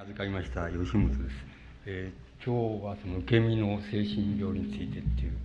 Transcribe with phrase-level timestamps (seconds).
[0.00, 1.20] 預かりました吉本です。
[1.86, 5.38] えー、今日はその受け身の精神病についてっていう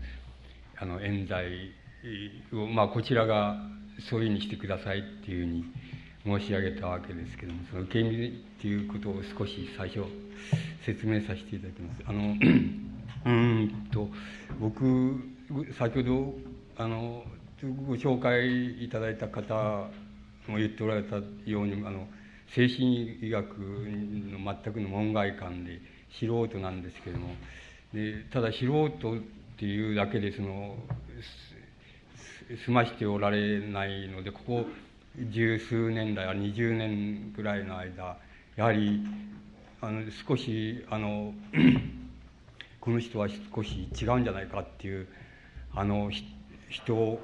[0.76, 1.72] あの冤罪
[2.52, 3.58] をまあこちらが
[4.10, 10.02] そういうふうにしてくださいっていうふうに申し上げたわけですけどもその受け身っていうことを少し最初
[10.84, 12.04] 説明させていただきます。
[12.08, 12.34] あの
[13.28, 14.10] うんと
[14.60, 15.14] 僕
[15.78, 16.34] 先ほど
[16.76, 17.24] あの
[17.86, 19.92] ご紹介いただいた方
[20.48, 22.08] も言っておられたようにあの
[22.56, 25.80] 精神医学の全くの門外観で
[26.12, 27.36] 素人なんですけれども。
[27.94, 29.22] でただ素人っ
[29.58, 30.76] ていうだけでその
[32.66, 34.66] 済ましておられないのでここ
[35.32, 38.18] 十数年来は20年ぐらいの間
[38.56, 39.02] やはり
[39.82, 41.34] あの少しあの
[42.80, 45.08] この人は少し違うんじゃないかっていう
[45.74, 46.10] あの
[46.70, 47.20] 人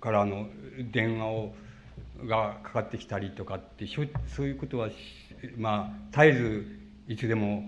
[0.00, 0.48] からの
[0.92, 1.54] 電話を
[2.26, 4.88] がかかってきたりとかってそういうことは
[5.56, 6.66] まあ絶えず
[7.08, 7.62] いつでも、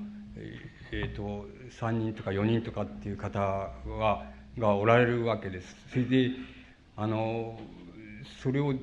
[0.93, 1.47] えーと、
[1.81, 4.27] 3人とか4人とかっていう方は
[4.59, 5.77] がおられるわけです。
[5.91, 6.33] それで
[6.97, 7.59] あの
[8.43, 8.75] それを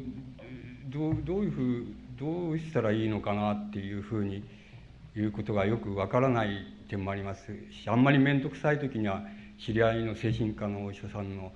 [0.89, 1.85] どうどういうふう
[2.17, 4.43] どうしたらいいのかなっていうふうに
[5.15, 9.23] いうことがよくわからない点もありますしあんまり面倒くさい時には
[9.59, 11.51] 知り合いの精神科のお医者さんの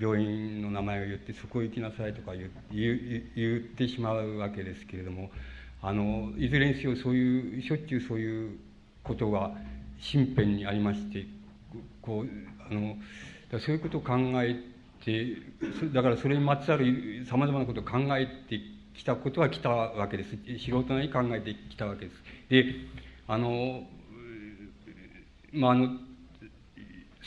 [0.00, 5.30] 病院の名前を言ってそこ行きなさいとか言言ってしまうわけですけれども
[5.80, 8.58] あのいずれにせよそういうしょっちゅうそういう
[9.02, 9.52] ことが
[10.12, 11.26] 身辺にありまして
[12.02, 12.28] こう
[12.70, 12.96] あの
[13.60, 14.56] そういうことを考え
[15.04, 15.36] て
[15.92, 18.60] だからそれにまつわるさまざまなことを考えて
[18.94, 22.16] きたことは来たわけです素人なりに考えてきたわけです。
[22.48, 22.64] で
[23.28, 23.84] あの
[25.52, 25.88] まああの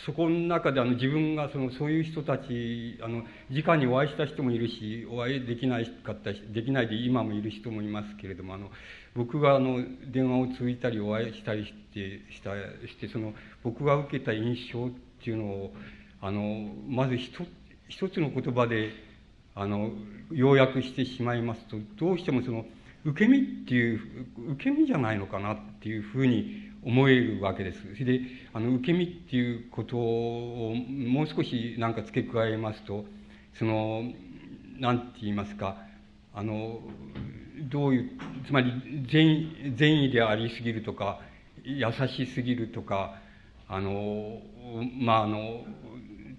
[0.06, 8.70] そこの中であの自分がそのそういう人たちあの直にお会いした人もいるしお会いできないかったしできないで今もいる人もいますけれどもあの
[9.16, 9.80] 僕があの
[10.12, 12.52] 電話を通じたりお会いしたりしてした
[12.88, 14.90] してその僕が受けた印象っ
[15.24, 15.74] ていうのを
[16.22, 17.32] あのまず一
[17.90, 18.92] 一つの言葉で
[19.56, 19.92] あの
[20.32, 22.66] 要約してしまいますとどうしてもその
[23.06, 24.00] 受け身っていう
[24.52, 27.82] 受け身じゃないのかなっていうふうに思えるわけです。
[27.82, 28.22] それで
[28.54, 33.04] あの受け身っていうことをもう少し何か付け加えますと
[33.60, 34.04] その
[34.80, 35.76] 何て言いますか
[36.34, 36.80] あの
[37.70, 38.12] どういう
[38.46, 38.72] つまり
[39.12, 41.20] 善善意でありすぎるとか
[41.64, 43.16] 優しすぎるとか
[43.68, 44.40] あの
[44.98, 45.66] まああの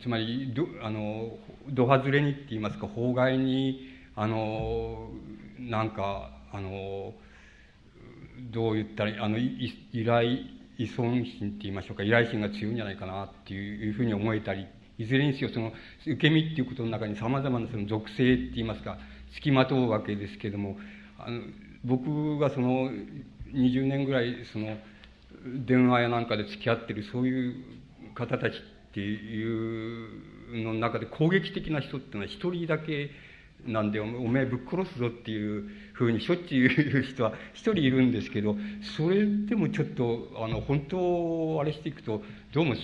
[0.00, 1.36] つまりどあの
[1.69, 3.86] ど外れにって言いますか法外に
[4.16, 5.10] あの
[5.59, 7.12] なんかあの
[8.50, 9.72] どう言ったらあの依
[10.04, 10.22] 頼
[10.78, 14.66] 依存心って言いましょうか依頼心が強いんじゃないかなっていうふうに思えたり
[14.97, 15.72] いずれにせよその
[16.06, 18.98] 受け身っていうことの中にさまざまなその属性って言いますか
[19.32, 20.77] 付きまとうわけですけども
[21.19, 21.43] あの
[21.84, 22.91] 僕がその
[23.53, 24.77] 20年ぐらいその
[25.65, 27.65] 電話やなんかで付き合ってるそういう
[28.15, 33.10] 方たちっていうの中で攻撃的な人っていうのは一人だけ
[33.69, 38.56] なんでおめえぶっ殺すぞっていうふうにしょっちゅう言う人は一人いるんですけど
[38.97, 42.75] それでもちょっとあの本当あれしていくとどうも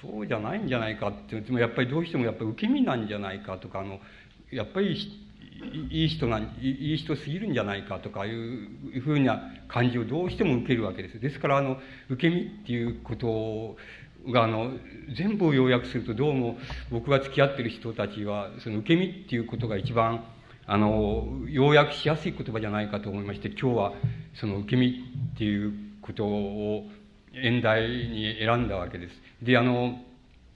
[0.00, 4.00] そうじゃないんじゃないかってでもやっぱりどうしてもやっぱ受け身なんじゃないかとかあの
[4.50, 4.96] やっぱり
[5.90, 11.20] いい人ないい人すぎるんじゃないかとかいうふうな感じをどうしても受けるわけです。
[11.20, 11.78] ですからあの
[12.10, 13.76] 受け身っていうこと
[14.30, 14.72] があの
[15.16, 16.56] 全部を要約するとどうも
[16.90, 20.24] 僕が付き合ってる人たちはその受け身っていうことが一番
[20.66, 23.92] あの要約しやすい言葉じゃないかと思いまして今日は
[24.34, 24.88] その受け身
[25.34, 25.72] っていう
[26.02, 26.84] ことを
[27.34, 29.14] 演題に選んだわけです。
[29.42, 29.98] であの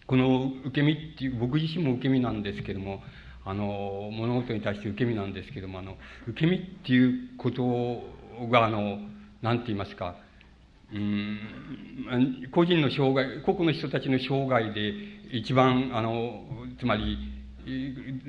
[0.06, 3.02] この受け身っていう僕自身も受け身なんですけども
[3.44, 5.96] あの物事に対して受け身なんですけどもあの
[6.28, 8.02] 受け身っていうこと
[8.50, 8.98] があの
[9.42, 10.16] 何て言いますか
[10.92, 12.48] うん。
[12.52, 14.94] 個人の障害個々の人たちの障害で
[15.32, 16.44] 一番あの
[16.78, 17.18] つまり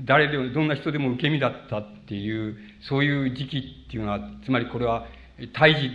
[0.04, 2.58] 誰でもどんな人でも受け身だったっていう
[2.90, 3.58] そういう時期
[3.88, 5.06] っていうのはつまりこれは
[5.54, 5.92] 胎児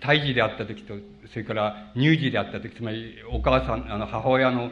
[0.00, 0.94] 胎児であった時と
[1.32, 4.70] それから乳児であった時つまりお母さんあの母親の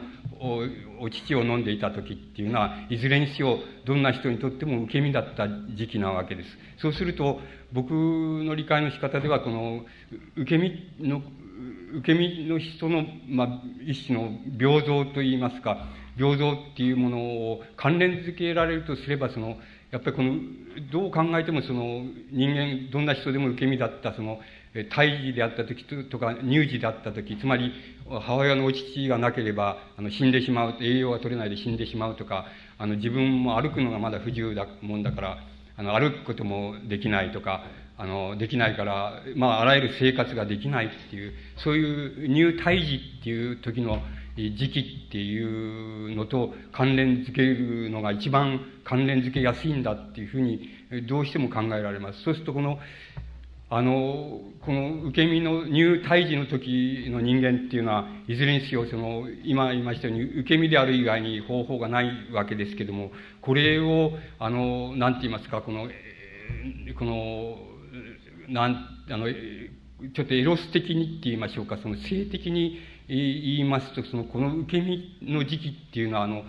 [0.99, 6.49] お乳を飲んでいた時っていうのはいずれにしよどんな人にとっても受け身だった時期なわけです。
[6.79, 7.39] そうすると
[7.71, 9.81] 僕の理解の仕方ではこの
[10.35, 11.21] 受け身の
[11.99, 13.47] 受け身の人の、まあ、
[13.85, 15.87] 一種の平等といいますか
[16.17, 19.57] 平等っていうものを関連づけられるとすればその
[19.91, 20.33] やっぱりこの
[20.91, 24.39] どう考えてもその人間どんな人でも受け身だったその
[24.91, 27.71] 胎児であった時とか乳児であった時つまり
[28.09, 32.45] 母親のお乳がなければあの死んでしまう栄養が取れないで死んでしまうとか
[32.77, 35.37] あの自分も歩くのがまだ不自由だもんだから
[35.77, 37.63] あの歩くこともできないとか
[37.97, 44.01] あの、できないから、まあ、あらゆる生活ができないっていう、そういう入胎児っていう時の
[44.35, 50.69] 時期っていうのと関連づけるのが一番関連づけやすいんだっていうふうに、
[51.07, 52.23] どうしても考えられます。
[52.23, 52.79] そうすると、この、
[53.75, 63.11] あの、この受け身の入胎児の時の人間っていうのは、いずれにせよ、その、今言いましたように、受け身である以外に方法がないわけですけども、
[63.41, 65.89] これを、あの、なんて言いますか、この、
[66.99, 67.57] この、
[68.47, 68.75] なん、
[69.09, 72.77] あの、ちょっとエロス的にって言いましょうか、その性的に
[73.07, 76.43] 言いますと、その、この受け身の時期っていうのは、あの、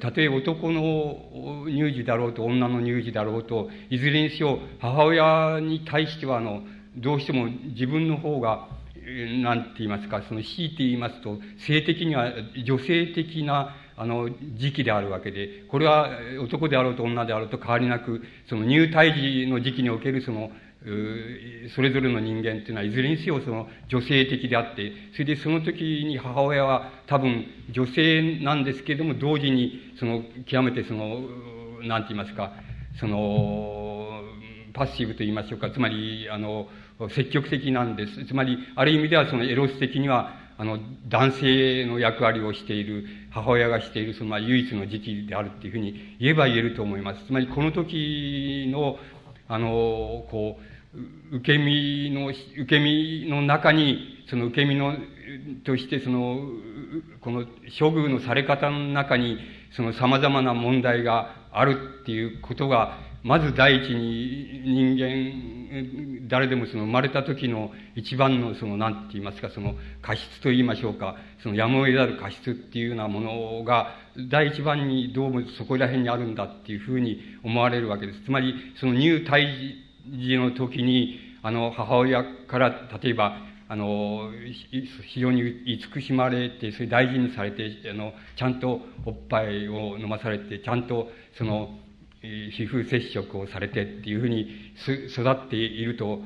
[0.00, 6.62] たとえ男の乳児だろうと女の乳児だろうと、いずれにせよ母親に対しては、あの、
[6.96, 8.68] どうしても自分の方が、
[9.42, 12.30] なんて言いますか、その強いて言いますと、性的には
[12.64, 16.10] 女性的な、あの、時期であるわけで、これは
[16.42, 20.50] 男であろうと女であろうと変わりなく、その入胎児の時期におけるその、
[21.74, 31.20] それぞれの人間っていうのは、いずれにせよその女性的であって、それでその時に母親は多分女性なんですけれども、同時に、その、極めてその、
[31.82, 32.52] なんて言いますか、
[32.98, 34.22] その、
[34.72, 36.68] パッシブと言いましょうか、つまり、あの、
[37.10, 38.24] 積極的なんです。
[38.24, 40.78] つまり、ある意味ではそのエロス的には、あの、
[41.08, 47.24] 男性の役割をしている、母親がしている、その、唯一の時期であるっていうふうに言えば言えると思います。
[47.26, 48.98] つまり、この時の、
[49.48, 50.69] あの、こう、
[51.32, 54.96] 受け身の、受け身の中に、その受け身の、
[55.64, 56.40] として、その、
[57.20, 57.44] この
[57.78, 59.38] 処遇のされ方の中に、
[59.72, 73.94] その様々な問題があるっていうことが、まず第一に人間、誰でもその生まれた時の一番のその、なんて言いますか、その過失と言いましょうか、そのやむを得ざる過失っていうようなものが、
[74.28, 78.22] 第一番にどうもそこら辺にあるんだっていうふうに思われるわけです。
[78.24, 83.36] つまり、その入胎児の時に、あの、母親から、例えば、
[83.68, 84.30] あの、
[85.06, 91.08] 非常に慈しまれて、それ大事にされて、あの、ちゃんとおっぱいを飲まされて、ちゃんと、
[91.38, 91.78] その、
[92.20, 94.50] 皮膚接触をされてっていうふうに
[95.08, 96.20] 育っていると、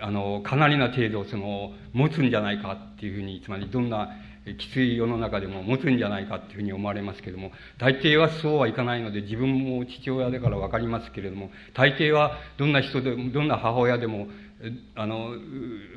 [0.00, 4.10] あの、かなりな程度、その、持つんじゃないかっていうふうに、つまりどんな
[4.54, 14.28] きつい世の中でも持つんじゃないかっていうふうに思われますけれども、大抵はそうはいかないので、自分も父親だからわかりますけれども、大抵はどんな人でも、どんな母親でも、
[14.94, 15.30] あの、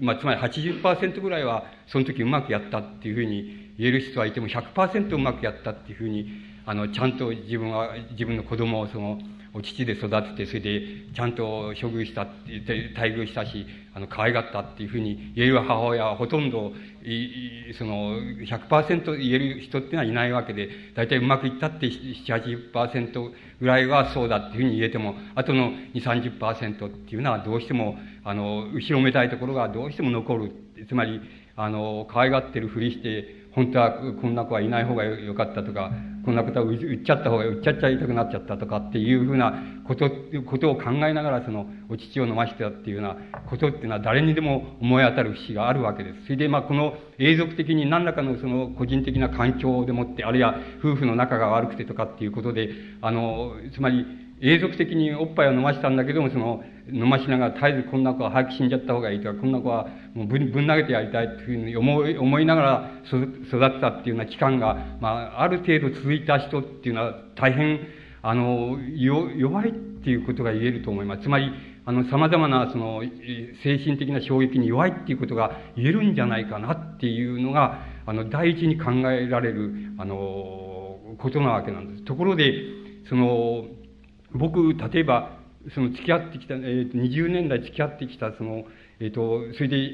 [0.02, 6.30] まあ、つまり80%ぐらいは、その時うまくやったっていうふうに言える人はいても、100%うまくやったっていうふうに、
[6.66, 9.20] あの、ちゃんと自分は、自分の子供をその、
[9.54, 10.82] お乳で育てて、それで
[11.16, 16.72] ちゃんと処遇したって、待遇したし、あの、可愛がったっていうふうに言える母親はほとんど、
[17.04, 26.02] いその、100%言える人っていうのはいないわけで、大体うまくいったって7、80%ぐらいはそうだっていうふうに言えても、あとの2、
[26.40, 30.52] 30%っていうのはどうしても、あの、後ろめたいところがどうしても残る。
[30.88, 31.22] つまり、
[31.56, 33.92] あの、可愛がってるふりして、本当は
[34.22, 35.92] こんな子はいない方がよかったとか、
[36.24, 39.54] こんなことは売っちゃった方が、売っちゃっちゃいたくなっちゃったとかっていうふうな
[39.88, 40.10] こと、
[40.48, 43.18] ことを考えながらその、お乳を飲ましてたっていうような
[43.50, 46.24] ことっていうのは誰にでも思い当たる節があるわけです。
[46.26, 52.70] それでまあこの永続的に何らかのその個人的な環境でもって、あるいは夫婦の仲が悪くてとかっていうことで、
[53.02, 54.06] あの、つまり
[54.42, 56.64] 永続的におっぱいを飲ましたんだけども、その、
[56.94, 67.80] 飲ましながら絶えずこんな子は早く死んじゃった方がいいとか、こんな子はもうぶん投げてやりたいっていうふうに思い、思いながら育ったっていうような期間が、まあ、ある程度続いた人っていうのは大変、
[68.22, 69.74] あの、弱いっ
[70.04, 71.24] ていうことが言えると思います。
[71.24, 71.52] つまり、
[71.86, 73.02] あの、様々な、その、
[73.64, 82.04] 精神的な衝撃に弱いっていうことが言えるんじゃないかなっていうのが、あの、第一に考えられる、あの、ことなわけなんです。
[82.04, 82.54] ところで、
[83.08, 83.66] その、
[84.34, 85.39] 僕、例えば、
[85.74, 88.64] その付き合ってきた、え、ー、と、20年代付き合ってきた、その、
[89.00, 89.92] えっ、ー、と、それで、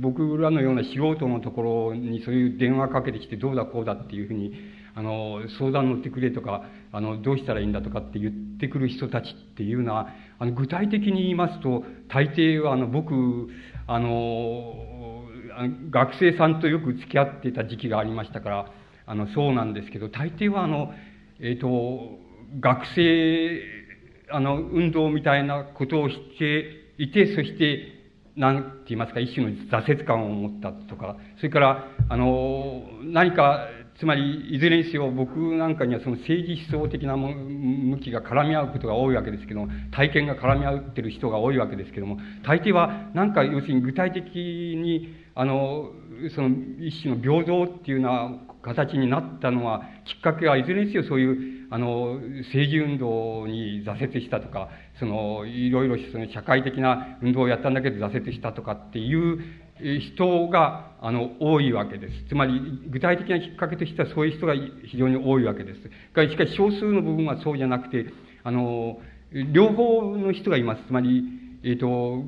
[0.00, 4.52] 僕らのような素人のところにそういう電話かけてきて、どうだこうだっていうふうに、
[4.94, 13.48] あの、相談乗ってくれとか、あの、どうしたらいいんだとかって言ってくる人たちっていうのは、あの、具体的に言いますと、大抵は、あの、僕、
[13.88, 15.24] あの、
[15.90, 18.72] 学生さんとよく付き合ってた時期がありましたから、
[19.06, 20.94] あの、そうなんですけど、大抵は、あの、
[21.40, 22.18] えっ、ー、と、
[22.60, 23.79] 学生
[24.32, 26.64] あの、運動みたいなことをして
[26.98, 28.00] いて、そして、
[28.36, 33.68] なんて言いますか、一種の挫折感を持ったとか、それから、あの、何か、
[33.98, 45.90] つまり、いずれにせよ、僕なんかにはその政治思想的な向きが絡み合うことが多いわけですけども、体験が絡み合ってる人が多いわけですけども、大抵は、なんか、要するに具体的に、あの、
[46.34, 46.48] その、
[46.80, 59.38] 一種の平等っていうような形になったのは、きっかけはいずれにせよそういう、あの、政治運動に挫折したとか、その、いろいろその社会的な運動をやったんだけど挫折したとかっていう
[60.00, 62.24] 人が、あの、多いわけです。
[62.28, 65.80] つまり、具体的なきっかけとしてはそういう人が非常に多いわけです。
[66.12, 68.06] がしかし、少数の部分はそうじゃなくて、
[68.42, 68.98] あの、
[69.52, 70.82] 両方の人がいます。
[70.88, 71.24] つまり、
[71.62, 72.24] えっ、ー、と、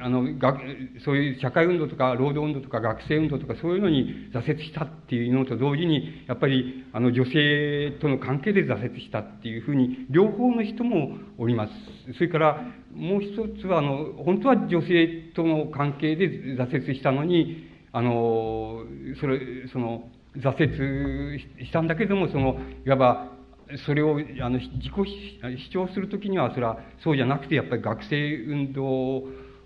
[0.00, 0.58] あの、学、
[1.04, 11.72] そういう社会運動とか、労働運動とか、学生運動とか、そういうのに挫折したっていうのと同時に、やっぱり、あの、女性との関係で挫折したっていうふうに、両方の人もおります。
[12.14, 18.84] それから、もう一つは、あの、本当は女性との関係で挫折したのに、あの、
[19.20, 23.34] それ、その、挫折したんだけども、その、いわば、
[23.86, 24.92] それをあの自己
[25.70, 29.24] 主張するときにはそれはそうじゃなくてやっぱり学生運動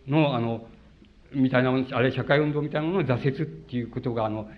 [0.09, 0.67] のあの
[1.35, 4.49] みたいなものあるいは社会運動みたいなものの挫折っていうことがあの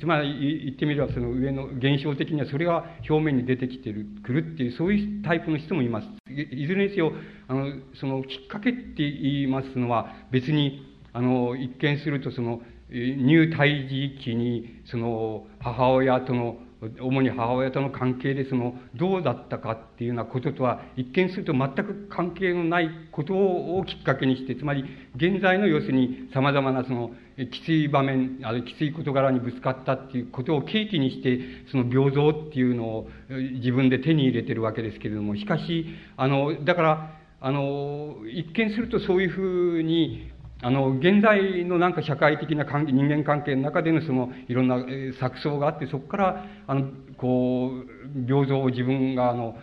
[0.00, 6.08] つまり言ってみればその上の現象的にはそれが表面に出てきてるくるっていうそういうタイプの人もいます。
[6.28, 7.12] いずれにせよ
[7.46, 7.66] あの
[8.00, 10.82] そのきっかけって言いますのは別に
[11.12, 12.60] あの一見するとその
[12.90, 16.58] 入胎児期にその母親との
[17.00, 24.84] 主に母親との関係でそのどうだったかっていうようなこととは一見すると全く関係のないことをきっかけにしてつまり
[25.16, 31.40] 現在の要するに様々なそのきつい場面あるいはきつい事柄にぶつかったっていうことを契機にして
[31.70, 39.42] その平等っていうのを自分で手に入れてるわけですけれどもしかしあのだからあの一見するとそういうふ
[39.78, 40.32] うに
[40.66, 47.70] あの、現在のなんか社会的な関係人間関係の中でのそのいろんな錯綜があって、そこから、あの、こ
[48.16, 49.54] う、餃子を自分が、あの、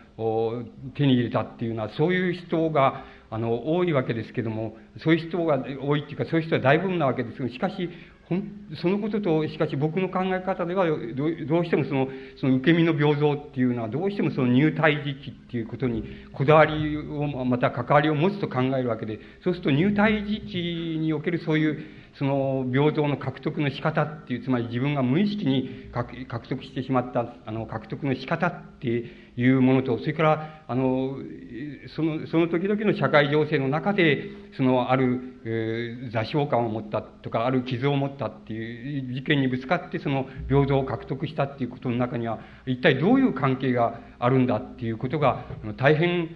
[0.96, 7.90] 手に入れたっていうのは、そういう人が、あの、多いわけですけども、そういう人が多いっていうか、そういう人は大部分なわけですけど、しかし、
[8.82, 12.08] そのことと、しかし僕の考え方では、どうしてもその、
[12.40, 21.84] その受け身の平等っていうのは、どうしてもその入隊時期っていうことに、こだわりを、また関わりを持つと考えるわけで、そうすると入隊時期におけるそういう、
[22.18, 29.04] その平等の獲得の仕方っていう、つまり自分が無意識に獲得してしまった、あの、獲得の仕方って
[29.36, 31.18] いうものと、それから、あの、
[31.96, 45.46] その、その時々の社会情勢の中で、その、ある、えー、座標感を持ったとか、ある傷を持ったっていう事件にぶつかって、その平等を獲得したっていうことの中には、一体どういう関係があるんだっていうことが、
[45.78, 46.30] 大変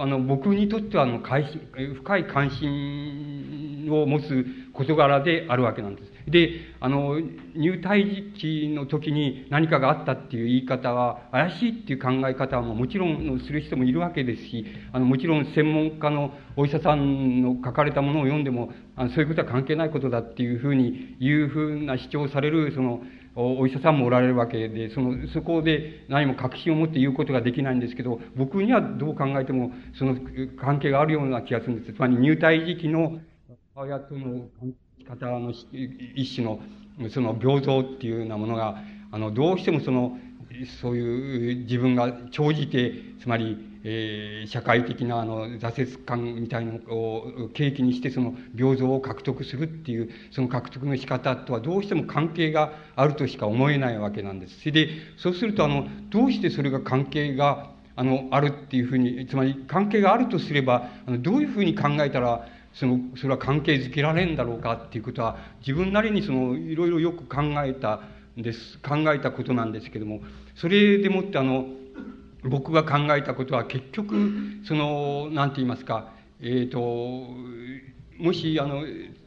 [0.00, 6.12] あの、僕にとっては、あの、深い関心を持つ事柄であるわけなんです。
[6.30, 7.20] で、あの、
[7.56, 23.02] 入隊時期の時に何かがあったっていう言い方は、怪しいっていう考え方はもちろんする人もいるわけですし、あの、もちろん専門家のお医者さんの書かれたものを読んでも、あのそういうことは関係ないことだっていうふうに、いうふうな主張される、その、
[23.40, 30.16] お医者さんもおられるわけで、その、そこで何も確信を持って言うことができないんですけど、僕にはどう考えても、その
[30.60, 31.92] 関係があるような気がするんです。
[31.92, 33.20] つまり入隊時期の
[33.76, 34.48] 母親との
[35.06, 35.52] 方の
[36.16, 36.60] 一種の、
[37.10, 40.18] その平等っていうようなものが、あの、どうしてもその、
[40.80, 54.58] そういう自分が長じて、つまり、えー、社会的なあの挫折感みたいなのを契機にしてその平等を獲得するっていうその獲得の仕方とはどうしても関係があるとしか思えないわけなんです。
[54.60, 68.02] それでそうするとあのどうしてそれが関係があのあるっていうふうにつまり関係があるとすればあのどういうふうに考えたらそのそれは関係づけられるんだろうかっていうことは自分なりにそのいろいろよく考えた
[68.38, 70.20] んです考えたことなんですけども
[70.54, 71.64] それでもってあの
[72.44, 74.14] 僕が考えたことは結局
[74.66, 76.78] その何て言いますかえっ、ー、と
[78.18, 78.82] もしあの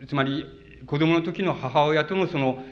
[0.08, 0.46] つまり
[0.86, 2.64] 子供の時の母親とのその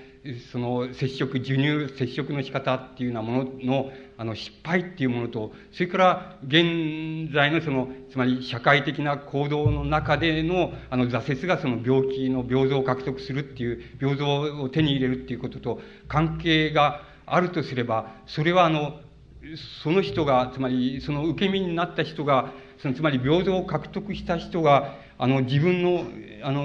[0.51, 15.79] その接触授乳接触の仕方っていうようなもののあの失敗っていうものとそれから現在のそのつまり社会的な行動の中でのあの挫折がその病気の平等を獲得するっていう平等を手に入れるっていうことと
[16.09, 18.99] 関係があるとすればそれはあの
[19.55, 26.05] その人が、つまりその受け身になった人が、そのつまり平等を獲得した人が、あの自分の、
[26.43, 26.63] あの、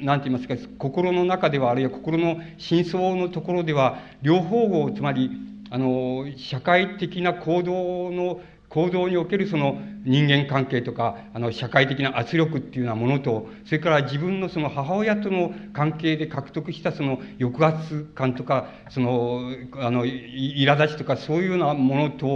[0.00, 5.30] なんて言いますか、心の中では、あるいは心の真相のところでは、両方を、つまり、
[5.70, 22.26] あの、社会的な行動の行動におけるその人間関係とか、あの、社会的な圧力っていうようなものと、それから自分のその母親との関係で獲得したその抑圧感とか、その、あの、苛立ちとかそういうようなものと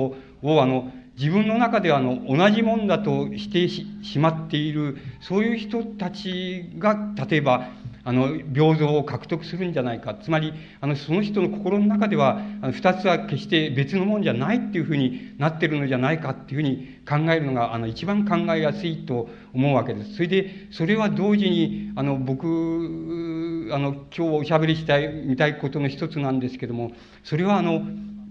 [0.43, 6.97] を、あの、自分の中ではあの、同じもんだとしてしまっている、そういう人たちが、
[7.29, 7.69] 例えば、
[8.04, 10.14] あの、平等を獲得するんじゃないか。
[10.14, 20.14] つまり、あの、その人の心の中では、あの、二つは決して別のもんじゃないっていうふうになってるのじゃないかっていうふうに考えるのが、あの、一番考えやすいと思うわけです。
[20.14, 26.92] それで、それは同時に、あの、僕、あの、今日おしゃべりしたい、みたいことの一つなんですけども、
[27.23, 27.82] それはあの、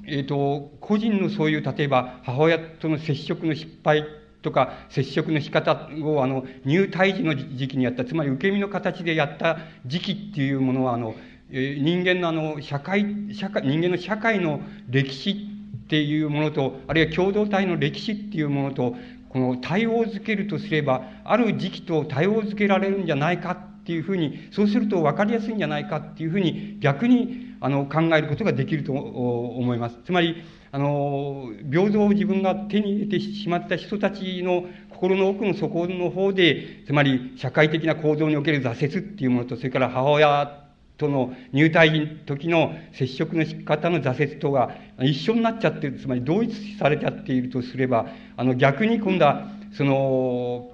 [0.05, 4.03] えっ、ー、と、個人のそういう、例えば、母親との接触の失敗
[4.41, 11.15] とか接触の仕方をあの入退時の時期にやったつまり受け身の形でやった時期っていうものはあの
[11.51, 15.48] 人間のあの社会社会人間の社会の歴史
[15.86, 18.95] っていうものとあるいは共同体の歴史っていうものと
[19.29, 29.98] この対応づけるとすればある時期と対応づけられるんじゃないかっていうふうにそうすると分かりやすいんじゃないかっていうふうに逆にあの考えることができると思います。
[30.05, 40.61] つまりあの、平等を自分が手に入れてしまった人たちの心の奥の底の方で、つまり社会的な行動における挫折っていうものと、それから母親
[40.97, 50.71] との入隊時の接触の仕方の挫折とが一緒になっちゃってる、つまり同一視されちゃっているとすれば、あの逆に今度は、その、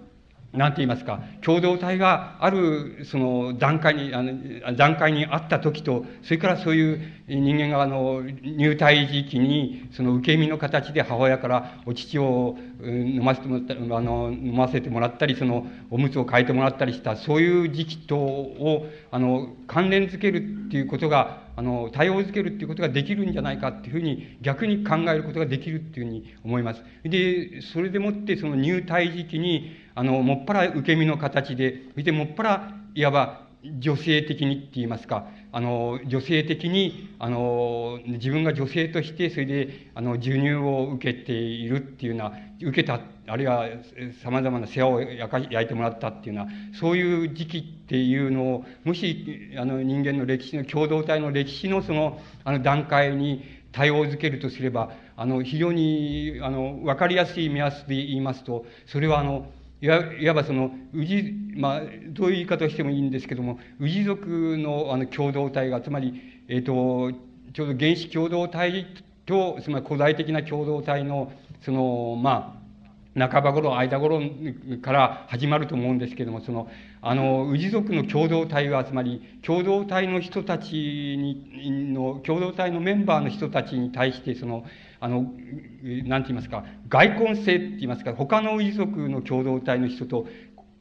[0.53, 20.37] なんて言いますか、共同体がある、その段階に、あの、段階にあった時と、それからそういう人間が、あの、入隊時期に、その受け身の形で母親からお乳を飲ませてもらった、あの、飲ませてもらったり、その、おむつを変えてもらったりした、そういう時期とを、あの、関連づける
[20.67, 26.83] っていうことが、あの、対応づけるっていうことができるんじゃないかっていうふうに、逆に考えることができるっていうふうに思います。
[27.03, 33.47] で、それでもって、その入隊時期に、あの、もっぱら受け身の形で、そしてもっぱら、いわば
[33.79, 43.65] 女性的にって言いますか、あの、女性的に、あの、自分が女性として、それで、あの、授乳を受けているっていうような、受けた、あるいは
[44.23, 59.51] 様々な世話を焼いてもらったっていうような、そういう時期っていうのを、もし、あの、人間の歴史の、共同体の歴史のその、あの、段階に対応づけるとすれば、あの、非常に、あの、わかりやすい目安で言いますと、それはあの、
[59.81, 67.11] いわばその、氏、まあ、どういう言い方をしてもいいんですけども、氏族のあの共同体が、つまり、えっ、ー、と、
[67.53, 68.87] ちょうど原始共同体
[69.25, 72.66] と、つまり古代的な共同体の、その、まあ、
[73.17, 74.21] 半ば頃、間頃
[74.81, 76.69] から始まると思うんですけども、その、
[77.01, 84.65] あの、氏族の共同体は、集まり、共同体の人たちに、の、共同体のメンバーの人たちに対して、その、
[84.99, 90.27] あの、なんて言いますか、外婚性って言いますか、他の遺族の共同体の人と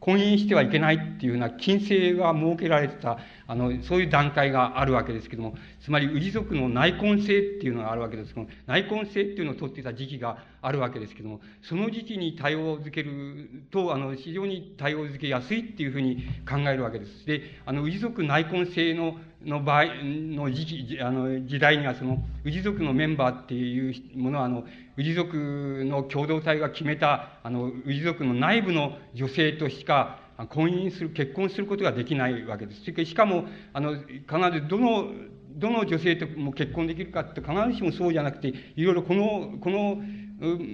[0.00, 17.26] 婚姻してはいけないっていうような禁制が設けられてた、あの、そういう段階があるわけですけども、つまり、氏族の内婚制っていうのがあるわけですけども、内婚制っていうのを取っていた時期があるわけですけども、その時期に対応づけると、あの、非常に対応づけやすいっていうふうに考えるわけです。
[17.26, 32.82] で、あの、氏族内婚制のの場合の時期、あの、時代にはその、氏族のメンバーっていうものは、あの、氏族の共同体が決めた、あの、氏族の内部の女性としか、婚姻する、結婚することができないわけです。
[32.82, 34.04] しかも、あの、必
[34.52, 35.11] ずどの、
[35.56, 40.02] どの女性とも結婚できるかって必ずしもそうじゃなくて、いろいろこの、この、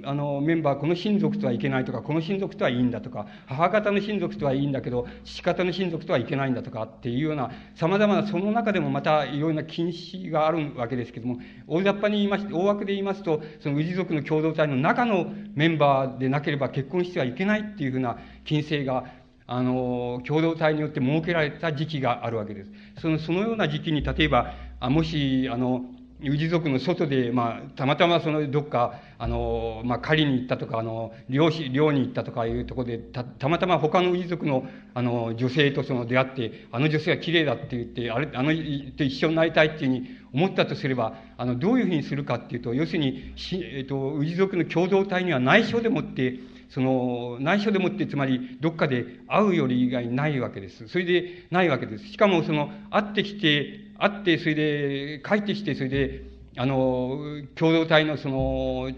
[0.05, 19.05] あの、メンバー、この親族とはいけないとか、この親族とはいいんだとか、母方の親族とはいいんだけど、父方の親族とはいけないんだとかっていうような、様々な、その中でもまたいろいろな禁止があるわけですけども、大雑把に言いまして、大枠で言いますと、その氏族の共同体の中のメンバーでなければ結婚してはいけないっていうふうな禁制が、
[19.47, 22.71] あの、共同体によって設けられた時期があるわけです。
[22.99, 25.85] その、そのような時期に、例えば、あもし、あの、
[26.23, 38.51] 氏族の外で、まあ、たまたまそのどっか、あの、まあ、狩りに行ったとか、あの、漁師、漁に行ったとかいうところで、た、たまたま他の氏族の、あの、女性とその出会って、あの女性は綺麗だって言って、あれ、あの、
[38.97, 46.39] と一緒になりたいっていうふうに思ったとすれば、あの、どういうふうにするかっていうと、要するに、えっ、と、氏族の共同体には内緒でもって、
[46.73, 50.89] その、内緒でもって、つまり、どっかで会うより以外ないわけです。
[50.89, 52.09] それで、ないわけです。
[52.09, 56.23] しかも、その、会ってきて、会って、それで、帰ってきて、それで、
[56.57, 57.21] あの、
[57.55, 58.91] 共同体のその、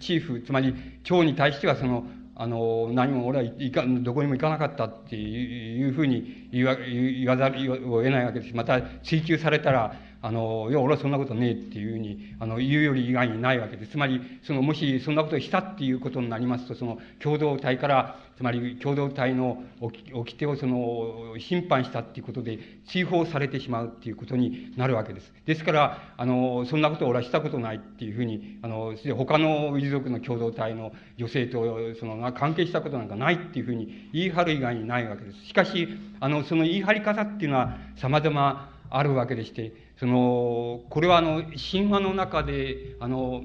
[0.00, 8.56] チーフ、つまり、長に対しては、その、あの、何も俺はいか、どこにも行かなかったっていうふうに言わ言わざるを得ないわけです。
[8.56, 13.86] また、追求されたら、あの、いや、俺はそんなことねえっていうふうに、あの、言うより以外にないわけで。
[13.86, 25.32] つまり、その、もしそんなことをしたっていうことになりますと、その、共同体から、つまり共同体の掟をその審判したっていうことで追放されてしまうっていうことになるわけです。
[25.44, 35.46] ですから、あの、そんなことを俺はしたことないっていうふうに、あの、他の遺族の共同体の女性とその関係したことなんかないっていうふうに言い張る以外にないわけです。
[35.46, 35.88] しかし、
[36.20, 43.42] あの、その言い張り方っていうのは様々あるわけでして、その、これはあの、神話の中で、あの、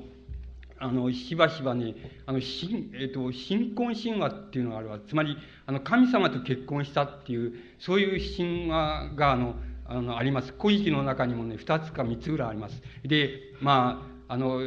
[0.77, 4.99] あの、しばしばね、あの、新、えっ、と、新婚神話っていうのがあるわ。
[5.07, 10.53] つまり、あの、神様と結婚したっていう、そういう神話が、あの、あの、あります。
[10.59, 12.81] 古事記の中にもね、二つか三つぐらいあります。
[13.03, 14.59] で、まあ、あの、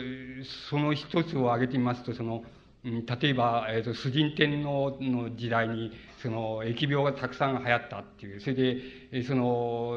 [0.70, 2.44] その一つを挙げてみますと、その、
[2.83, 5.92] 例えば、えーと、と崇神天皇の時代に
[6.27, 8.41] その疫病がたくさん流行ったっていう。
[8.41, 9.95] それでその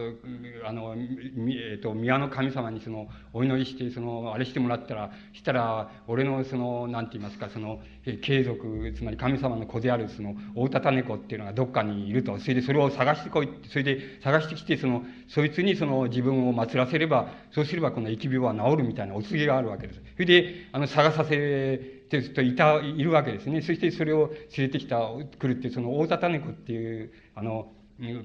[0.64, 7.80] あの、えーと、宮の神様にそのお祈りしてそのあれしてもらったらしたら俺のそのなんて言いますかその
[8.22, 12.38] 継続つまり神様の子であるその大田猫っていうのがどっかにいると。
[12.38, 20.02] それでそれを探してこいそれで探してきてそのそいつにその自分を祀らせればそうすればこの疫病は治るみたいなお告げがあるわけです。
[20.14, 23.62] それであの探させてずっといた、いるわけですね。
[23.62, 27.72] そしてそれを連れてきた、来るっていう、その大畳猫っていう、あの、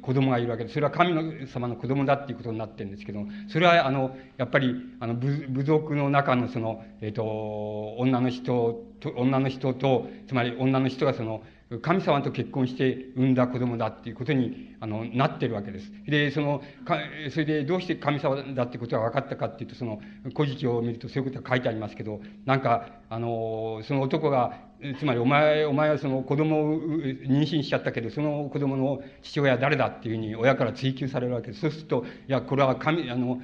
[0.03, 11.43] 子供がいるわけで、それは神様の子供だっていうことになってるんですけど、それは、あの、やっぱり、あの、部族の中のその、えっ、ー、と、女の人と、女の人と、つまり女の人がその、
[11.83, 15.91] 神様と結婚して産んだ子供だっていうことに、あの、なってるわけです。
[16.07, 16.99] で、その、か、
[17.31, 20.01] それでどうして神様だってことが分かったかっていうと、その、
[20.37, 24.61] 古事記を見るとそういうことが書いてありますけど、なんか、あの、その男が、
[24.99, 31.61] つまりお前、お前はその子供を妊娠しちゃったけど、その子供の父親は誰だっていうふうに親から追求されるわけです。
[31.61, 33.41] そうすると、いや、これは神、あの、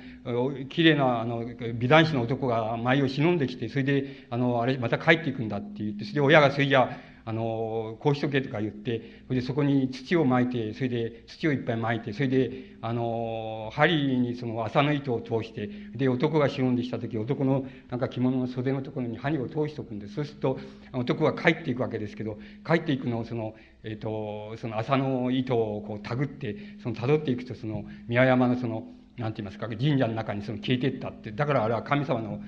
[0.69, 12.51] 綺麗な、あの、美男子の男が舞を忍んできて、それで、あの、あれ、また帰っていくんだって言って、それで親がそれじゃああの、こうしとけとか言って、それでそこに土を撒いて、それで土をいっぱい撒いて、それで、
[12.83, 20.15] あの、針にその麻の糸を通して、で、男が忍んできた時、男のなんか着物の袖のところに針を通しておくんです。
[20.15, 20.59] そうすると、
[20.93, 32.41] 男が帰っていくわけですけど、帰っていくのをその、えっ、ー、と、その麻の糸をこう手繰って、その辿っていくと、その、宮山のその、なんて言いますか、神社の中にその消えていったって、だからあれは神様の、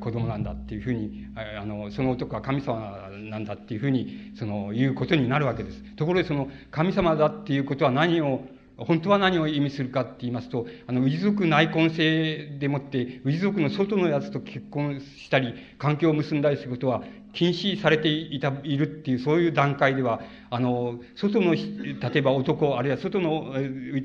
[0.00, 5.82] 子供なんだっていうふうに、あの、その男は神様なんだっていうふうに、その、言うことになるわけです。
[5.96, 8.42] ところでその、神様だっていうことは何を、
[8.76, 21.60] 本当は何を意味するかって言いますと、あの、氏族内婚制でもって、氏族の外のやつと結婚したり、関係を結んだりすることは、禁止されていた、いるっていう、そういう段階では、あの、外の、例
[22.14, 23.54] えば男、あるいは外の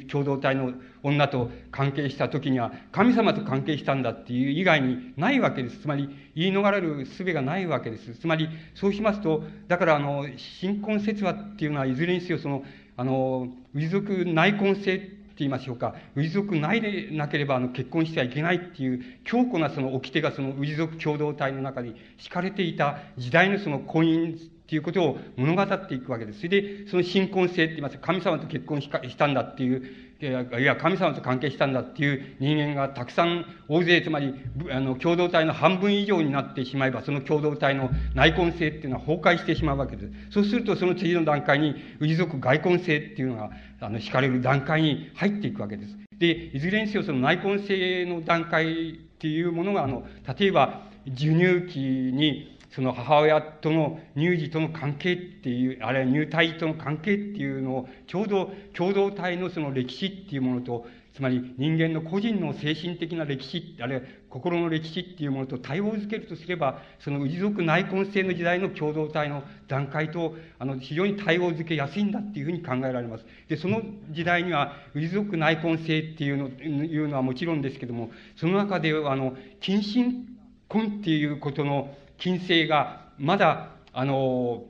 [0.08, 5.80] 共同体の女と関係した時には、神様と関係したんだっていう以外にないわけです。
[5.80, 8.14] つまり、言い逃れる術がないわけです。
[8.16, 12.64] つまり、そうしますと、だから、あの、新婚説話っていうのは、いずれにせよ、その、
[12.98, 15.00] あの、氏族内婚制っ
[15.40, 26.40] 言いましょうか、氏族内でなければあの結婚してはいけないっていう強固なその掟がその氏族共同体の中に敷かれていた時代のその婚姻っていうことを物語っていくわけです。
[26.40, 28.00] それで、その新婚性って言います。
[28.00, 29.84] 神様と結婚したんだっていう、
[30.22, 34.34] いや、神様と関係したんだっていう人間がたくさん、大勢、つまり、
[34.72, 40.12] あの、共同体の半分以上になってしまえば、その共同体の内婚性っていうのは崩壊してしまうわけです。
[40.32, 43.50] そうすると、その次の段階に、氏族外婚性っていうのが、
[43.82, 45.98] あの、敷かれる段階に入っていくわけです。
[46.18, 50.08] で、いずれにせよ、その内婚性の段階っていうものが、あの、
[50.40, 73.26] 例えば、授乳期に、その母親との乳児との関係っていう、あるいは乳体との関係っていうのを、ちょうど共同体のその歴史っていうものと、つまり人間の個人の精神的な歴史、あるいは心の歴史っていうものと対応づけるとすれば、その氏族内婚制の時代の共同体の段階と、あの、非常に対応づけやすいんだっていうふうに考えられます。
[73.48, 80.28] で、その時代には、氏族内婚制っていうの、いうのはもちろんですけども、その中で、あの、近親
[80.68, 84.66] 婚っていうことの、金星がまだ、あの、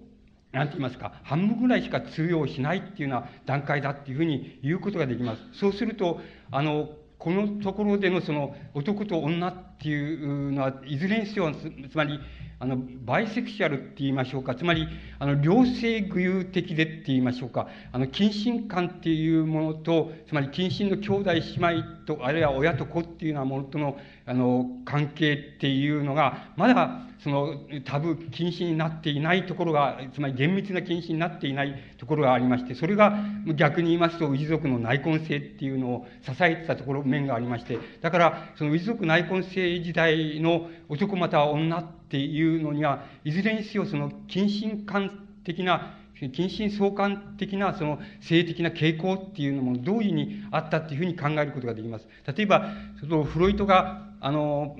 [0.51, 5.41] なんて言いますか、半分ぐらいしか通用しないっていうような段階だっていうふうに言うことができます。
[5.53, 9.51] そうすると、あの、このところでのその男と女
[9.85, 12.19] っていうのは、いずれにせよ、つまり、
[12.57, 14.87] あの、バイセクシャルって言いましょうか、つまり、
[15.19, 33.17] あの、両性具有的でって言いましょうか、あの、近親感っていうものと、つまり近親の兄弟姉妹と、あるいは親と子っていうようなものとの、あの、関係っていうのが、まだ、その、タブー、禁止になっていないところが、つまり厳密な禁止になっていないところがありまして、それが
[33.55, 45.97] 逆に言いますと、氏族の内根性っていうのを支えてたところ、面がありまして、だから、その氏族内根性時代の男または女っていうのには、いずれにせよその近親感的な
[46.31, 52.07] 近親相関的なその性的な傾向っていうのも同時にあったっていうふうに考えることができます。
[52.25, 54.77] 例えば、そのフロイトが、あの、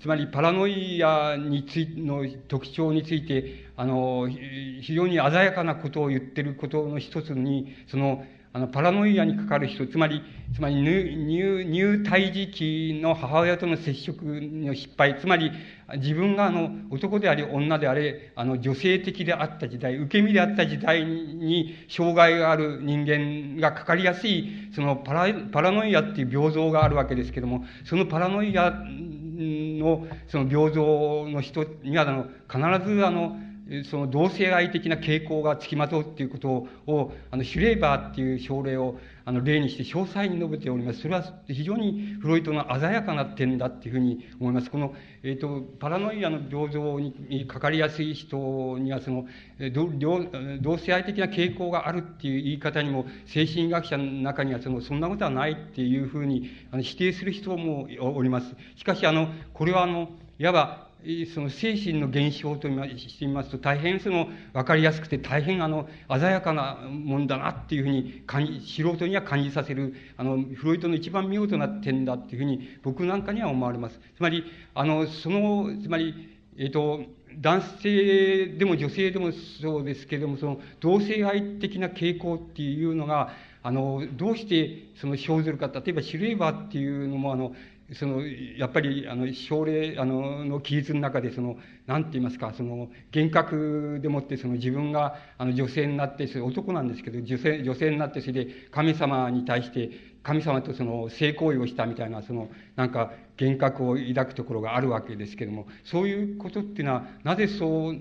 [0.00, 10.22] つまりパラノイアについの特徴について、あの、非常に鮮やかなことを言ってることの一つに、その、あの、パラノイアにかかる人、つまり、
[10.54, 15.52] つまり入、入胎児期の母親との接触の失敗、つまり、
[15.96, 28.82] 自分があの、男であり女であれ、あの、女性的であった時代、受け身であった時代に、障害がある人間がかかりやすい、そのパラ、パラノイアっていう病状があるわけですけども、そのパラノイア
[29.38, 32.26] の、その病状の人には、あの、
[32.78, 33.36] 必ずあの、
[33.84, 41.00] その同性愛的な傾向が付きまとうっていうことを、あの、シュレーバーっていう症例を、あの、例にして詳細に述べております。
[41.00, 44.70] それは非常にフロイトの鮮やかな点だっていうふうに思います。
[44.70, 49.26] この、えっ、ー、と、パラノイアの病状にかかりやすい人には、その、
[50.62, 58.56] 同性愛的な傾向があるっていう言い方にも、精神医学者の中には、その、そんなことはないっていうふうに、あの、否定する人もおります。
[58.76, 60.87] しかし、あの、これはあの、いわば、
[61.32, 74.00] その精神の現象としてみますと、大変その分かりやすくて、大変あの鮮やかなもんだなっていうふうに感じ、素人には感じさせる、あの、フロイトの一番見事な点だっていうふうに、僕なんかには思われます。
[74.16, 77.02] つまり、あの、その、つまり、えっ、ー、と、
[77.40, 83.32] 男性でも女性でもそうですけれども、その同性愛的な傾向っていうのが、
[83.62, 87.54] あの、どうしてその生ずるか、例えばシュレーバーっていうのも、あの、
[87.94, 99.90] その、やっぱり、あの、症例、あの、の記述の中で、その、なんて言いますか、その、幻覚でもって、その自分が、あの、女性になって、それ男なんですけど、女性、女性になって、それで神様に対して、
[100.22, 107.96] 神様とその性行為をしたみたいな、その、なんか、幻覚を抱くところがあるわけですけども、そういうことっていうのは、なぜそう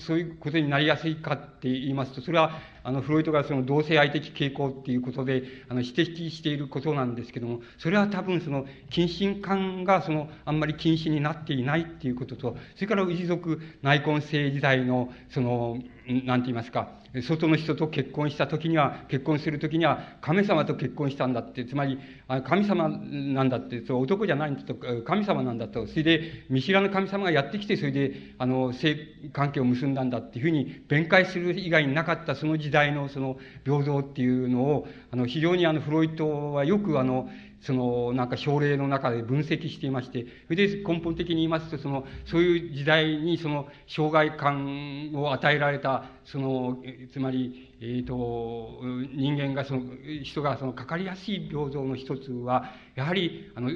[0.00, 16.88] そういうことになりやすいかって言いますと、それは、あの、フロイトがその同性愛的傾向っていうことで、あの、指摘していることなんですけども、それは多分その、近親感がその、あんまり禁止になっていないっていうことと、それから氏族内根性時代の、その、なんて言いますか、
[17.22, 21.98] 外の人と結婚した時には、結婚する時には、神様と結婚したんだって、つまり、
[22.46, 28.96] 神様なんだって、そう男じゃないんだと、神様なんだと、それで、見知らぬ神様がやってきて、それで、あの、性
[29.32, 37.30] 関係を結んだんだっていうふうに弁解する以外になかったその時代のその平等っていうのを、あの、非常にあの、フロイトはよくあの、
[37.64, 48.80] その、なんか症例の中で分析していまして、それで根本的に言いますと、その、そういう時代にその、障害感を与えられた、その、つまり、えっ、ー、と、
[49.14, 49.82] 人間がその、
[50.22, 53.70] 人がその、かかりやすい病状の一つは、やはり、あの、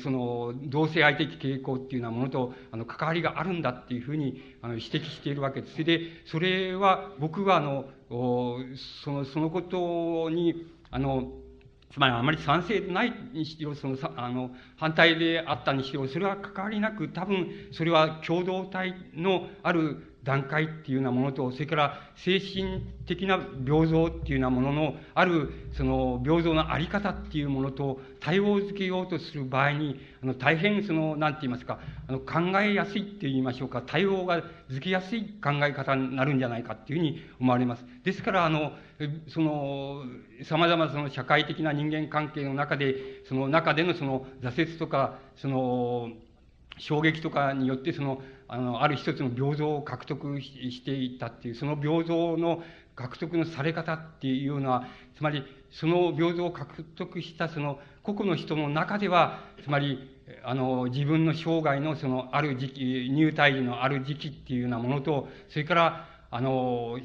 [0.00, 5.72] その、同性愛的傾向っていうようなものと、あの、関わりがあるんだっていうふうに、あの、指摘しているわけです。
[5.72, 7.86] それで、それは、僕はあの、
[9.02, 11.32] その、そのことに、あの、
[11.90, 37.86] つまりあまり賛成でないにしろ、その、あの、反対であったにしろ、それは関わりなく、多分、それは共同体のある段階っていうようなものと、それから精神的な平等っていうようなものの、ある、その、平等のあり方っていうものと対応づけようとする場合に、あの、大変その、なんて言いますか、あの、考えやすいって言いましょうか、対応がづけやすい考え方になるんじゃないかっていうふうに思われます。
[38.04, 38.72] ですから、あの、
[39.28, 40.02] その、
[40.42, 46.10] 様々その社会的な人間関係の中で、その中でのその挫折とか、その、
[46.78, 52.62] 衝撃とかによって、その、あの、ある一つの平等を獲得していたっていう、その平等の
[52.96, 66.98] 獲得のされ方っていうのは、つまり、その平等を獲得したその個々の人の中では、つまり、あの、自分の生涯のそのある時期、入隊時のある時期っていうようなものと、それから、あの、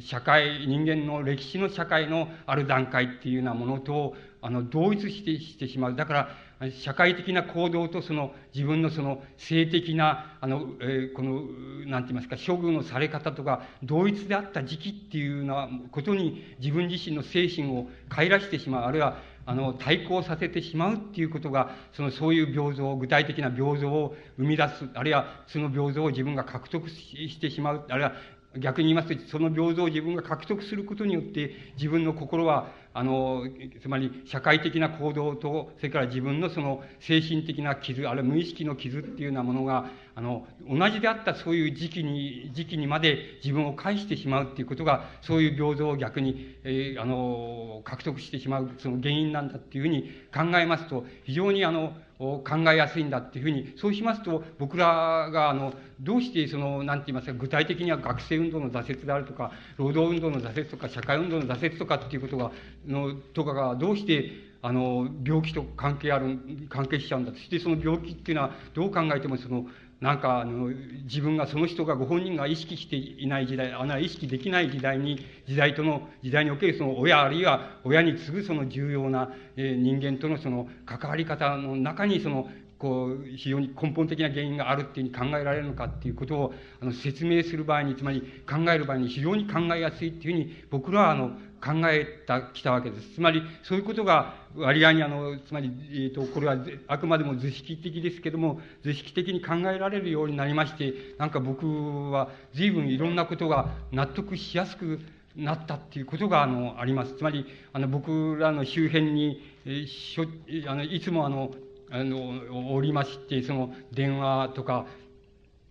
[0.00, 5.94] 社会、人間の歴史の社会のある段階っていうようなものと、あの、同一してしてしまう。
[5.94, 6.14] だか
[6.60, 11.42] ら、社会的な行動とその自分のその性的な、あの、えー、この、
[11.86, 28.12] なんて言いますか、処遇のされ方とか、同一であった時期っていうようなことに自分自身の精神を帰らしてしまう、あるいは、あの、対抗させてしまうっていうことが、その、そういう平等、具体的な平等を生み出す、あるいはその平等を自分が獲得してしまう、あるいは
[28.58, 33.46] 逆に言いますと、その平等を自分が獲得することによって、自分の心は、あの、
[33.80, 62.52] つまり社会的な行動と、それから自分のその精神的な傷、あるいは無意識の傷っていうようなものが、あの、同じであったそういう時期に、時期にまで自分を返してしまうっていうことが、そういう平等を逆に、えー、あの、獲得してしまう、その原因なんだっていうふうに考えますと、非常にあの、考えやすいんだっていうふうに、そうしますと、僕らが、あの、どうしてその、なんて言いますか、具体的には学生運動の挫折であるとか、労働運動の挫折とか、社会運動の挫折とかっていうことが、
[62.86, 64.30] の、とかが、どうして、
[64.62, 67.38] あの、病気と関係ある、関係しちゃうんだと。
[67.38, 69.66] して、その病気っていうのは、どう考えてもその、
[70.02, 70.66] なんか、あの、
[71.04, 82.50] 自分が、その人が、ご本人が意識していない時代、あの、意識できない時代に、時代との、時代におけるその親、あるいは親に次ぐその重要な、え、人間とのその関わり方の中に、その、
[82.82, 91.30] こう、非常に根本的な原因があるっていうふうに考えられるのかっていうことを、あの、説明する場合に、つまり考える場合に非常に考えやすいっていうふうに、僕らは、あの、
[91.64, 93.14] 考えた、きたわけです。
[93.14, 96.56] つまり、そういうことが割合にあの、つまり、えっ、ー、と、これは
[96.88, 104.98] あくまでも図式的ですけども、図式的に考えられるようになりまして、なんか僕は随分いろんなことが納得しやすく
[105.36, 107.14] なったっていうことが、あの、あります。
[107.14, 110.24] つまり、あの、僕らの周辺に、えー、しょ
[110.66, 111.54] あのいつもあの、
[111.92, 114.86] あの、おりまして、その、電話とか、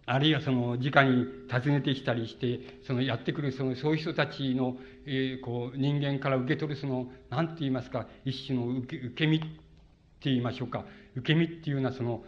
[0.06, 9.48] あるいはその、直に訪ねてきたりして、その、やってくる、その、そういう人たちの、えー、こう、人間から受け取る、その、なんて言いますか、一種の受け、受け身って
[10.26, 10.86] 言いましょうか。
[11.16, 12.24] 受け身っていうような、その、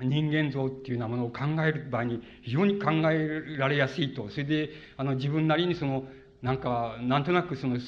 [0.00, 4.28] 人間像っていうようなものを考える場合に非常に考えられやすいと。
[4.28, 6.04] それで、あの、自分なりにその、
[6.42, 7.78] なんか、なんとなくその、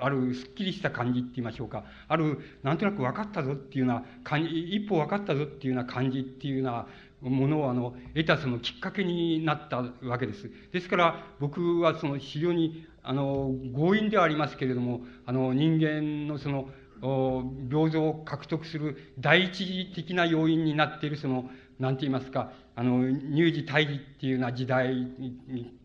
[0.00, 1.84] あるすっきりした感じって言いましょうか。
[2.08, 6.86] ある、なんとなく分かったぞっていうような感じ、一歩分かったぞっていうような感じっていうような
[7.20, 10.50] ものをあの、得たそのきっかけになったわけです。
[10.72, 16.68] ですから、僕はその非常に、あの、強引ではありますけれども、あの、人間のその、
[17.00, 24.94] 平等を獲得する第一次的な要因になっているその、なんて言いますか、あの、乳児胎児っていうような時代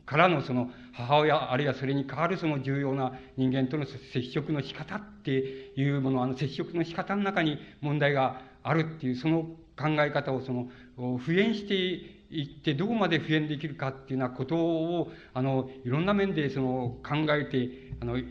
[0.07, 9.43] からのその母親、あるいはそれに代わるその重要な人間との接触の仕方っていうもの、あの接触の仕方の中に問題があるっていう、その
[9.77, 10.69] 考え方をその、
[11.17, 17.69] 普遍していって、どこまで普遍できるかっていうようなことを、あの、いろんな面でその考えて、
[18.01, 18.25] あの、い、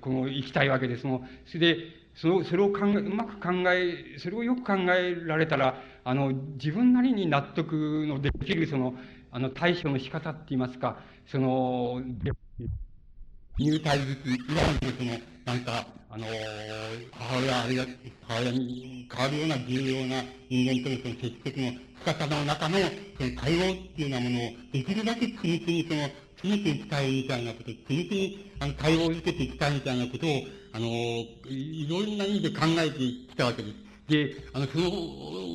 [0.00, 1.02] この、生きたいわけです。
[1.02, 1.76] その、それで、
[2.14, 8.94] その、それを考え、うまく考え、それをよく考えられたら、あの、自分なりに納得のできる、その、
[9.30, 12.02] あの、対処の仕方って言いますか、その、
[13.58, 15.10] 入隊術以外のその、
[15.44, 16.26] なんか、あの、
[17.12, 17.86] 母親、あるいは
[18.22, 30.30] 母親に変わるような重要な人間とのその接触の深さの中の、その対応っていうようなものを、できるだけ緻密にその、詰めていきたいみたいなこと、緻密に、あの、対応を受けていきたいみたいなことを、
[30.72, 33.88] あの、いろんな意味で考えてきたわけです。
[34.08, 34.90] で、あの、その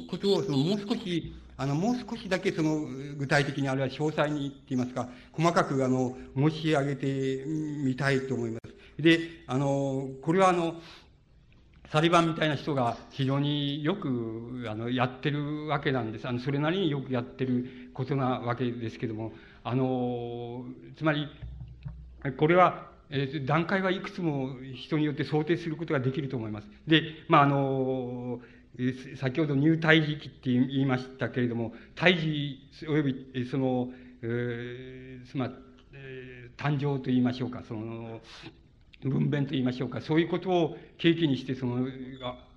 [0.10, 2.82] ことを、その、もう少し、あの、もう少しだけその、
[3.18, 8.60] 具体的にあるいは詳細にって言いますか、細かくあの、申し上げてみたいと思いま
[8.98, 9.02] す。
[9.02, 10.76] で、あの、これはあの、
[11.90, 16.28] サリバンみたいな人が非常によく、あの、やってるわけなんです。
[16.28, 19.32] あの、それなりによくやってることなわけですけども、
[19.64, 20.66] あの、
[20.98, 21.30] つまり、
[22.38, 26.68] これは、え、段階はいくつも人によって想定することができると思います。
[26.88, 28.42] で、まあ、あの、
[29.20, 33.90] 先ほど入退時期って言いましたけれども、退治及びその、
[34.24, 35.52] えー、まあ、
[35.94, 38.20] えー、誕生と言いましょうか、その、
[39.04, 41.88] 分娩と言いましょうか、そういうことを契機にして、その、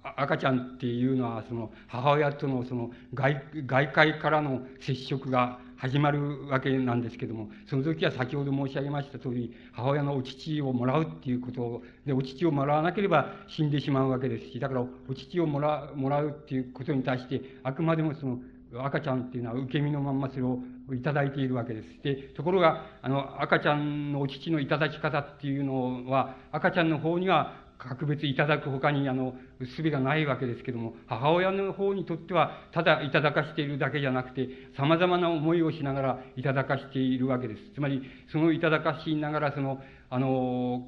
[0.03, 18.39] 赤ちゃんっていうのは、その、母親とのその外、外界からの接触が始まるわけなんですけども、その時は先ほど申し上げました通り、母親のお乳をもらうっていうことで、お乳をもらわなければ死んでしまうわけですし、だからお乳をもらもらうっていうことに対して、あくまでもその、
[18.79, 20.59] 赤ちゃんっていうのは受け身のまんまそれを
[20.93, 22.03] いただいているわけです。
[22.03, 29.35] で、ところが、あの、赤ちゃんのお乳のいただき方っていうのは、赤ちゃんの方には格別いただく他に、あの、
[29.77, 37.75] すべがないわけですけども、母親の方にとっては、ただいただかしているだけじゃなくて、様々な思いをしながらいただかしているわけです。
[37.75, 40.87] つまり、そのいただかしながら、その、あの、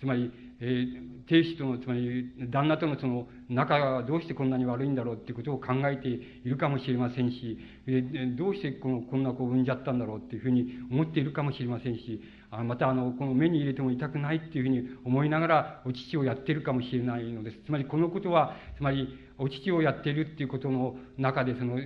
[0.00, 0.30] つまり、
[0.60, 12.20] えー、亭主との、つまり、旦那とのその、仲がどうしてこんなに悪いんだろうっていうことを考えているかもしれませんし、えー、どうしてこの、こんな子を産んじゃったんだろうっていうふうに思っているかもしれませんし、
[12.54, 17.56] あまたあの、この目に入れても痛くないっていうふうに思いながら、お乳をやってるかもしれないのです。
[17.64, 21.78] つまりこのことは、つまり、お乳をやっているっていうことの中で、その、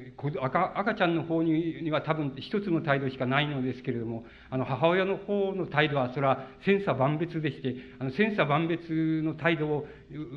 [0.42, 9.86] 赤赤ちゃんの方には多分一つの態度しかないのですけれども、あの、母親の方の態度は、それは千差万別でして、あの、千差万別の態度を、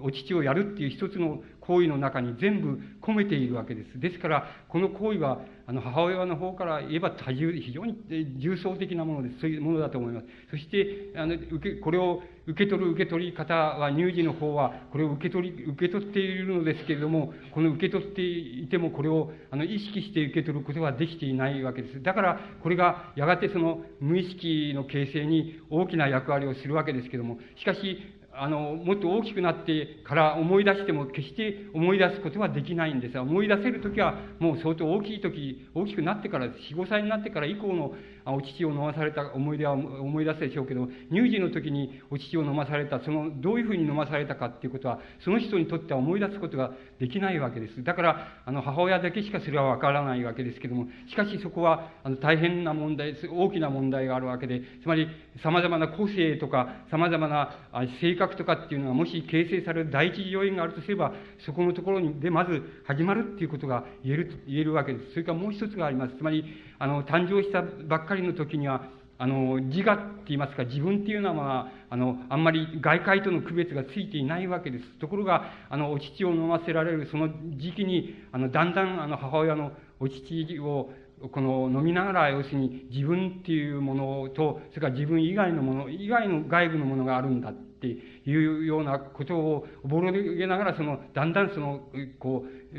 [0.03, 3.99] お乳をやるっていう一つの行為の中に全部込めているわけです。
[3.99, 7.95] ですから、この行為は、あの、母親の方から言えば多重、非常に
[8.39, 9.41] 重層的なものです。
[9.41, 10.26] そういうものだと思います。
[10.49, 22.01] そして、あの、受け、これを受け取る受け取り方は、乳児の方は、これを受け取り、受け取っているのですけれども、この受け取っていても、これを、あの、意識して受け取ることができていないわけです。
[22.01, 27.99] だから、これが、やがてその、無意識の形成に大きな役割をするわけですけれども、しかし、
[28.41, 37.93] あの、もっと大きくなってから思い出しても決して思い出すことはできないんですが、思い出せるときはもう相当大きいとき、大きくなってから、4、5歳になってから以降の
[38.26, 47.84] お乳を飲まされた思い出は思い出すでしょうけど、乳児の時にお乳を飲まされた、その、どういうふうに飲まされたかっていうことは、その人にとっては思い出すことができないわけです。
[47.84, 55.07] だから、あの、母親だけしかそれはわからないわけですけども、しかしそこは、あの、大変な問題、大きな問題があるわけで、つまり、
[55.43, 57.55] 様々な個性とか、様々な
[58.01, 61.13] 性格とかっていうのが、もし形成される第一要因があるとすれば、
[61.45, 65.11] そこのところにでまず始まるっていうことが言える、言えるわけです。
[65.11, 66.15] それからもう一つがあります。
[66.17, 66.43] つまり、
[66.80, 74.86] あの、誕生したばっかりの時には、あの、自我って言いますか、自分っていうのは、あの、あんまり外界との区別がついていないわけです。
[74.99, 80.89] ところが、あの、お乳を飲ませられるその時期に、あの、だんだん、あの、母親のお乳を、
[81.34, 91.89] この飲みながら、要するに自分っていうものと、それから自分以外のもの、以外の外部のものがあるんだっていうようなことをおぼろげながら、その、だんだんその、
[92.20, 92.78] こう、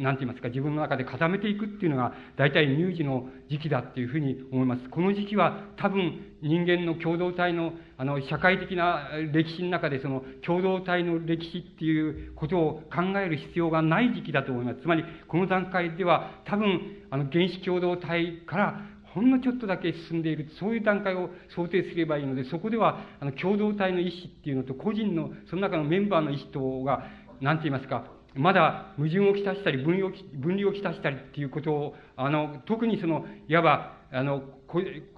[0.00, 4.88] なんて言いますか、自分の中で固めていくっていうのが、大体乳児の時期だっていうふうに思います。
[4.88, 14.80] この時期は多分人間の共同体の、あの、社会的な歴史の中で、その共同体の歴史っていうことを考える必要がない時期だと思います。
[14.80, 16.80] つまり、この段階では多分、
[17.10, 18.80] あの、原始共同体から
[19.14, 27.04] ほんのちょっとだけ進んでいる、そういう段階を想定すればいいので、そこでは、あの、共同体の意思っていうのと、個人の、その中のメンバーの意思とが、
[27.40, 28.04] なんて言いますか、
[28.34, 34.42] まだ矛盾をきたしたり分離を、分離をきたしたりっていうことを、あの、特にその、いわば、あの、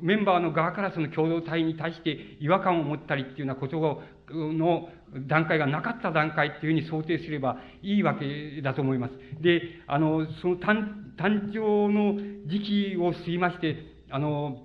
[0.00, 2.10] メンバーの側からその共同体に対して
[2.40, 4.88] 違和感を持ったりっていうようなことを、の
[5.28, 9.42] 段階がなかった段階っていうふうに想定すればいいわけだと思います。
[9.42, 12.14] で、あの、その誕誕生の
[12.46, 13.76] 時期を過ぎまして、
[14.10, 14.64] あの、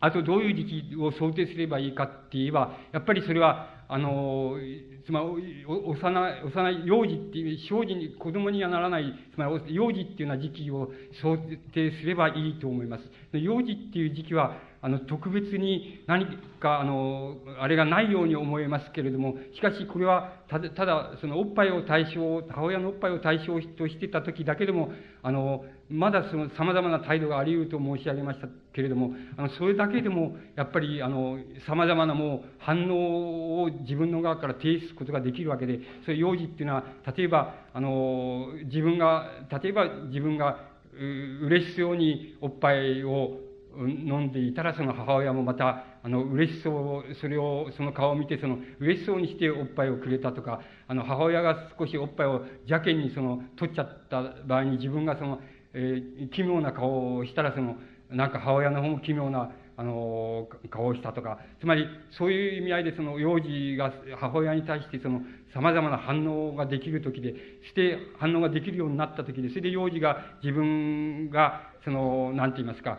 [0.00, 4.56] あとどういう時期を想定すればいいかって言えば、やっぱりそれは、あの、
[5.04, 10.90] つまり、幼、幼い幼児っていう、少児に、子供にはならない、つまり、幼児っていうような時期を
[11.20, 11.36] 想
[11.74, 13.04] 定すればいいと思います。
[13.32, 16.26] 幼児っていう時期は、あの、特別に何
[16.60, 24.92] か、あの、あれがないように思えますけれども、しかしこれは、ただ、ただ、そのおっぱいを対象、母親のおっぱいを対象としてた時だけでも、
[25.22, 36.84] あの、まだその様々な態度があり得ると申し上げましたけれども、あの、それだけでも、やっぱり、あの、様々なもう反応を自分の側から提出することができるわけで、それ幼児っていうのは、
[37.16, 39.30] 例えば、あの、自分が、
[39.62, 43.40] 例えば自分が、う嬉しそうにおっぱいを
[43.76, 55.40] 飲んでいたら、その母親もまた、あの、嬉しそう、それを、その顔を見て、その、嬉しそうにしておっぱいをくれたとか、あの、母親が少しおっぱいを邪険にその、取っちゃった場合に自分がその、
[55.74, 57.76] えー、奇妙な顔をしたら、その、
[58.10, 65.22] なんか母親の方も奇妙な、あの、顔をしたとか、つまり、そういう意味合いで、その、幼児が母親に対して、その、
[65.52, 67.34] 様々な反応ができるときで、
[67.68, 72.98] して反応ができるようになったときで、それで幼児が自分が、その、なんて言いますか、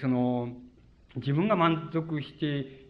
[0.00, 0.48] その、
[1.16, 2.46] 自分が満足して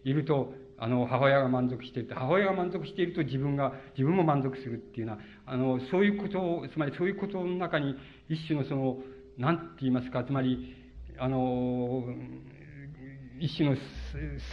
[0.07, 7.95] いると、あの、母親が満足していると、母親が満足していると自分が、自分も満足するっていうような、あの、そういうことを、つまりそういうことの中に、
[8.29, 8.97] 一種のその、
[9.37, 10.75] なんて言いますか、つまり、
[11.17, 12.03] あの、
[13.39, 13.75] 一種の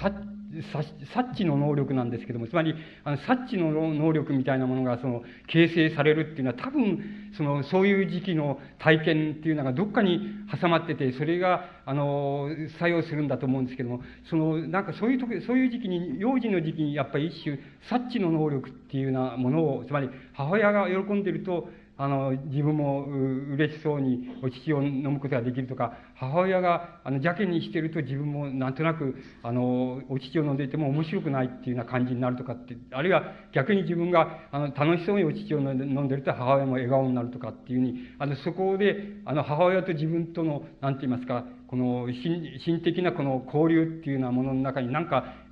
[0.00, 2.74] 察知の能力なんですけども、つまり、
[3.04, 10.20] あの、察知の能力みたいなものが、その、形成されるっていうのは、多分、その、そういう時期の体験っていうのがどっかに
[10.58, 12.48] 挟まってて、それが、あの、
[12.78, 14.00] 作用するんだと思うんですけども、
[14.30, 17.58] その、なんかそういう時、そういう時期に、幼児の時期に、やっぱり一種、
[17.90, 21.68] 察知の能力っていうようなものを、つまり、母親が喜んでると、
[21.98, 33.22] あの、自分も嬉しそうにお乳を飲むことができるとか、母親が、あの、邪気にしてると自分もなんとなく、あの、お乳を飲んでいても面白くないっていうような感じになるとかって、あるいは
[33.52, 45.45] 逆に自分が、あの、楽しそうにお乳を飲んでると母親も笑顔になるとかっていうふうに、あの、そこで、あの、母親と自分との、なんて言いますか、この心、心的なこの交流っていうようなものの中になんか、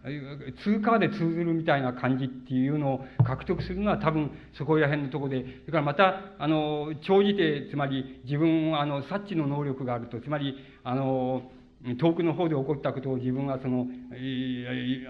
[0.62, 11.50] 通過で通ずるみたいな感じっていうのを獲得するのは多分そこら辺のところで、それからまた、あの、長じて、つまり自分あの、察知の能力があると、つまり、あの、
[11.98, 13.86] 遠くの方で起こったことを自分はその、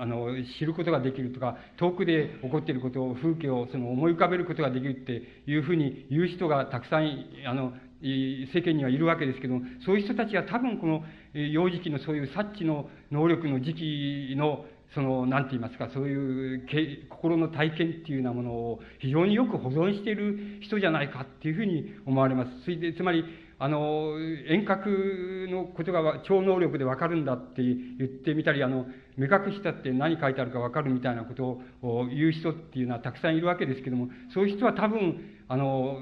[0.01, 0.28] あの、
[0.59, 7.72] 知ることができるとか、遠くで起こっていることを、風景をその思い浮かべることができるっていうふうに言う人がたくさん、あの、
[8.03, 16.66] 世間にはいるわけですけども、そういう人たちは多分この幼児期のそういう察知の能力の時期のその、なんて言いますか、そういう
[17.11, 22.51] 心の体験っていうようなものを非常によく保存している人じゃないかっていうふうに思われます。
[22.64, 23.24] それで、つまり、
[23.59, 24.18] あの、
[24.49, 28.86] 遠隔のことが超能力でわかるんだって言ってみたり、あの、
[29.16, 35.99] 目隠したって何書いてあるかわかるみたいなことを言う人っていうのはたくさんいるわけですけども、そういう人は多分、あの、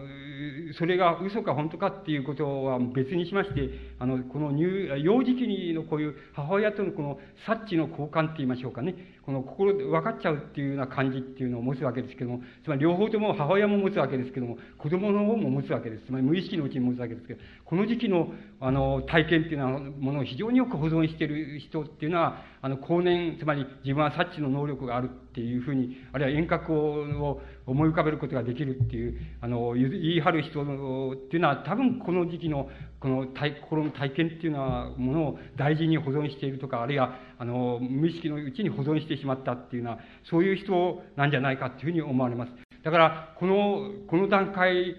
[0.79, 9.12] それが嘘か本当かっていうことは別にしまして、あの、この乳、幼児期のこういう母親とのこの察知の交換って言いましょうかね。
[9.25, 16.07] この心で分かっちゃうっていうような感じっていうのを持つわけですけども、つまり両方とも母親も持つわけですけども、子供の方も持つわけです。
[16.07, 32.69] つまり無意識のうちに持つわけですけど、この時期の、あの、体験っていうのは、ものを非常によく保存している人っていうのは、あの、後年、つまり自分は察知の能力があるっていうふうに、あるいは遠隔を思い浮かべることができるっていう、あの、言い張る人っていうのは、多分この時期の、
[33.01, 39.99] この体、心の体験っていうのは、ものを大事に保存しているとか、あるいは、あの、無意識のうちに保存してしまったっていうのは、
[40.31, 42.53] そういう人なんじゃないかっていうふうに思われます。
[42.85, 44.95] だから、この、この段階、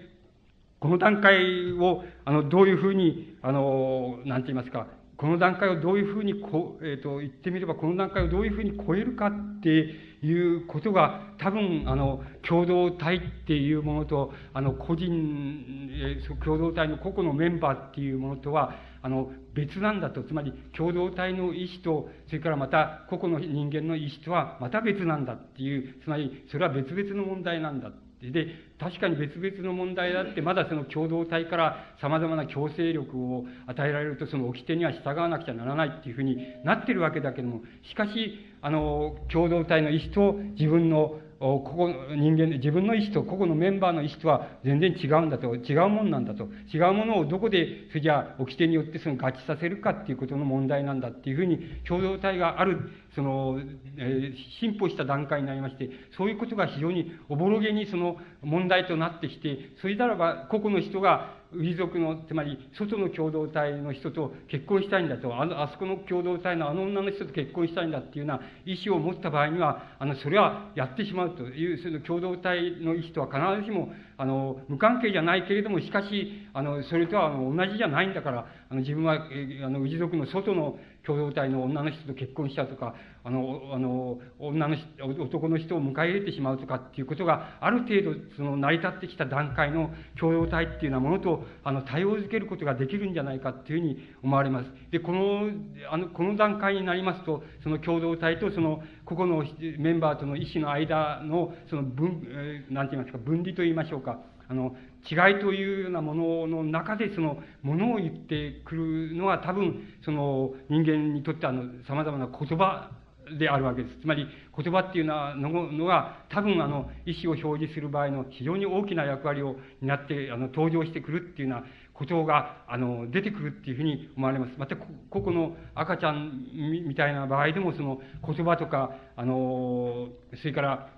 [0.78, 18.74] この段階を、あの、どういうふうに、あの、なんて言いますか、この段階をどういうふうにこ、えっ、ー、と、言ってみれば、この段階をどういうふうに超えるかっていうことが、多分、あの、共同体っていうものと、あの、個人、えー、共同体の個々のメンバーっていうものとは、
[19.04, 20.22] あの、別なんだと。
[20.22, 28.30] つまり、共同体の意思と、それからまた、個々の人間の意思とは、また別なんだっていう、つまり、それは別々の問題なんだって。
[28.30, 28.46] で、
[28.80, 53.60] 確かに別々の問題だって、まだその共同体から様々な強制力を与えられると、その掟には従わなくちゃならないっていうふうになってるわけだけども、しかし、あの、共同体の意思と自分のここ人間、自分の意思と個々のメンバーの意思とは全然違うんだと、違うもんなんだと、違うものをどこで、それじゃあ、掟によってその合致させるかっていうことの問題なんだっていうふうに、共同体がある、その、
[53.98, 84.84] えー、進歩した段階になりまして、そういうことが非常におぼろげにその問題となってきて、それならば、個々の人が氏族の、つまり、外の共同体の人と結婚したいんだと、あの、あそこの共同体のあの女の人と結婚したいんだっていうような意思を持った場合には、あの、それはやってしまうという、その共同体の意思とは必ずしも、あの、無関係じゃないけれども、しかし、あの、それとは同じじゃないんだから、あの、自分は、あの、氏族の外の共同体の女の人と結婚したとか、あの、あの、女の人、
[85.22, 94.66] 男の人を迎え入れてしまうとかっていうことが、ある程度、その、成り立ってきた段階の共同体っていうようなものと、あの、対応づけることができるんじゃないかっていうふうに思われます。
[94.90, 95.50] で、この、
[95.90, 99.44] あの、この段階になりますと、その共同体とその、個々の
[99.78, 104.20] メンバーとの意思の間の、その分、え、なんて言いますか、分離と言いましょうか。
[104.48, 104.76] あの、
[105.10, 112.90] 違いというようなものの中でそのものを言ってくるのは多分その人間にとってあの様々な言葉
[113.38, 114.00] であるわけです。
[114.00, 114.26] つまり
[114.56, 124.52] 言葉っていうのはのが多分あの意思を表示する場合の非常に大きな役割を担ってあの登場してくるっていうようなことがあの出てくるっていうふうに思われます。
[124.58, 126.46] また個々の赤ちゃん
[126.86, 130.90] みたいな場合でもその言葉とかあのそれから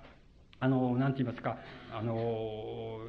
[0.59, 1.57] あのなんて言いますか
[1.93, 2.99] あの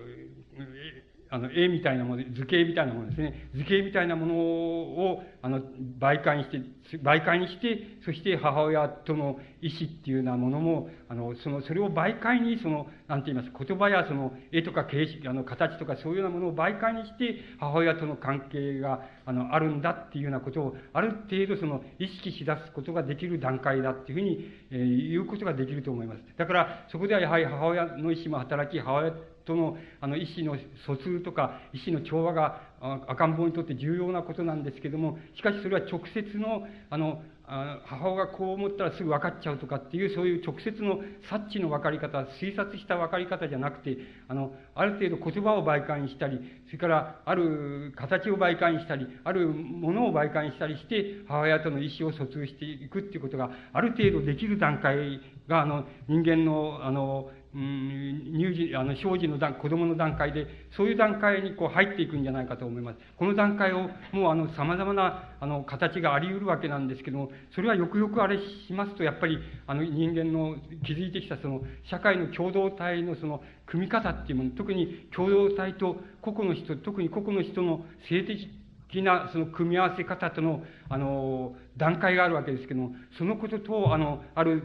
[1.30, 3.50] あの、絵みたいなもの、図形みたいなものですね。
[3.54, 5.60] 図形みたいなものを、あの、
[6.00, 26.22] 媒介にして、媒介にして、そして母親との意思っていうようなものも、あの、その、それを媒介に、その、なんて言います、言葉やその、絵とか形式、あの、形とかそういうようなものを媒介にして、母親との関係が、あの、あるんだっていうようなことを、ある程度その、意識し出すことができる段階だっていうふうに、えー、言うことができると思います。
[26.38, 29.12] だから、そこではやはり母親の意思も働き、母親
[29.48, 32.60] とのあの意思の疎通とか意思の調和が
[33.08, 43.96] 赤ん坊にとって重要なことなんですけどもしかしそれは直接のあの母親がこう思ったらすぐ分かっちゃうとかっていう、そういう直接の察知の分かり方、推察した分かり方じゃなくて、
[44.28, 55.18] あの、ある程度言葉を媒介にしたり、それからある形を媒介にしたり、あるものを媒介にしたりして、母親との意思を疎通していくっていうことが、ある程度できる段階
[55.48, 60.46] が、あの、人間の、あの、うん、乳児、あの、小児の段、子供の段階で、
[60.76, 62.98] そういう段階にこう入っていくんじゃないかと思います。
[63.16, 78.50] この段階を、もうあの、様々な、あの、形があり得るわけなんですけども、それはよくよくあれしますと、やっぱり、あの、人間の築いてきたその、社会の共同体のその、組み方っていうもの、特に共同体と個々の人、特に個々の人の性的
[78.90, 84.62] 的なその組み合わせ方との、あの、段階があるわけですけども、そのことと、あの、ある、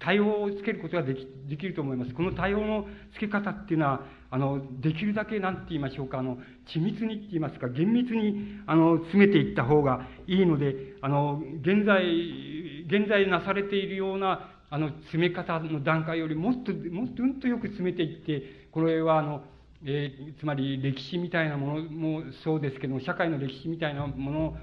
[0.00, 2.12] 対応をつけることができ、できると思います。
[2.12, 4.00] この対応のつけ方っていうのは、
[4.30, 19.44] あの、できるだけなんて言いましょうか、あの、緻密にって言いますか、厳密に、あの、詰めていった方がいいので、あの、現在、現在なされているような、あの、詰め方の段階よりもっと、もっとうんとよく詰めていって、これは、あの、
[19.84, 24.56] えー、つまり歴史みたいなものもそうですけども、社会の歴史みたいなもの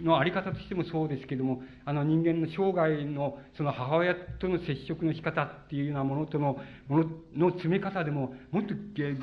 [0.00, 6.56] のあり方としてもそうですけども、あの人間の生涯のその母親との接触の仕方っていうようなものとの、
[6.88, 7.04] もの
[7.36, 8.74] の詰め方でも、もっと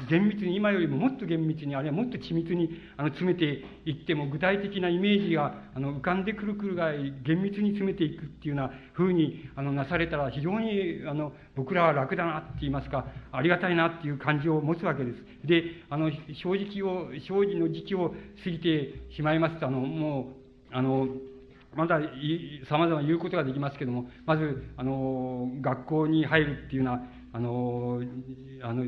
[0.10, 15.47] 厳密に、今よりももっと厳密に、あるいはもっと緻密にあの詰めていっても、具体的なイメージがあの浮かんでくるくるがい厳密に詰めていくっていうような風にあのなされたら、非常にあの僕らは楽だなって言いますか、ありがたいなっていう感じを持つわけです。
[15.47, 20.34] で、あの、正直を、正直の時期を過ぎてしまいますと、あの、も
[20.72, 21.08] う、あの、
[21.76, 21.99] まだ
[22.70, 28.02] 様々言うことができますけども、まず、あの、学校に入るっていうような、あの、
[28.64, 28.86] あの、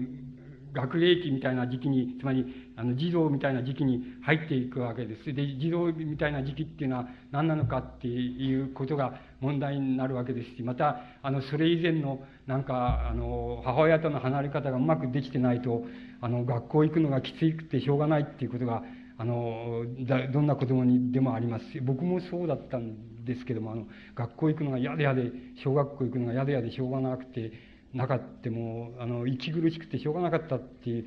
[0.74, 5.34] 学齢期みたいな時期に、つまり、あの、児童みたいな時期に入っていくわけです。
[5.34, 15.84] で、児童みたいな時期っていうのは何なのかっていうことが問題になるわけですし、また、あの、それ以前の、なんか、あの、母親との離れ方がうまくできてないと、
[16.21, 18.84] あの、学校行くのがきついくてしょうがないっていうことが、
[19.17, 19.84] あの、
[20.32, 25.32] どんな子供にでもありますし、僕もそうだったんですけども、あの、学校行くのが嫌で嫌で、
[25.63, 27.51] 小学校行くのが嫌で嫌でしょうがなくて、
[27.93, 31.05] なかっても、あの、息苦しくてしょうがなかったっていう、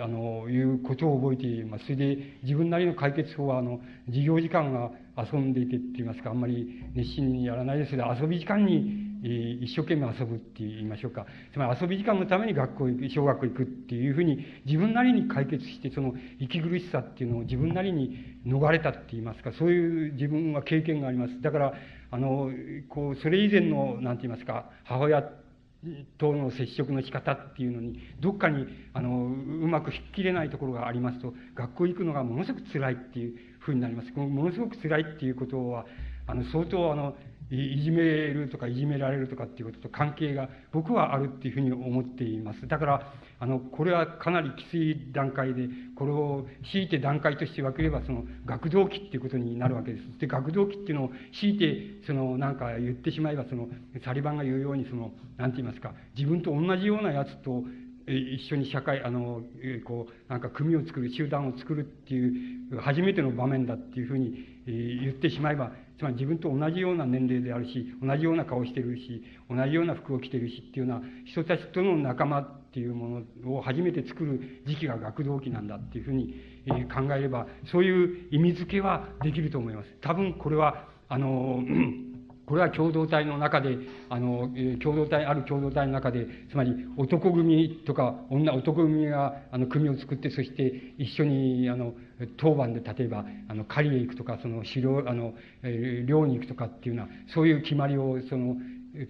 [0.00, 1.84] あの、いうことを覚えています。
[1.84, 9.14] それで、自分なりの解決法は、あの、授業時間が遊んでいてって言いますか、あんまり熱心にやらないですけど、遊び時間に
[9.62, 11.26] 一生懸命遊ぶって言いましょうか。
[11.52, 21.40] つまり遊び時間のために学校行く、小学校行くっていうふうに自分なりに解決して、その息苦しさっていうのを自分なりに逃れたって言いますか、そういう自分は経験があります。
[21.40, 21.74] だから、
[22.12, 22.50] あの、
[22.88, 25.22] こう、それ以前の、なんて言いますか、母親
[26.18, 29.28] との接触の仕方っていうのに、どっかに、あの、う
[29.68, 34.12] まく引ききれないところがありますと、学校行くのがものすごく辛いっていうふうになります。
[34.12, 35.86] このものすごく辛いっていうことは、
[36.26, 37.16] あの、相当、あの、
[37.50, 42.66] いじめるとかいじめられるとかっていうことと関係が僕はあるっていうふうに思っています。
[42.66, 43.12] だから、
[43.44, 50.18] あの、これはかなりきつい段階で、これを強いて段階として分ければ、その、学童期っていうことになるわけです。
[50.18, 53.68] で、学童期っていうのを強いて、その、なんか言ってしまえば、その、
[54.02, 57.64] サリバンが言うように、その、なんて言いますか、自分と同じようなやつと、
[58.06, 59.42] 一緒に社会、あの、
[59.84, 62.26] こう、なんか組を作る、集団を作るってい
[62.74, 76.34] う、初めての場面だっていうふうに言ってしまえば、つまり自分と同じような年齢であるし、同じような顔してるし、同じような服を着てるしっていうような人たちとの仲間っていうものを初めて作る時期が学童期なんだっていうふうに
[76.92, 79.88] 考えれば、そういう意味付けはできると思います。
[80.00, 81.62] 多分これは、あの、
[82.46, 83.78] これは共同体の中で、
[84.10, 84.50] あの、
[84.82, 91.94] 共同体、ある共同体の中で、つまり男組とか女、男組が、あの、組を作って、そして一緒に、あの、
[92.36, 95.32] 当番で例えば、あの、狩りへ行くとか、その、狩猟、あの、
[96.06, 98.56] 漁に行くとかっていうような、そういう決まりを、その、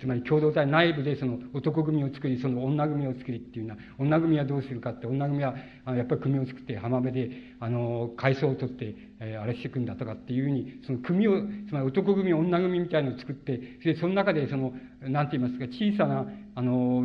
[0.01, 5.55] つまり共同体内部でその男組を作り、その女組を作りっていうのは、女組はどうするかって、女組は、
[5.87, 14.73] やっぱり組を作って浜辺で、あの、海藻を取って、えー、あれしていくんだとかっていうふうに、その組を、つまり男組、女組みたいのを作って、で、その中でその、
[15.03, 16.27] なんて言いますか、小さな、
[16.57, 17.05] あの、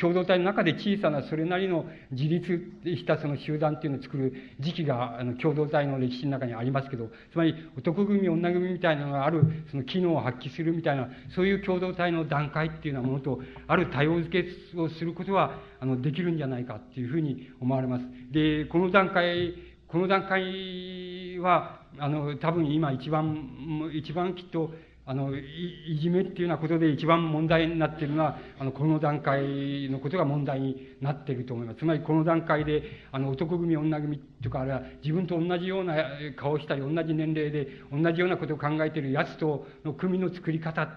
[0.00, 18.04] 共同体の中で小さなそれなりの自立したその集団っていうのを作る時期が、あの、共同体の歴史の中にありますけど、つまり男組、女組みたいなのがある、その機能を発揮するみたいな、そういう共同体の段階っていうようなものと、ある多様付けをすることは、あの、できるんじゃないかっていうふうに思われます。
[18.30, 19.54] で、この段階、
[19.88, 24.72] この段階は、あの、多分今一番、一番きっと、
[25.06, 31.78] あの、いじめっていうようなことで一番問題になっているのは、あの、この段階のことが問題になっていると思います。
[31.78, 35.96] つまり、この段階で、あの、男組、女組とか、あるいは自分と同じような
[36.36, 40.88] 顔をしたり、同じ年齢で、同じようなことを考えている奴との組の作り方っ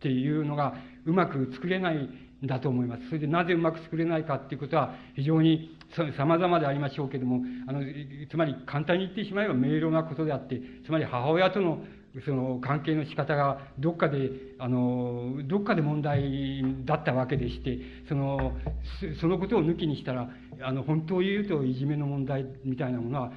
[0.00, 0.74] ていうのが、
[1.04, 3.08] うまく作れないんだと思います。
[3.08, 5.76] それで、なぜうまく作れないかっていうことは、非常に
[6.16, 7.82] 様々でありましょうけども、あの、
[8.30, 11.84] つまり簡単に言ってしまえば明瞭なことであって、つまり母親との
[12.24, 18.52] その関係の仕方がどっかで、あの、どっかで問題だったわけでして、その、
[19.20, 20.28] そのことを抜きにしたら、
[20.62, 23.32] あの、本当を言うといじめの問題みたいなものは、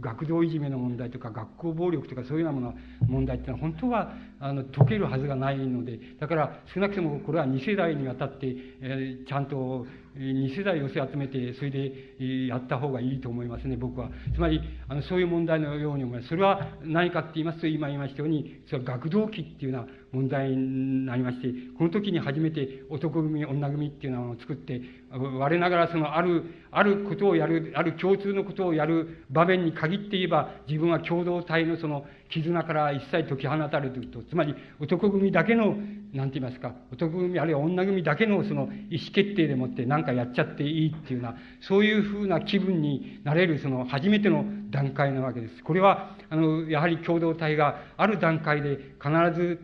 [0.00, 2.74] 学童いじめの問題とか学校暴力とかそういうようなもの
[3.08, 9.86] 問題っていうのは本当はあの解けるはずがないのでだから少なくともこれは2世代にわたって、えー、ちゃんと
[10.16, 21.48] 2世代寄せ集めてそれでやった方がいいと思いますね僕はつまりあのそういう問題のように思いますそれは何かって言いますと今言いましたようにそれは学童期っていうような問題になりまして
[21.78, 34.22] この時に初めて男組女組っていうのを作って我ながらそのあるあることをやるある共通のことをやる場面に限って言えば、自分は共同体のその絆から一切解き放たれていると。
[34.22, 35.76] つまり、男組だけの、
[36.12, 45.62] なんて言いますか、男組あるいは女組だけのその意思決定でもって何かやっちゃっていいっていうような、そういうふうな気分になれるその初めての段階なわけです。
[45.64, 49.60] これは、あの、やはり共同体がある段階で必ず、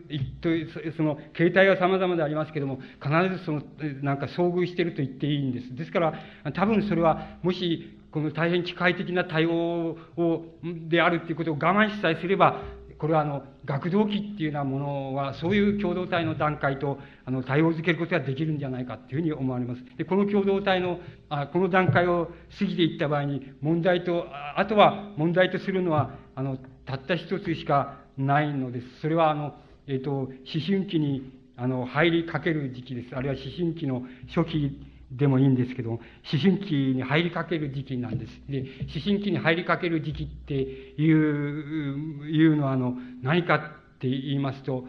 [0.97, 3.61] その、形態は様々でありますけども、必ずその、
[4.01, 5.75] なんか遭遇していると言っていいんです。
[5.75, 6.13] ですから、
[6.53, 12.63] 多分それは、もし、この大変機械的な対応を、であるっていうことを我慢しさえすれば、
[12.99, 19.97] これはあの、学童期っていうようなものは、そういう共同体の段階と、あの、対応づけることができるんじゃないかっていうふうに思われます。
[19.97, 22.29] で、この共同体の、あこの段階を
[22.59, 24.25] 過ぎていった場合に、問題と、
[24.57, 28.99] あとは問題とするのは、あの、たった一つしかないのです。
[28.99, 29.55] それはあの、
[29.87, 30.29] えっ、ー、と、思
[30.65, 33.15] 春期に、あの、入りかける時期です。
[33.15, 34.03] あるいは思春期の
[34.35, 34.77] 初期
[35.11, 35.95] でもいいんですけども、
[36.31, 38.31] 思春期に入りかける時期なんです。
[38.47, 43.59] で、思春期に入りかける時期っていう、いうのは、あの、何かっ
[43.99, 44.85] て言いますと、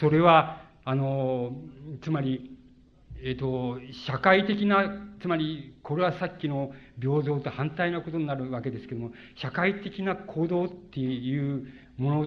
[0.00, 1.52] それは、あの、
[2.02, 2.56] つまり、
[3.24, 4.84] えっ、ー、と、社会的な、
[5.22, 11.66] つまり、これはさっきの平等と反対なことになるわけですけども、社会的な行動っていう
[11.96, 12.26] もの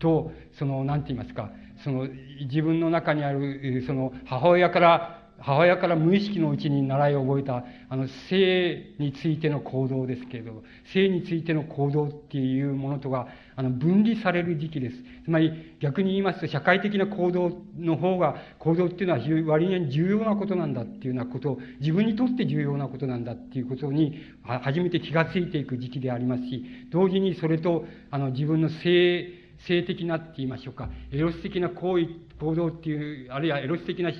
[0.00, 1.50] と、その、なんて言いますか、
[1.84, 2.08] その、
[2.48, 10.62] 自分の中にある、その、母親から母親から無意識のうちに習いを覚えた、あの、性についての行動ですけれど、
[10.92, 14.96] 性についての行動っていうものとが、あの、分離される時期です。
[15.24, 32.08] つまり、逆に言いますと、社会的な行動の方が、行動っていうのは割に重要なことなんだっていうようなことを、自分にとって重要なことなんだっていうことに、初めて気がついていく時期でありますし、同時にそれと、あの、自分の性、性的なって言いましょうか、エロス的な行為、
[32.38, 34.12] 行動っていう、あるいはエロス的な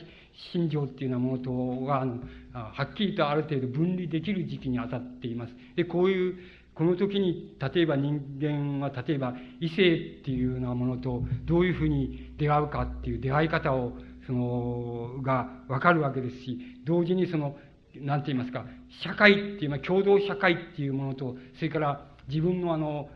[0.53, 1.51] 信条っていうようなものと
[1.87, 2.07] は、
[2.53, 5.55] はっきりとある程度分離できる時期に当たっています。
[5.76, 6.39] で、こういう、
[6.74, 13.93] この時に、例えば人間は、例えば異性っていうようなものとどういうふうに出会うかっていう出会い方を、
[14.26, 17.57] その、がわかるわけですし、同時にその、
[17.95, 18.66] なんて言いますか、
[19.03, 23.08] 社会っていう、まあ、共同社会っていうものと、それから自分のあの、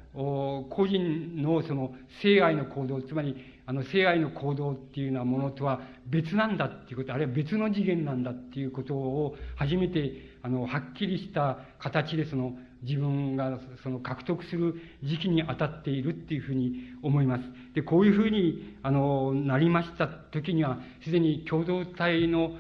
[0.71, 3.37] 個人のその性愛の行動、つまり
[3.71, 17.45] あの、性愛の行動っていうようなものとは別なんだっていうこと、あるいは別の次元なんだっていうことを初めて、あの、はっきりした形でその、自分がその獲得する時期に当たっているっていうふうに思います。
[17.75, 22.57] で、こういうふうに、あの、なりました時には、すでに共同体の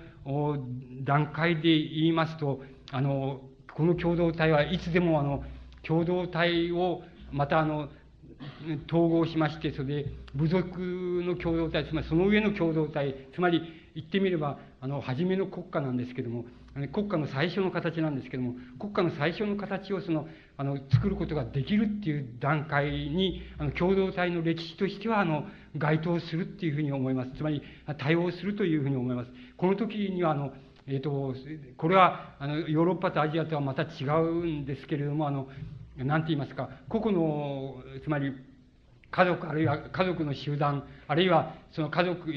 [1.02, 3.40] 段階で言いますと、あの、
[3.74, 5.42] この共同体はいつでもあの、
[5.86, 7.02] 共同体を、
[7.32, 7.88] またあの、
[8.88, 13.60] 統合しまして、それで部族の共同体、つまりその上の共同体、つまり
[13.94, 16.44] 言ってみれば、あの、初めの国家なんですけども、
[16.92, 27.32] 国家の最初の形なんですけども、国家の最初の形をその、あの、作ることができるっていう段階に、あの、共同体の歴史としては、あの、該当するっていうふうに思います。
[27.36, 27.62] つまり、
[27.98, 29.30] 対応するというふうに思います。
[29.56, 30.52] この時には、あの、
[30.90, 31.34] えっ、ー、と、
[31.76, 35.48] これは、あの、ヨーロッパとアジアとはまた違うんですけれども、あの、
[35.96, 38.34] なんて言いますか、個々の、つまり、
[39.12, 42.32] 家族、あるいは家族の集団、あるいはその家族、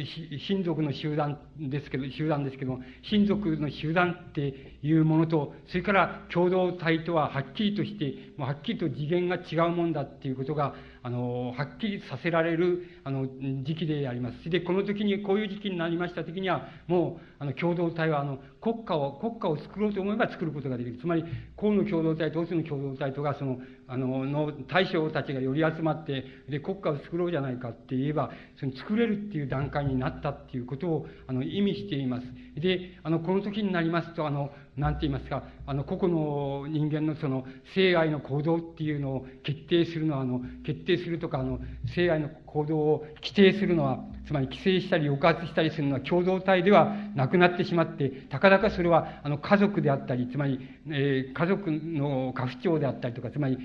[0.48, 2.80] 親族の集団ですけど、集団ですけど、
[3.12, 10.74] 親族の集団っていうものと、それから共同体とははっきりとして、もうはっきりと次元が違うもんだっていうことが、
[11.04, 13.28] あの、はっきりさせられる、あの、
[13.64, 14.50] 時期であります。
[14.50, 20.98] で、この時に、こういう時期になりました時には、もう、あの、共同体は、あの、国家を、国家を作ろうと思えば作ることができる。
[20.98, 21.26] つまり、
[21.58, 32.28] 公の共同体とオスの共同体とか、その、あの、の大将たちがより集まって、で、国家を作ろうじゃないかって言えば、その作れるっていう段階になったっていうことを、あの、意味しています。
[32.56, 37.46] で、あの、この時になりますと、あの、なんて言いますか、あの、個々の人間のその、
[37.76, 41.60] 性愛の行動っていうのを決定するのは、あの、決定するとか、あの、
[41.94, 50.60] 性愛の行動を規定するのは、つまり規制したり抑圧したりするのは共同体ではなくなってしまって、たかだかそれは、あの、家族であったり、つまり、
[50.90, 53.58] えー、家族の家父長であったりとか、つまり、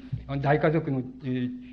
[0.43, 1.68] 大家族の、えー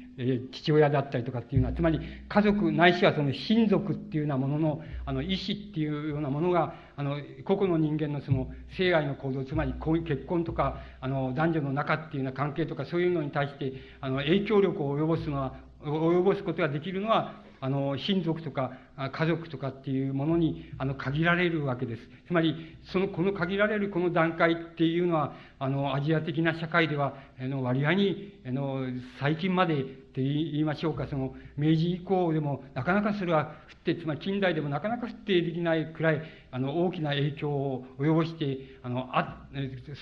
[0.51, 1.99] 父親だったりとかっていうのは、つまり
[2.29, 8.47] 家族ないしはその親族っていうようなものの、あの、意思っていうようなものが、あの、個々の人間のその
[8.77, 9.73] 性愛の行動、つまり
[10.07, 18.73] 結婚とか、あの、男女の仲っていうような関係とかそういうのに対して、あの、影響力を及ぼすのは、及ぼすことができるのは、あの、親族とか
[19.11, 22.01] 家族とかっていうものに、あの、限られるわけです。
[22.27, 28.85] つまり、その、この限られるこの段階っていうのは、あの、アジア的な社会では、あの、割合に、あの、
[29.19, 33.51] 最近までって言いましょうか、その、明治以降でも、なかなかそれは降っ
[33.83, 39.45] て、つまり近代でもなかなか降ってできないくらい、あの、大きな影響を及ぼして、あの、あ、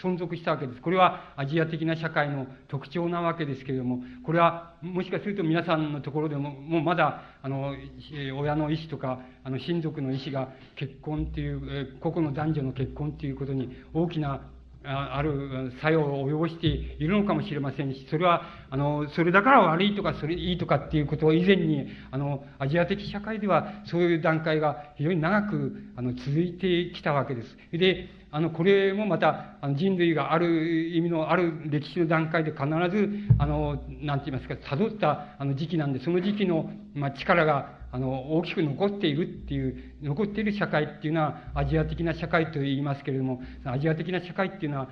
[0.04, 0.82] 存続したわけです。
[0.82, 7.76] これはアジア的な社会の特徴なわけですけれども、これは、もしかすると皆さんのところでも、もうまだ、あの、
[8.38, 14.42] 親の意思とか、あの、親族の意思が結婚っていう、個々の男女の結婚っていうことに大きな
[14.86, 27.58] ある作用を及ぼしているのかもしれませんし、それは、あの、それだから悪いとか、それいいとかっていうことを以前に、あの、アジア的社会ではそういう段階が非常に長く、あの、続いてきたわけです。
[27.72, 44.90] で、あの、これもまた、あの人類がある意味のある歴史の段階で必ず、あの、なんて言いますか、辿ったあの時期なんで、その時期の、まあ、力が、あの、大きく残っているっていう、残っている社会っていうのは、アジア的な社会と言いますけれども、アジア的な社会っていうのは、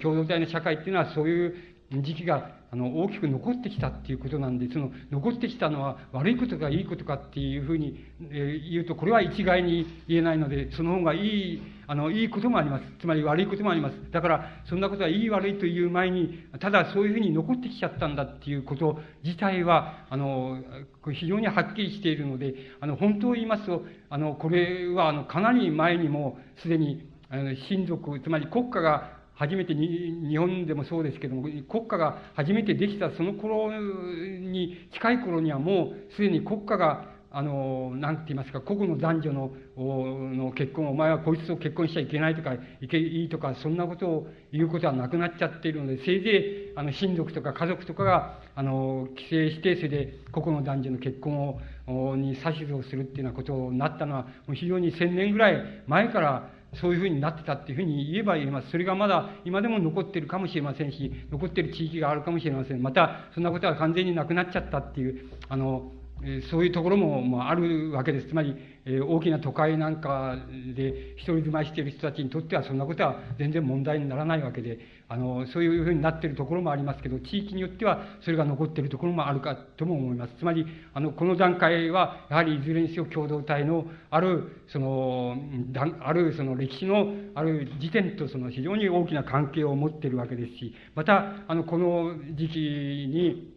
[0.00, 1.54] 共同体の社会っていうのは、そういう
[2.00, 12.84] 時期が、あの、大きく残ってきたっていうことなんで、その、残ってきたのは悪いことかいいことかっていうふうに、えー、言うと、これは一概に言えないので、その方がいいあの、いいこともあります。
[13.00, 13.94] つまり悪いこともあります。
[14.10, 20.62] だから、そんなことはいい悪いという前に、ただそういうふうに残ってきちゃったんだっていうこと自体は、あの、
[21.12, 51.58] 非常にはっきりしているので、あの、本当を言いますと、あの、これは、あの、かなり前にもすでに、あの、親族、つまり国家が初めてに、日本でもそうですけども、国家が初めてできたその頃に、近い頃にはもうすでに国家があの、なんて言いますか、個々の男女のの結婚、お前はこいつと結婚しちゃいけないとか、いけ、いいとか、そんなことを言うことはなくなっちゃっているので、せいぜい、あの、親族とか家族とかが、あの、規制して、それで、個々の男女の結婚
[51.88, 58.70] を、に指図をするっていうようなことになったのは、もう非常に千年ぐらい前から、そういうふうになってたっていうふうに言えば言えます。
[58.70, 62.82] それがまだ今でも残ってるかもしれませんし、残ってる地域があるかもしれません。
[62.82, 65.92] また、そんなことは完全になくなっちゃったっていう、あの、
[66.22, 68.28] えそういうところも、まあ、あるわけです。
[68.28, 68.56] つまり、
[68.86, 70.36] え大きな都会なんか
[70.74, 80.34] で一人住まいしている人たちにとってはそんなことは全然問題にならないわけで、あの、そういうふうになっているところもありますけど、地域によってはそれが残っているところもあるかとも思います。
[80.38, 85.36] つまり、あの、この段階は、やはりいずれにせよ共同体のある、その、
[86.00, 92.58] あるその歴史のある時点とその非常に大きな関係を持っているわけですし、また、あの、この時期
[93.08, 93.52] に、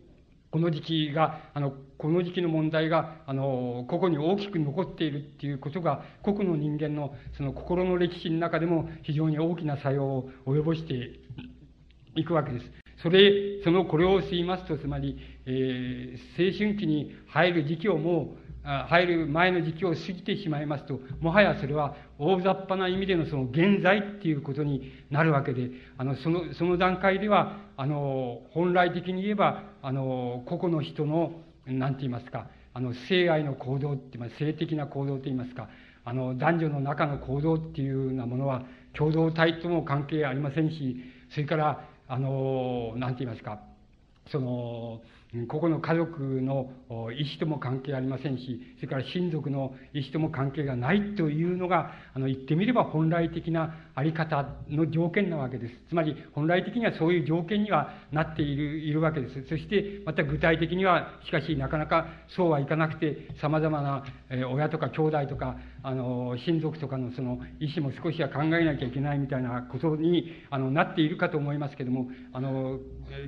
[0.52, 11.20] この時期が、あの、この時期の問題が、あの、個々に大きく残っているっていうことが、個々の人間のその心の歴史の中でも非常に大きな作用を及ぼして
[12.16, 12.66] いくわけです。
[13.02, 31.32] それ、その、これを言いますと、つまり、えー、青春期に入る時期をもう、入る前の時期を過ぎてしまいますと、もはやそれは大雑把な意味でのその現在っていうことになるわけで、あの、その、その段階では、あの、本来的に言えば、あの、個々の人の、
[31.68, 35.70] なんて言いますか、あの、性愛の行動って言います、性的な行動と言いますか、
[36.06, 38.64] あの、男女の中の行動っていうようなものは、
[38.94, 40.98] 共同体とも関係ありませんし、
[41.30, 43.60] それから、あの、なんて言いますか、
[44.32, 45.02] その、
[45.50, 55.74] ここの家族の意思とも関係ありませんし、それから親族の意思とも関係がないというのが、あの、言ってみれば本来的なあり方の条件なわけです。
[55.90, 59.50] つまり、本来的にはそういう条件にはなっている、いるわけです。
[59.50, 72.78] そして、また具体的には、しかしなかなかそうはいかなくて、様々な、え親とか兄弟とか、あの、親族とかのその意思も少しは考えなきゃいけないみたいなことに、あの、なっているかと思いますけども、あの、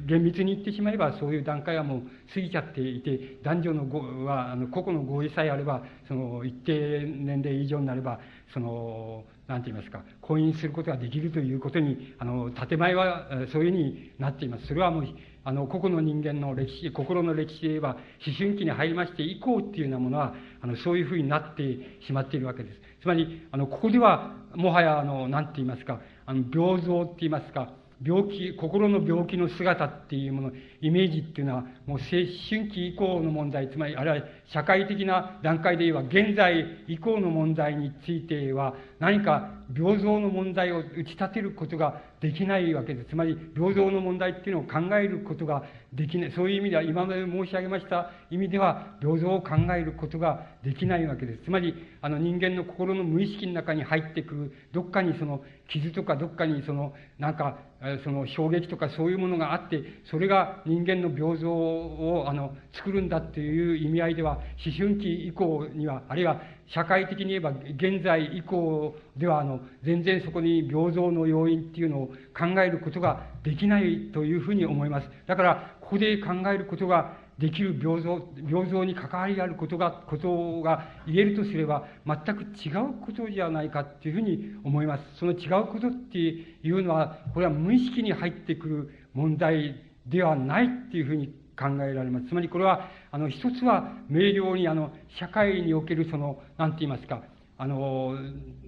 [0.06, 2.02] 厳密に言ってしまえばそういう段階はもう
[2.32, 8.20] 過ぎちゃっていて、男女の合は、あの、個々の合意さえあれば、その、一定年齢以上になれば、
[8.54, 14.68] その、なんて言いますか、婚姻することができるということに、あの、建前は、そういうふうになっています。
[14.68, 15.06] それはもう、
[15.44, 21.64] あの、個々の人間の歴史、心の歴史で言えば、思春期に入りまして以降っていうようなものは、あの、そういうふうになって
[22.06, 22.80] しまっているわけです。
[23.02, 27.74] つまり、あの、ここでは、もはや、あの、なんて言いますか、あの、病像って言いますか、
[28.06, 34.18] 病気、心の病気の姿っていうもの、イメージっていうのは、もう青春期以降の問題、つまり、あれは
[34.52, 43.10] 社会的な段階で言えば、現在以降の問題については、何か病像の問題を打ち立てることができないわけです。
[43.12, 46.32] つまり、病像の問題っていうのを考えることができない。
[46.32, 51.44] そういう意味では、今まで申し上げました意味では、病像を考えることができないわけです。
[51.44, 57.60] つまり、あの人間の心の無意識の中に入ってくる、どっかにその傷とかどっかにその、なんか、
[58.04, 75.10] その衝撃とかそういうものがあって、それが人間の病像を、あの、作るんだっていう意味合いでは、思春期以降には、あるいは社会的に言えば現在以降では、あの、全然そこに病像の要因っていうのを考えることができないというふうに思います。
[75.28, 85.04] だから、ここで考えることができる病像、病像に関わりがあることが、ことが言えるとすれば、全く違うことじゃないかっていうふうに思います。
[85.18, 91.28] その違うことっていうのは、これは無意識に入ってくる問題ではないっていうふうに
[91.58, 92.28] 考えられます。
[92.28, 97.22] つまりこれは、あの、一つは明瞭に、あの、社会におけるその、なんて言いますか、
[97.58, 98.16] あの、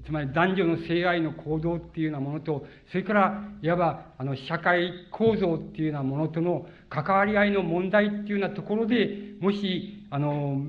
[0.06, 10.62] つまり男女の性愛の行動っていうようなものと、それから、いわば、あの、社会構造っていうようなものとの関わり合いの問題っていうようなところで、もし、あの、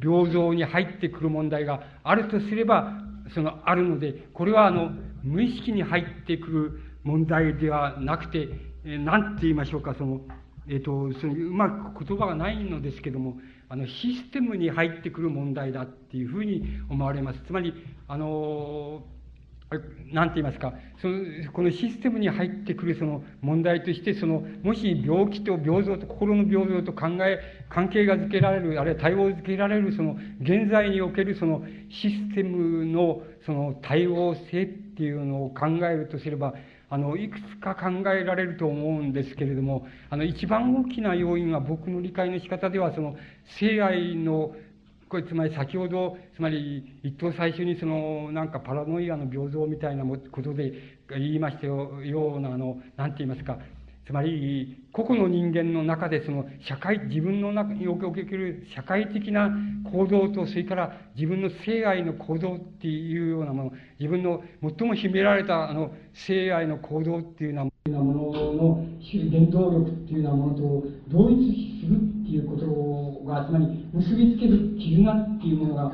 [0.00, 2.92] 平等に入ってくる問題があるとすれば、
[3.34, 4.90] その、あるので、これは、あの、
[5.22, 8.48] 無意識に入ってくる問題ではなくて、
[8.84, 10.20] えなんて言いましょうか、その、
[10.68, 13.38] えっ、と、その、うまく言葉がないのですけども、
[13.68, 17.40] あの、システムに入ってくる問題だっていうふうに思われます。
[17.46, 17.74] つまり、
[18.06, 19.02] あの、
[20.12, 27.40] なんて言いますか、その、このシステムに入ってくるその問題として、その、もし病気と病状と心の病状と考え、
[27.70, 36.54] 関係がづけられる、あるいは対応づけられる、その、現在におけるそのシステムのその対応性っていうのを考えるとすれば、
[36.92, 43.16] あの、いくつか考えられると思うんですけれども、あの、一番大きな要因は僕の理解の仕方では、その、
[43.58, 44.54] 性愛の、
[45.08, 53.56] これつまり先ほど、つまり一等最初にその、なんかパラノイアの平等みたいなことで言いましたような、あの、なんて言いますか、
[54.12, 59.50] つまり、個々の人間の中でその社会、自分の中における社会的な
[59.90, 75.92] 行動と、それから自分の性愛の行動っていうようなもの、自分の最も秘められたあの性愛の行動っていうようなものの原動力っていうようなものと同一するっていうことが、つまり結びつける絆っていうものが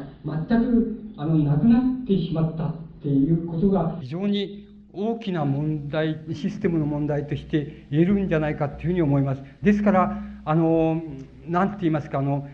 [0.49, 2.89] 全くあのなくなってしまった。
[2.99, 9.43] っていうことが非常に大きな問題、システムの問題として言えるんじゃないかというふうに思います。
[9.63, 11.03] ですから、あの、
[11.47, 12.49] なんて言いますか、あの、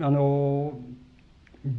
[0.00, 0.78] あの、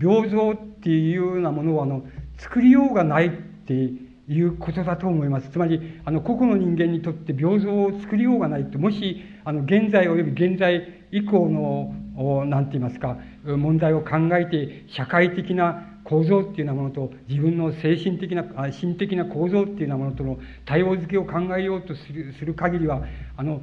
[0.02, 2.06] 病像っていうようなものを、あの、
[2.38, 5.50] 作りようがないっていうことだと思います。
[5.50, 23.04] つまり、あの、個々の人間にとって病像を作りようがないって、もし、あの、現在及び現在以降の、なんて言いますか、問題を考えて、社会的な構造っていうようなものと自分の精神的な心的な構造っていうようなものとの対応付けを考えようとするする限りは
[23.38, 23.62] あの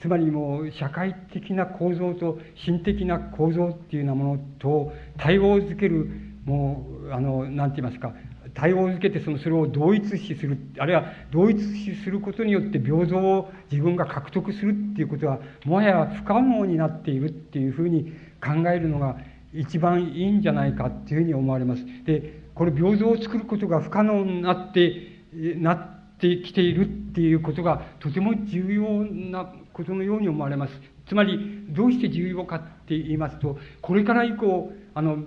[0.00, 6.08] つまりもう社会的な構造と心的な構造っていうようなものと対応づける
[6.44, 8.14] もうあの何て言いますか
[8.54, 18.12] 対応づけてそのそれを同一視するあるいは同一視することによって平等を自分が獲得するっていうことはもはや不可能になっているっていうふうに
[18.42, 19.16] 考えるのが
[19.52, 21.84] 一番いいんじゃないかっていうふうに思われます。
[22.04, 25.20] で、これ平等を作ることが不可能になって、
[25.56, 30.72] なってきているっていうことがとても重要なことのように思われます。
[31.06, 35.18] つまり、どうして重要かって言いますと、これから以降、あの、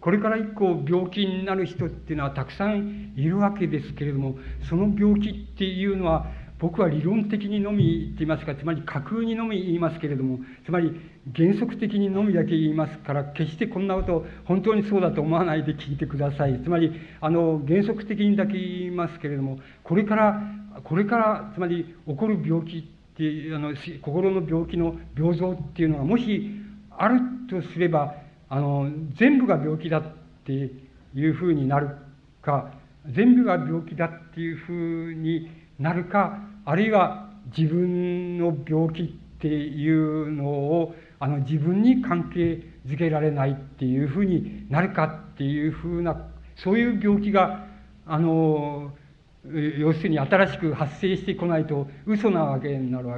[0.00, 6.26] これから以降病気になる人っていうのはたくさんいるわけですけれども、その病気っていうのは、
[6.58, 10.90] 僕は理論的にのみって言いますか、つまり架空にのみ言いますけれども、つまり
[11.34, 16.62] 原則的にのみだけ言いますから、決してこんなこと本当にそうだと思わないで聞いてください。
[16.62, 20.42] つまり、あの、原則的にだけ言いますけれども、これから、
[20.84, 22.82] これから、つまり起こる病気っ
[23.16, 26.50] ていう、あの、心の病気の病状っていうのが、もし
[26.90, 28.14] あるとすれば、
[28.48, 30.02] あの、全部が病気だっ
[30.44, 31.90] ていうふうになる
[32.40, 32.72] か、
[33.10, 39.06] 全部が病気だっていうふうになるか、あるいは自分の病気っ
[39.38, 47.66] ていうのをあの自分に関係づけられないっていうふうになるかっていうふうな、そういう病気が
[48.06, 48.92] あの
[49.78, 53.08] 要するに新しく発生してこないと嘘なわけになる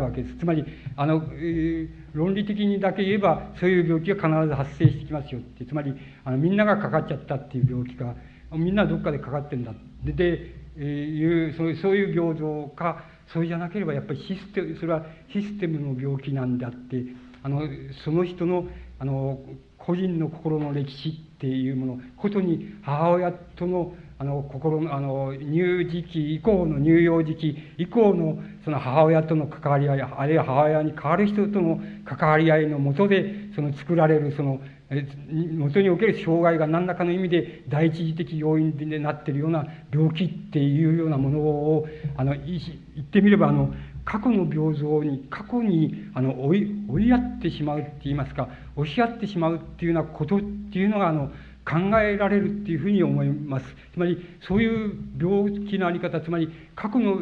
[0.00, 0.36] わけです。
[0.36, 0.64] つまり、
[0.96, 5.64] あの、えー、論理的にだけ言えば、そういう病気が必ず発生してきますよって。
[5.64, 5.94] つまり、
[6.24, 8.16] あのみんながかかっちゃったっていう病気が、
[8.52, 9.72] みんなどっかでかかってんだ。
[10.04, 10.54] で、で、
[10.84, 17.04] いうそう、そういう病状か、それじゃなければやっぱりシステム、それはシステムの病気なんであって、
[17.42, 17.62] あの、
[18.04, 18.66] その人の、
[18.98, 19.40] あの、
[19.78, 42.60] 個人の心の歴史っていうもの、ことに母親とのあの心のあの乳児期以降の乳幼児期以降のその母親との関わり合いあるいは母親に代わる人との関わり合いのもとでその作られるその元における障害が何らかの意味で第一次的要因でなっているような病気っていうようなものをあの言
[43.00, 43.74] ってみればあの
[44.04, 51.32] 過去の病像に過去にあの追い追いやってしまうって言いますか押し合ってしまうっていうようなことっていうのがあの
[51.66, 53.66] 考えられるっていうふうに思います。
[53.92, 57.18] つまり、そういう病気のあり方、つまり、過去の、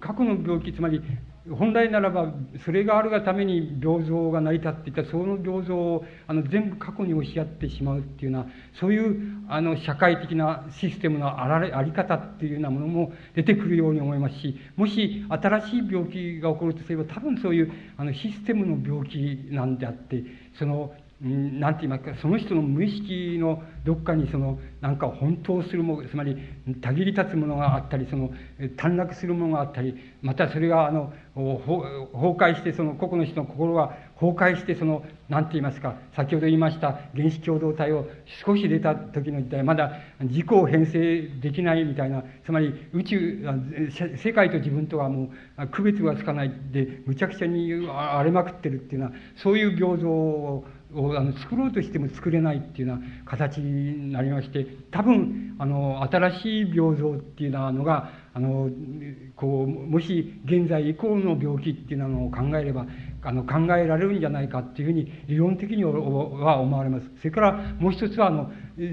[0.00, 1.02] 過去の病気、つまり、
[1.50, 2.32] 本来ならば、
[2.64, 20.24] それがあるがために病像が成り立っていた、その病像をあの全部過去に押し合ってしまうっていうような、そういうあの社会的なシステムのあられあり方っていうようなものも出てくるように思いますし、もし新しい病気が起こるとすれば、多分そういうあのシステムの病気なんであって、
[20.58, 20.94] その
[21.24, 26.36] なんて言いますか、その人の無意識のどっかにその、なんか本当するも、つまり、
[26.82, 28.30] たぎり立つものがあったり、その、
[28.76, 38.06] 短絡するものがあったり、またそれが、あの、崩壊して、その個々の人の心が崩壊して、その、なんて言いますか、先ほど言いました原子共同体を
[38.44, 43.46] 少し出た時の時代、まだ自己を編成できないみたいな、つまり宇宙、
[44.16, 50.64] 世界と自分とはもう区別がつかないで、むちゃくちゃに荒れまくってるっていうのは、そういう病像を
[50.94, 58.70] をあの作ろうとしても作れないっていうような形になりまして多分あの新しい病像っていうのがあの
[59.36, 62.86] こうもし現在以降の病気っていうのを考えれば
[63.22, 65.90] あの考えられるんじゃないかっていうふうに理論的には
[66.60, 67.10] 思われます。
[67.18, 68.50] それからもう一つはあの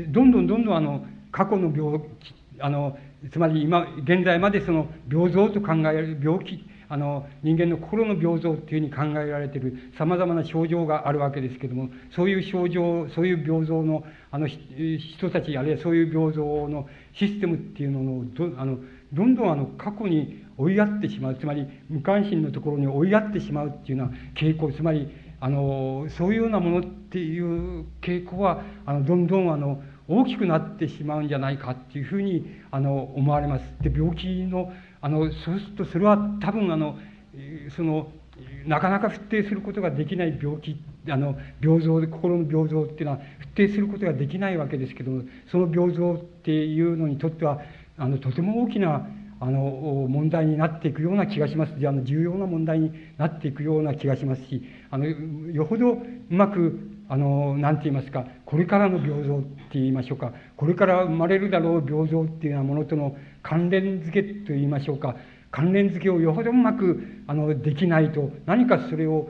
[0.10, 2.98] どんどんどんどんあの過去の病気あの
[3.32, 18.78] つまり今現在までその病像と考える病気あの人間の心の病像っていうふうに考えられているさまざまな症状があるわけですけどもそういう症状そういう病像のあの人たちあるいはそういう病像のシステムっていうのをどあの
[19.14, 25.08] どんどんあの過去に追いやってしまうつまり無関心のところに追いやってしまうっていうような傾向つまり
[25.40, 33.66] あのそういうようなものっていう傾向はあのどんどんあの大きくなってしまうんじゃないかっていうふうにあの思われます。
[33.82, 34.72] で病気の
[35.02, 36.98] あのそうするとそれは多分あの
[37.76, 38.12] その
[38.66, 40.78] なかなか不定することができない病気
[41.10, 47.60] あの病像で心の病像っていうのは不定することができないわけですけどもその病像っていうのにとっては
[47.98, 49.08] あのとても大きな
[49.40, 49.60] あの
[50.08, 56.00] 問題になっていくような気がしますあの重要な問題になっていくような気がしますしあのよほどう
[56.30, 65.18] まくあの何て言いますかこれからの病像って言いましょうかこれから生まれるだろう病像っていうようなものとの関連付けと言いましょうか
[65.52, 69.30] 関連付けをよほどうまくあのできないと何かそれを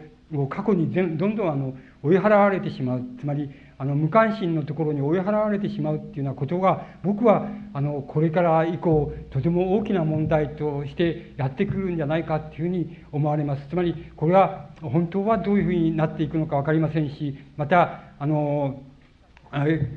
[0.52, 1.74] 過去にどんどんあの
[2.04, 3.02] 追い払われてしまう。
[3.20, 3.50] つまり
[3.82, 13.68] あの無関心のところに追い払われてしまうっていうようなことが僕はあのこれから以降とても大きな問題としてやってくるんじゃないかっていうふうに思われます。
[13.70, 18.84] つまりこれは本当はどういうふうになっていくのか分かりませんしまたあの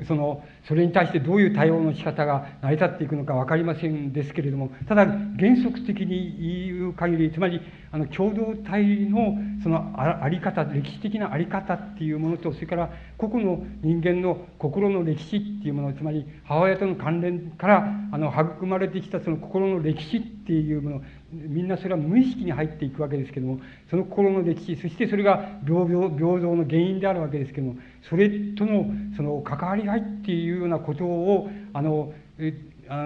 [0.07, 21.01] そのそれに対してどういう対応の仕方が成り立っていくのか分かりませんですけれどもただ原則的に言う限りつまりあの共同体のそのあり方歴史的な在り方っていうものとそれから個々の人間の心の歴史っていうものつまり母親との関連からあの育まれてきたその心の歴史っていうもの
[21.31, 23.59] みんなそれは無意識に入っていくわけですけども
[23.89, 27.75] その心の歴史そしてそれが病病病状の原因であるわけですけども
[28.09, 28.85] それとの
[29.17, 32.13] その関わり合いっていうようなことをあの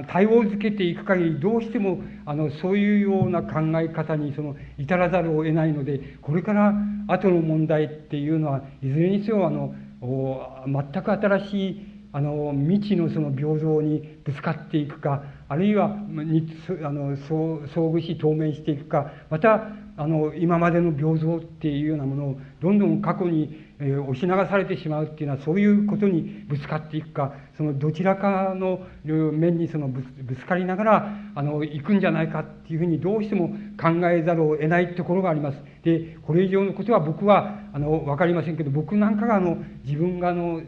[0.07, 6.74] 対応づけていく限りどうしてもあのそういうような考え方にその至らざるを得ないのでこれから
[7.07, 16.47] 後の問題っていうのはいずれにせよあの全く新しいあの未知のその平等にぶつかっていくかあるいはに
[16.84, 30.04] あの遭遇し当面していくかまたあの今までの平等っていうようなものをどんどん過去に、えー、押し流されてしまうっていうのはそういうことにぶつかっていくかそのどちらかの面にそのぶ
[30.38, 35.58] つかりながらあの行くんじゃないかっていうふうにどうしても考えざるを得ないところがあります。
[35.84, 40.62] でこれ以上のことは僕はあの分かりませんけど僕なんかがあの自分があの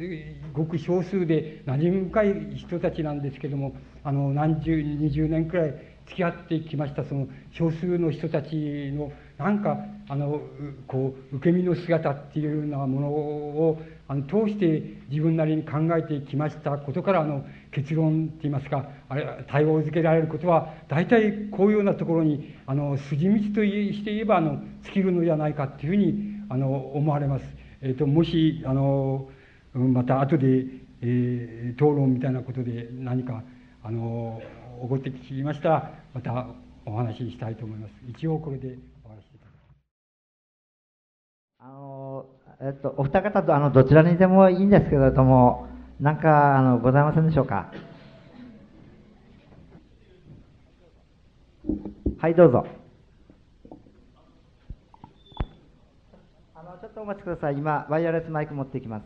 [0.53, 3.73] ごく少数で馴染み深い人たちなんですけども
[4.03, 8.55] あの何十二十年くらい付き合ってきましたその少数の人たち
[8.91, 9.77] のなんか
[10.09, 10.41] あの
[10.87, 27.45] こう受け身の姿っていうようなものをあの通して自分なりに考えてきましたことからあの結論っていいますかあれ対応づけられることは大体こういうようなところにあの筋道として言えばあの尽きるのではないかっていうふうにあの思われます。
[27.81, 29.29] えー、ともしあの
[29.73, 30.65] また後で、
[31.01, 33.43] えー、討論みたいなことで何か
[33.83, 34.41] あの
[34.83, 36.47] 起こってきましたらまた
[36.85, 37.91] お話ししたいと思います。
[38.09, 38.77] 一応これで
[41.63, 42.25] あの、
[42.59, 45.67] えっと、お二方とあのどちらにでもいいんですけれども、
[45.99, 47.71] 何かあのございませんでしょうか？
[52.17, 52.65] はい、どうぞ。
[56.55, 57.57] あのちょっとお待ちください。
[57.57, 59.03] 今、ワイヤレスマイク持ってきます。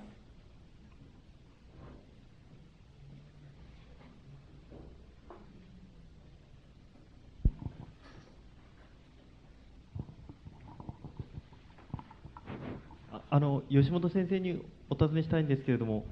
[13.27, 16.05] あの吉本先生にお尋ねしたいんですけれども、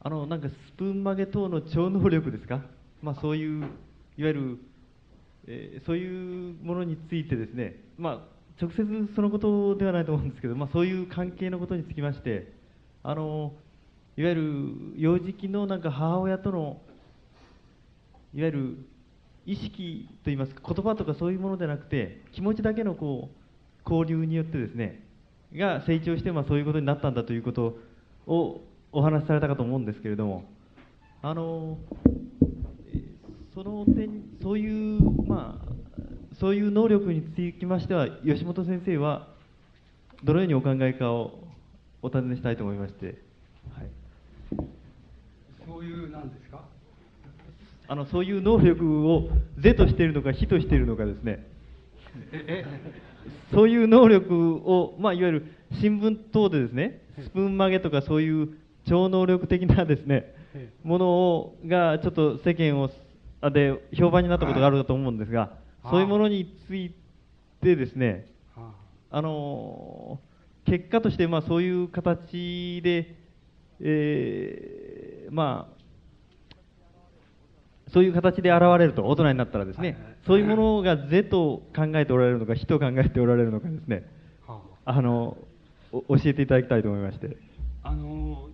[0.00, 2.62] あのなんかスプーン曲げ等の超能力ですか、
[3.02, 3.64] まあ、そういう
[4.16, 4.58] いわゆる、
[5.48, 8.84] えー、そういうものについてですね、まあ、直接
[9.16, 12.52] そのことではないと思うんですけど、まあ、そういう関係のことにつきまして、
[13.02, 13.52] あの
[14.16, 14.42] いわゆる
[14.96, 16.80] 幼児期のなんか母親との
[18.34, 18.78] いわゆる
[19.46, 25.05] 意識といいますか言葉とかそういうものではなくて気持ちだけのこう交流によってですね
[25.54, 27.76] が成長して、まあ、そういうことになったんだということ
[28.26, 28.62] を
[28.92, 30.44] お話しされたかと思うんですけれども
[31.22, 31.78] あの
[33.54, 35.66] その点そういうまあ
[36.38, 39.28] そういう能力につきましては吉本先生は
[40.22, 41.38] どのようにお考えかを
[42.02, 43.16] お尋ねしたいと思いまして、はい、
[45.66, 46.60] そういうなんですか？
[47.88, 49.28] あのそういう能力を
[49.58, 51.46] 是としているのか非としているのかですね
[53.52, 58.48] そういう能力を、まあ、いわゆる新聞等でですねスプーン曲げとかそういう
[58.86, 60.34] 超能力的なですね
[60.82, 62.90] ものをがちょっと世間を
[63.50, 65.50] で評判になったことがあるかと思うんですが
[65.90, 66.94] そういうものについ
[67.62, 68.26] てですね
[69.10, 70.20] あの
[70.64, 73.14] 結果としてまあそういう形で、
[73.80, 75.75] えー、まあ
[77.92, 79.96] そういう形で現れると、大人になったらですね、
[80.26, 84.04] そういうものが是と考えておられるのか、非と考えておられるのかですね、
[84.46, 85.36] はあ、あの
[85.92, 87.36] 教えていただきたいと思いまして。
[87.82, 88.48] あの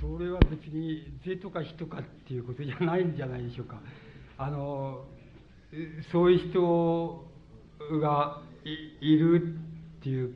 [0.00, 3.80] それは別に是とか非とかっていうことじゃないんじゃないでしょうか。
[4.36, 5.04] あの
[6.12, 7.24] そういう人
[8.00, 8.40] が
[9.00, 9.56] いる
[10.00, 10.34] っていう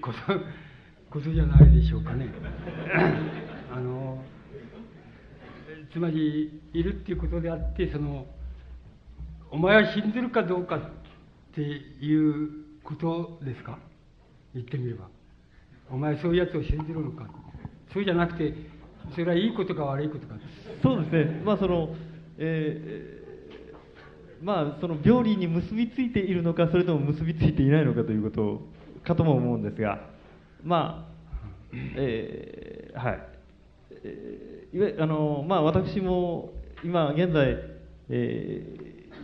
[0.00, 0.18] こと
[1.10, 2.28] ことじゃないでしょうかね。
[3.72, 4.22] あの
[5.92, 8.26] つまりいるっていうことであってその
[9.50, 10.80] お前は信じるかどうかっ
[11.54, 12.48] ていう
[12.82, 13.78] ことですか？
[14.54, 15.08] 言ってみれば。
[15.90, 17.26] お前そういうやつを信じるのか？
[17.92, 18.54] そうじゃなくて
[19.12, 20.34] それはいいことか悪いことか。
[20.82, 21.42] そうですね。
[21.44, 21.94] まあその
[22.38, 28.62] えー、まあその病理に結びついているのかそれとも結びついていないのかということ
[29.04, 30.00] かとも思うんですが。
[30.64, 31.12] まあ
[31.96, 33.22] えー、はい、
[34.04, 37.58] えーいわあのまあ、私も今現在、
[38.08, 38.66] え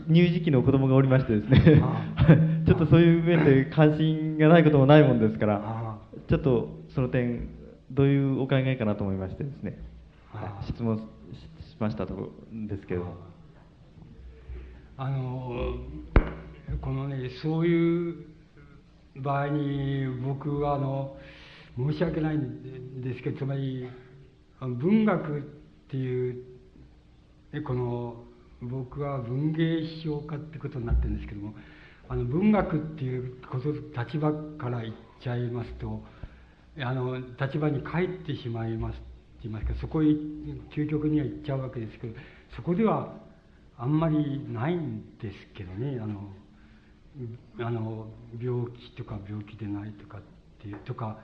[0.07, 1.83] ー、乳児期の子供がおりましてですね。
[2.67, 5.99] ちょっとそういう面で関心がないこともないもんですから
[6.29, 7.49] ちょっとその点
[7.91, 9.79] どういうお考えかなと思いましてですね。
[10.67, 11.03] 質問し
[11.79, 12.31] ましたところ
[12.67, 13.17] ですけれども
[14.99, 15.79] あの
[16.83, 18.17] このねそういう
[19.17, 21.17] 場合に僕はあの
[21.77, 23.89] 申し訳ないんですけどつまり
[24.61, 25.43] 文学っ
[25.89, 26.45] ていう
[27.65, 28.17] この
[28.61, 31.55] 僕は文芸批評家ってことになってるんですけども
[32.09, 36.03] あの文学っていうこと立場から言っちゃいますと
[36.81, 39.03] あの立場に帰ってしまいますって
[39.45, 42.15] 言いますかそこへ究極には行っちゃうわけですけど
[42.57, 43.15] そこでは
[43.77, 46.33] あんまりないんですけどねあの
[47.61, 48.09] あの
[48.41, 50.21] 病気とか病気でないとかっ
[50.61, 51.19] ていうとか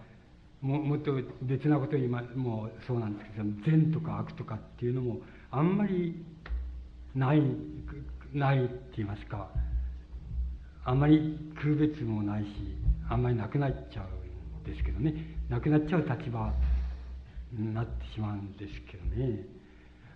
[0.64, 1.12] ももっと
[1.42, 5.18] 別なこと今もそうなんですけど善とか悪とかっていうのも
[5.50, 6.24] あんまり
[7.14, 7.42] ない
[8.32, 9.50] ないって言いますか
[10.86, 12.48] あんまり区別もないし
[13.10, 15.14] あんまりなくなっちゃうんですけどね。
[15.50, 16.50] なくなっちゃう立場
[17.52, 19.44] になってしまうんですけどね。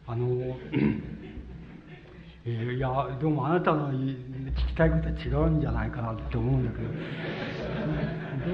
[0.07, 0.57] あの
[2.51, 2.89] えー、いや
[3.21, 6.89] どうもあなたの聞きたいことは違うんじゃないかなって思うんだけど。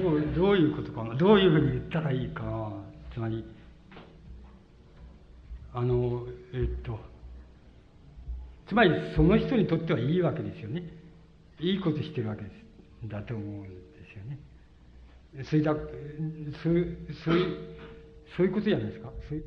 [0.01, 1.15] どうどういうことかな。
[1.15, 2.73] どういうふうに言ったらいいかな。
[3.13, 3.45] つまり
[5.73, 6.99] あのえー、っと
[8.67, 10.83] つまりその人にとってはいいわけですよね。
[11.61, 13.69] いいことしてるわけですだと思うんで
[14.11, 14.39] すよね。
[15.45, 15.79] それだそ
[16.69, 17.35] うそう
[18.35, 19.09] そういうことじゃないですか。
[19.29, 19.41] それ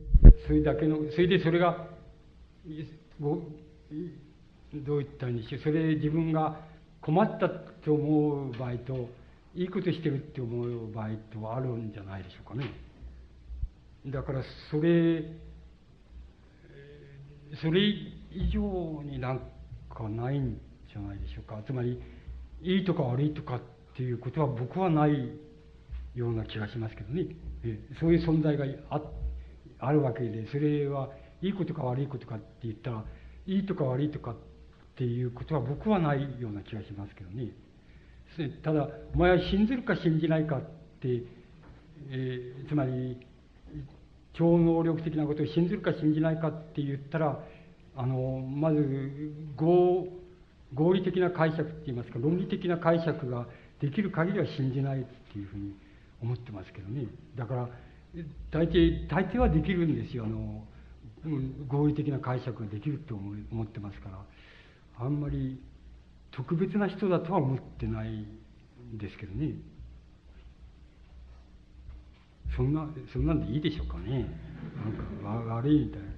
[0.47, 1.87] それだけのそれでそれが
[4.75, 6.61] どういったんでしそれ自分が
[7.01, 9.09] 困ったと思う場合と
[9.55, 12.71] いいことしてるって思う場合とあるんじゃないでしょうかね。
[14.07, 15.25] だからそれ
[17.63, 19.41] それ以上になん
[19.89, 20.61] かないん
[20.93, 21.63] じゃないでしょうか。
[21.67, 22.01] つまり
[22.63, 23.61] いいとか悪いとかっ
[23.97, 25.33] ていうことは僕はない
[26.15, 27.27] ような気がしますけどね。
[28.01, 29.01] そういう存在があ
[29.81, 33.05] あるわけでそれはいいことか悪いことかって言ったら
[33.47, 34.48] いいとか悪いとかって
[34.99, 37.53] ていうことは僕はないような気がしますけどね。
[38.65, 41.23] ただお前は信ずるか信じないかって、
[42.11, 43.17] えー、つまり
[44.35, 47.41] 超能力的なことを信ずるか信じないかって言ったら
[47.97, 50.09] あのまず合
[50.75, 53.47] 合理的な解釈っていいますか論理的な解釈が
[53.81, 55.75] できる限りは信じないっていうふうに
[56.21, 57.07] 思ってますけどね。
[57.37, 57.69] だから
[58.51, 60.65] 大抵大抵はできるんですよあの
[61.69, 64.19] 合理的な解釈ができると思思ってますから。
[65.01, 65.63] あんまり
[66.33, 69.55] 特別な人だとは思ってないんですけどね。
[72.57, 74.27] そんなそんなんでいいでしょうかね。
[74.85, 76.09] なんか悪いみたいな。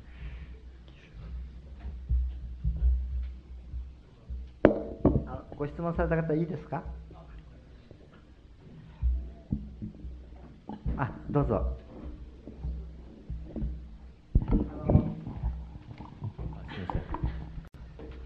[5.57, 6.82] ご質問された方いいですか？
[10.97, 11.77] あどうぞ。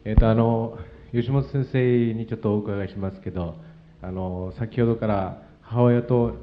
[0.07, 0.79] えっ、ー、とあの
[1.13, 3.57] 吉本先生にちょっとお伺いしますけど
[4.03, 6.37] あの先ほどから母親と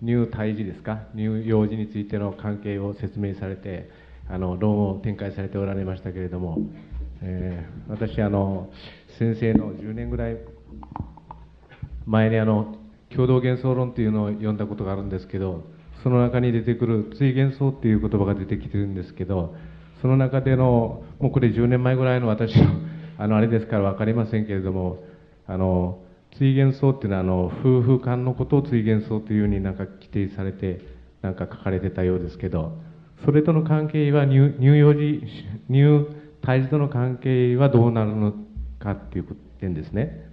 [0.00, 1.00] 乳胎児ですか？
[1.16, 3.90] 乳幼児についての関係を説明されて
[4.28, 6.58] あの論を展開されておられましたけれども、
[7.20, 8.70] えー、私あの
[9.18, 10.36] 先生の10年ぐらい
[12.06, 12.76] 前にあの
[13.12, 15.64] 共同幻想論というのを読んだことがあるんですけど
[16.04, 19.56] その中に出てくる追幻想っていう言葉が出てきてるんですけど
[20.02, 22.87] その中でのもうこれ10年前ぐらいの私の
[23.18, 25.02] あのあれですから分かりませんけれども
[25.46, 26.00] あの
[26.38, 30.80] 追幻想っていうのはあの夫婦間のことを追幻想というふうになんか規定されて
[31.20, 32.78] なんか書かれてたようですけど
[33.24, 35.22] それとの関係は乳幼児
[35.68, 36.06] 乳
[36.42, 38.32] 胎児との関係はどうなるの
[38.78, 40.28] かっていう点ですね。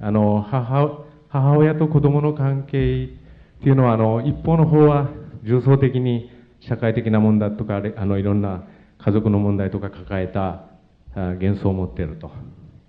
[0.00, 5.10] あの母母親と子供の関係っていうのはあの一方の方は
[5.44, 8.64] 重層的に社会的な問題とかあのいろんな
[8.98, 10.69] 家族の問題とか抱えた
[11.14, 12.30] 幻想を持っていると。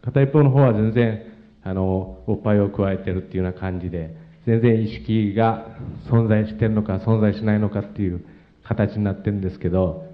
[0.04, 1.24] 片一方の方は全然
[1.64, 4.16] あのおっぱいを加えてるっていうような感じで
[4.46, 5.68] 全然意識が
[6.10, 8.26] 存在してるのか存在しないのかっていう
[8.64, 10.06] 形になってるんですけど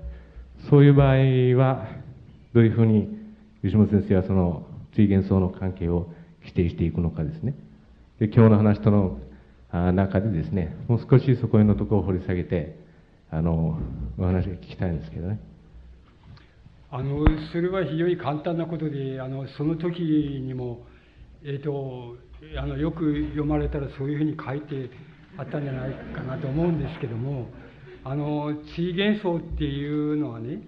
[0.69, 1.15] そういう場合
[1.57, 1.87] は
[2.53, 3.07] どういうふうに
[3.63, 4.65] 吉本先生はその
[4.95, 6.07] 追幻想の関係を
[6.41, 7.53] 否定していくのかですね。
[8.19, 9.19] で今日の話との
[9.93, 12.79] 中でですねもう少しそこへのところを掘り下げて
[13.29, 13.79] あの
[14.17, 15.39] お話が聞きたいんですけどね。
[16.89, 20.85] あのそれは非常に簡単なことであのその時にも
[21.43, 22.17] えーと、
[22.59, 24.89] あのよく読まれたらそういうふうに書いて
[25.37, 27.47] あったんじゃないかなと思うんですけども
[28.03, 30.61] あの追幻想っていうのはね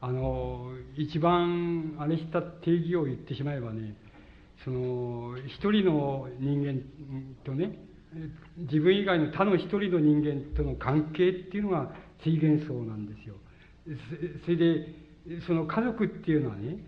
[0.00, 3.94] あの一番あれした定義を言ってしまえばね
[4.64, 6.82] その一人の人間
[7.44, 7.78] とね
[8.58, 11.92] 自分以外の他の一人の人間との関係っていうのが
[12.24, 13.36] 追幻想なんですよ。
[14.44, 14.86] それで
[15.46, 16.78] その家族っていうのはね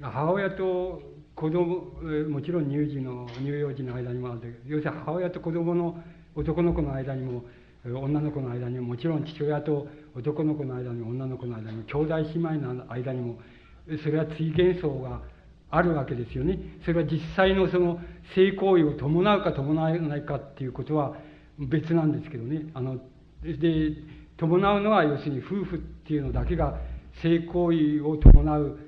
[0.00, 1.02] 母親と
[1.34, 1.92] 子供
[2.28, 6.02] もちろん乳児の乳幼児の間にもあるけど要するに母親と子供の
[6.34, 7.44] 男の子の間にも
[7.84, 13.38] 女の子の間にももちろん父親と男の子の間にも女の子の間にも兄弟姉妹の間にも
[14.02, 15.20] それは追幻想が
[15.70, 16.58] あるわけですよね。
[16.84, 17.98] それは実際のその
[18.34, 21.16] 性行為を伴うか伴わないかっていうことは
[21.58, 22.66] 別なんですけどね。
[22.74, 22.98] あの
[23.42, 23.96] で
[24.36, 26.78] 伴うのは要するに夫婦っていうのだけが
[27.20, 28.78] 性行為を伴う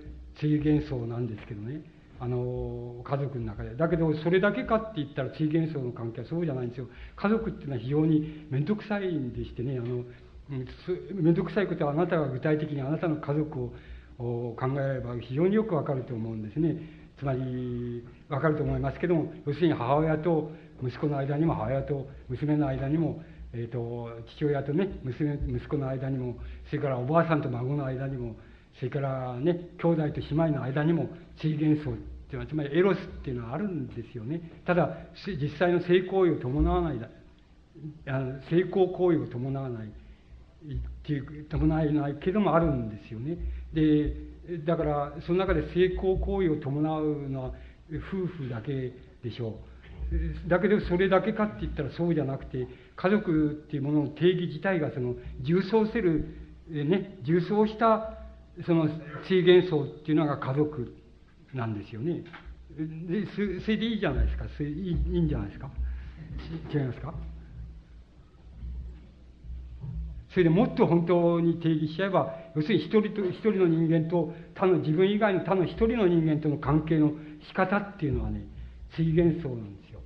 [0.40, 1.82] 追幻想なんですけどね。
[2.20, 3.74] あの家族の中で。
[3.74, 6.86] だけどそれだけかって言ったら追幻想の関係はそうじゃないんですよ。
[7.16, 9.78] 家族っていうのは非常に面倒くさいんでしてね。
[9.78, 10.04] あの
[10.48, 13.72] 面倒くさいことはあなたが具体的にあなたの家族
[14.18, 16.76] を考えれば非常によくわかると思うんですね。
[17.18, 20.50] つまり分かると思いますけども要するに母親と
[20.82, 23.22] 息子の間にも母親と娘の間にも、
[23.54, 26.36] えーと、父親とね娘息子の間にも
[26.68, 28.34] それからおばあさんと孫の間にも
[28.78, 31.08] それからね兄弟と姉妹の間にも
[31.40, 32.02] 追元層ってい
[32.32, 34.40] うのはつまりエロスっていうのはあるんですよね。
[34.66, 34.96] ただ
[35.40, 37.10] 実際の性行為を伴わない
[38.06, 39.90] あの成功行為を伴わないっ
[41.06, 43.36] ていう伴えないけどもあるんですよね。
[43.72, 44.14] で
[44.64, 47.52] だからその中で成功行為を伴うのは
[48.12, 50.48] 夫婦だけでしょう。
[50.48, 56.26] だけどそれだけかって言ったらそうじゃなくて家族っていうものの定義自体がその重層せる
[56.68, 58.18] ね重層した
[58.66, 58.88] その
[59.26, 60.94] 追元層っていうのが家族
[61.52, 62.22] なんですよね
[62.76, 65.70] でそれでいいじゃないですかそれいいんじゃないですか
[66.72, 67.14] 違いますか？
[70.30, 77.12] それでもっと本当に定義しちゃえば、要するに一人と、一人の人間と他の自分以外の他の一人の人間との関係の
[77.46, 78.44] 仕方っていうのはね、
[78.96, 80.00] 追元層なんですよ。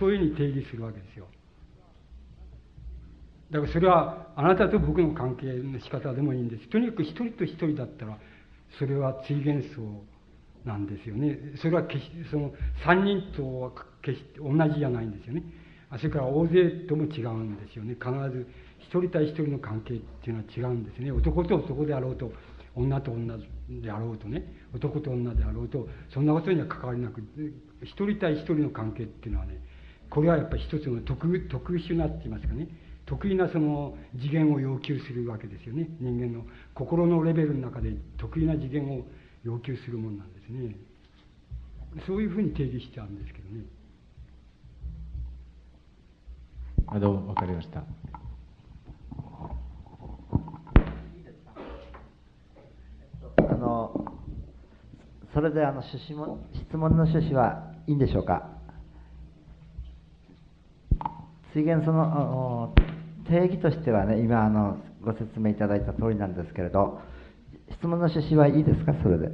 [0.00, 1.28] そういうふうに定義するわけですよ。
[3.52, 6.68] だからそれはあなたと僕の関係の仕方でもいいんです。
[6.68, 8.18] とにかく一人と一人だったら、
[8.78, 10.04] それは追元層
[10.64, 11.38] なんですよね。
[11.60, 12.52] それは決して、その
[12.84, 13.72] 三人とは
[14.02, 15.44] 決して同じじゃないんですよね。
[15.98, 17.94] それから大勢とも違うんですよね。
[17.94, 18.46] 必ず
[18.82, 22.32] 一人対一人の関係っていうのは違うんですね男と男であろうと
[22.74, 23.36] 女と女
[23.68, 27.22] であろうとね男と女であろうとそんなことには関わりなく
[27.82, 29.60] 一人対一人の関係っていうのはね
[30.10, 32.68] これはやっぱり一つの特特殊なって言いますかね
[33.06, 35.88] 得意なその次元を要求するわけですよね。
[36.00, 39.04] 人間の心のレベルの中で得意な次元を
[39.44, 40.76] 要求するもんなんですね。
[42.06, 43.64] そういうふうに定義してあるんですけどね。
[46.86, 47.84] あどうも分かりました。
[53.36, 54.20] あの
[55.34, 58.48] それであの趣旨も質問の趣旨はいいんでしょうか？
[61.52, 62.74] 水源その
[63.28, 67.00] 定義としてはね今あのご説明いただいた通りなんですけれど
[67.70, 69.28] 質問の趣旨はいいですかそれで？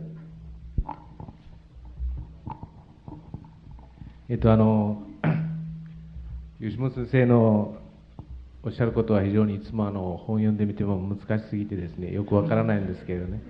[4.29, 5.03] えっとあの
[6.61, 7.77] 吉本先生の
[8.63, 13.41] おっしゃることは非常にいつもあの本読んでみても難しすぎてですねよくわからないんですけれどね。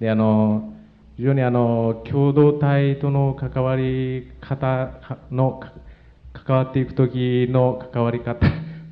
[0.00, 0.72] であの
[1.16, 4.90] 非常にあの共同体との関わり方
[5.30, 5.60] の
[6.32, 8.40] 関わっていく時の関わり方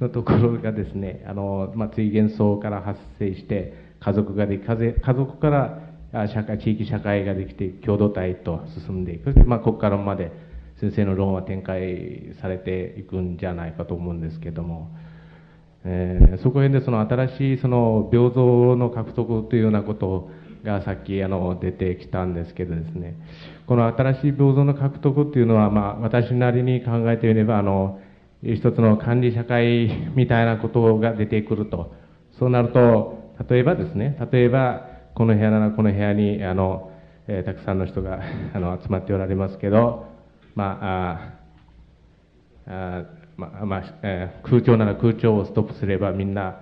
[0.02, 10.32] のところがですねあの、まあ、追元層から発生して家族ができ家族から社会地域社会ができて共同体と進んでいく、まあ、ここからまで
[10.80, 14.90] 先生の論は展開されていくんじゃないかと思うんですけども。
[15.84, 20.30] えー、そこへでその新しいその平等の獲得というようなこと
[20.62, 23.16] がさっきあの出てきたんですけどですね
[23.66, 27.98] この新しい平等の獲得っていうのは、まあ、私なりに考えてみればあの
[28.42, 31.94] 一つの管理社会みたいなことが出てくると。
[32.38, 36.90] そうなると例えばですね例えばこの部屋ならこの部屋にあの、
[37.28, 38.20] えー、たくさんの人が
[38.54, 40.06] あの集まっておられますけど
[40.54, 41.30] まあ
[42.66, 43.04] ああ
[43.36, 46.60] まあまあえー、空調なら空調をストップすればみんな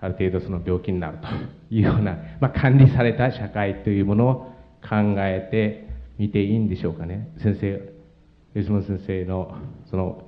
[0.00, 1.28] ある程度その病気になると
[1.74, 4.34] いうような、まあ、管理された社会というものを
[4.82, 5.88] 考えて
[6.18, 7.28] みていいんでしょうかね。
[7.38, 7.80] 先生
[8.54, 9.54] 吉本先生の
[9.86, 10.24] その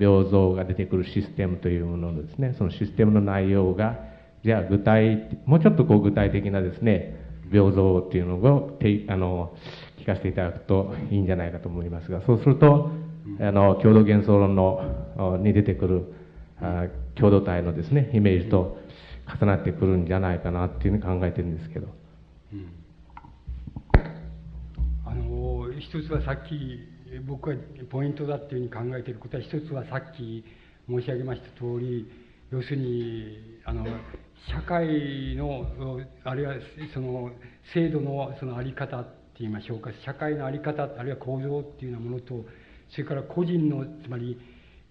[0.00, 3.98] 病像が出てくるシステムというもののですねそのシステムの内容が
[4.42, 7.14] じゃあ具体もうちょっとこう具体的なですね
[7.52, 9.54] 病像っていうのをてあの
[9.98, 12.90] 聞かせていただくといいんじゃないかと思いますがそうすると
[13.40, 16.14] あの共同幻想論のに出てくる
[16.60, 16.86] あ
[17.16, 18.78] 共同体のですねイメージと
[19.38, 21.88] 重なってくるんじゃないかなっていうふうに考えてるんですけど、
[22.52, 22.72] うん、
[25.06, 26.88] あの一つはさっき
[27.26, 27.56] 僕が
[27.90, 30.44] ポイントだっていうふうに考えていることは一つはさっき
[30.88, 32.10] 申し上げました通り
[32.50, 33.84] 要するにあの
[34.48, 35.66] 社会の
[36.24, 36.54] あるいは
[36.94, 37.30] その
[37.74, 42.44] 制度のその在り方っていいましょうか社会の在り方あるいは構造っていうようなものと
[42.90, 44.38] それから個人のつまり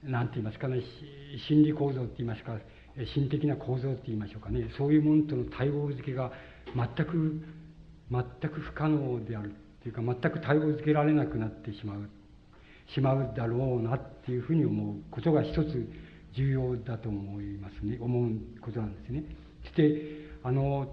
[0.04, 0.82] 何て言いますかね
[1.48, 2.58] 心理構造って言いますか
[3.06, 4.70] 心的な構造って言いましょうかね。
[4.78, 6.32] そういうものとの対応付けが
[6.76, 7.42] 全く
[8.12, 9.54] 全く不可能である。
[9.80, 12.10] っていうか全く対応付けられなくなってしまう
[12.94, 15.88] しまうだろうなっていうふうに思うことが一つ
[16.36, 18.32] 重要だと思いますね思う
[18.62, 19.24] ことなんですね。
[19.64, 20.88] そしてあの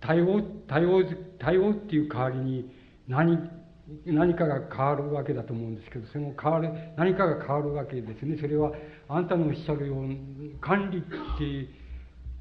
[0.00, 1.02] 対応対応
[1.38, 2.70] 対応っていう代わりに
[3.08, 3.38] 何
[4.06, 8.72] 何かが変わるわけだと思うんですけどその変わる何かが変わるわけですねそれは
[9.08, 11.68] あなたのおっしゃるように管理って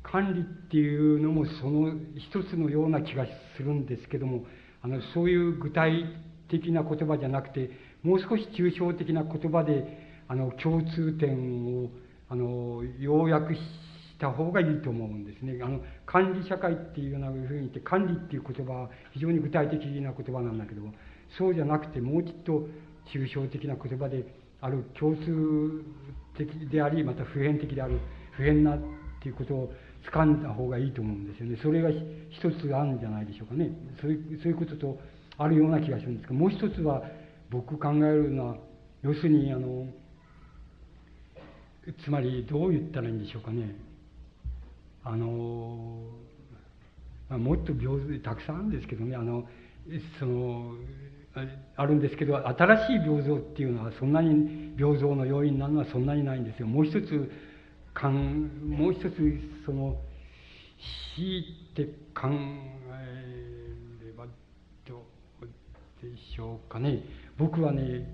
[0.03, 3.26] 管理っていうのもその一つのような気が
[3.57, 4.45] するんですけども
[4.83, 6.05] あのそういう具体
[6.49, 7.71] 的な言葉じゃなくて、
[8.03, 11.89] もう少し抽象的な言葉で、あの、共通点を、
[12.29, 13.59] あの、要約し
[14.19, 15.61] た方がいいと思うんですね。
[15.63, 20.81] あの、管理社会っていうようなふうに言って、管理っていう言葉は非常に具体的な言葉なんだけど、
[21.37, 22.67] そうじゃなくて、もうちょっと
[23.13, 24.25] 抽象的な言葉で、
[24.61, 25.83] ある共通
[26.37, 27.99] 的であり、また普遍的である、
[28.31, 28.79] 普遍なっ
[29.21, 29.73] ていうことを
[30.10, 31.57] 掴んだ方がいいと思うんですよね。
[31.61, 33.72] それが一つあるんじゃないでしょうかね。
[33.99, 34.99] そういうそういうことと
[35.38, 37.03] あるような気がするんですが、もう一つは
[37.49, 38.57] 僕考えるのは、
[39.03, 39.88] 要するに、あの、
[42.03, 43.76] つまりどう言ったらいいんでしょうかね。
[45.03, 45.28] あの、
[47.30, 49.45] もっと描像、たくさんあるんですけどね、あの、
[50.19, 50.76] その、
[51.76, 56.68] あるんですけど、新しい病像っていうのはそんなに病像の要因になるのはそんなにないんですよ。
[56.68, 57.32] もう一つ、
[58.03, 59.15] もう一つ、
[59.65, 59.97] その、
[61.15, 61.43] 強い
[61.76, 61.85] て
[62.15, 64.26] 考えれば
[64.88, 65.05] ど
[65.41, 65.45] う
[66.03, 67.03] でしょうかね。
[67.38, 68.07] 僕はね、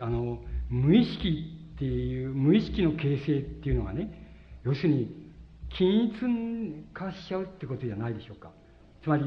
[0.00, 0.38] あの、
[0.68, 4.10] 無意識っていう、無意識の形成っていうのがね、
[4.64, 5.22] 要するに、
[5.70, 6.14] 均一
[6.92, 8.50] 化しちゃうってことじゃないでしょうか。
[9.02, 9.24] つまり、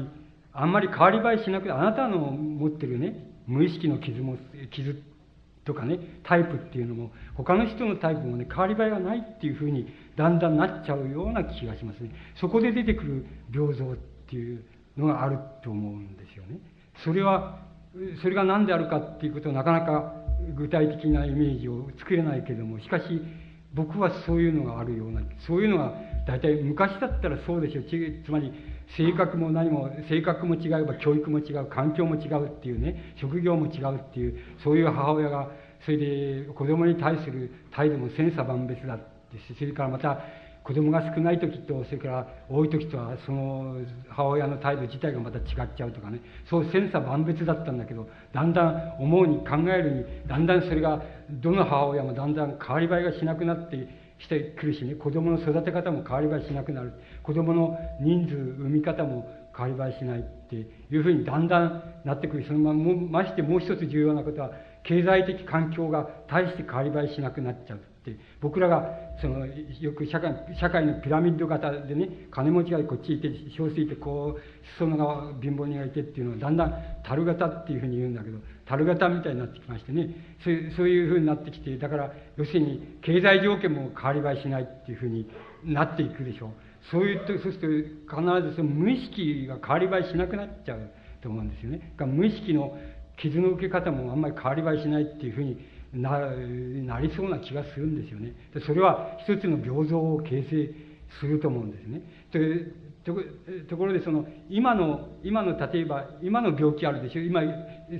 [0.52, 4.36] あんまり変わり映えしなくて、あなたの持ってるね、無意識の傷も、
[4.70, 5.02] 傷
[5.66, 12.10] とかね、タイプっていうのも、他の人のタイプもね、変わり映えがないっていうふうに、だんだんなっちゃうような気がしますね。
[12.36, 13.96] そこで出てくる病像っ
[14.28, 14.64] ていう
[14.96, 16.60] のがあると思うんですよね。
[17.04, 17.58] それは、
[18.22, 20.14] それが何であるかっていうことをなかなか
[20.54, 23.04] 具体的なイメージを作れないけども、しかし、
[23.74, 25.94] 僕はそういうのがあるような、そういうのが、
[26.28, 27.84] 大体昔だったらそうでしょう。
[28.24, 28.52] つまり、
[28.96, 35.48] 性格も何も、性格も違えば教育も違う、環境も違うっていうね、職業も違うっていう、そういう母親が、
[35.84, 39.04] それで子供に対する態度も千差万別だって、
[39.58, 40.20] それからまた、
[40.66, 43.76] 子供が少ない時と、それから多い時とは、その
[44.08, 45.44] 母親の態度自体がまた違っ
[45.76, 51.00] ちゃうとかね、そう千差万別だったんだけど、だんだん思うに考えるに、だんだんそれが、
[51.30, 56.92] どの母親もだんだん変わり映えがしなくなってしてくるしね、子供の育て方も変わり映えしなくなる。
[57.22, 62.44] 子供の人数、産み方も変わり映えしないっていうふうにだんだんなってくる。
[62.46, 64.52] そのまま、ましてもう一つ重要なことは、
[64.84, 67.80] 経済的環境が大して変わり映えしなくなっちゃう。
[68.10, 68.88] って僕らが
[69.20, 76.74] そのよく社会社会のピラミッド型でね金持ちがこっちいて小水いてこう裾野が貧乏人がいてっていうのはだんだん
[77.04, 80.14] 樽型っていうふうに言うんだけど樽型みたいになってきましてね
[80.44, 85.28] そういうそういうふうになってきてだから要するに経済条件も変わり映えしないっていうふうに
[85.64, 86.50] なっていくでしょう。
[86.90, 91.92] そういうとそうすると必ずその無意識が変わり映えしなくなっちゃうと思うんですよね。
[91.98, 92.78] 無意識の
[93.16, 95.58] 傷の受け方もあんまり変わり映えしないっていうふうに
[95.92, 98.34] ななりそうな気がするんですよね。
[98.54, 100.74] でそれは一つの病像を形成
[101.20, 102.02] すると思うんですね。
[103.04, 103.14] と
[103.68, 107.22] ところでその今の今の例えば今の病気あるでしょ。
[107.22, 107.40] 今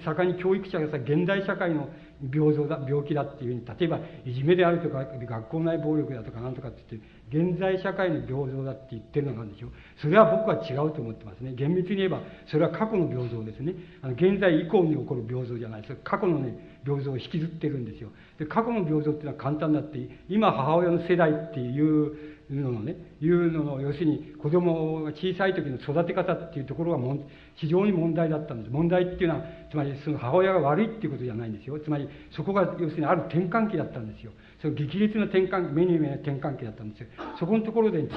[0.05, 1.89] 盛んに教育者がさ現代社会の
[2.33, 9.69] 病像だ病気だっていうふうに例えばいじめであるとか学校内暴力だとかなんとかって言って現在社会の病像だって言ってるのがあるんでしょ。
[10.01, 11.55] それは僕は違うと思ってますね。
[11.55, 13.75] 厳密に言えばそれは過去の病像ですね。
[14.03, 15.97] あの現在以降に起こる病像じゃないです。
[16.03, 19.99] 過去のね病像を引きずってるんですよで過去の病像っていうのは簡単だって
[20.29, 27.27] 今母親の世代っていうののね、いうのの、要するに子供が小さい時の育て方っていうところがも
[27.57, 28.73] 非常に問題だったんです。
[28.73, 31.79] 問題っていうのは、つまりその母親が悪いっていうことじゃないんですよ。
[31.81, 34.31] つまりそこが要するにある転換期だったんですよ。
[34.63, 37.09] その激烈な転換期、目に見えない転換期だったんですよ。
[37.41, 38.09] そこのところで違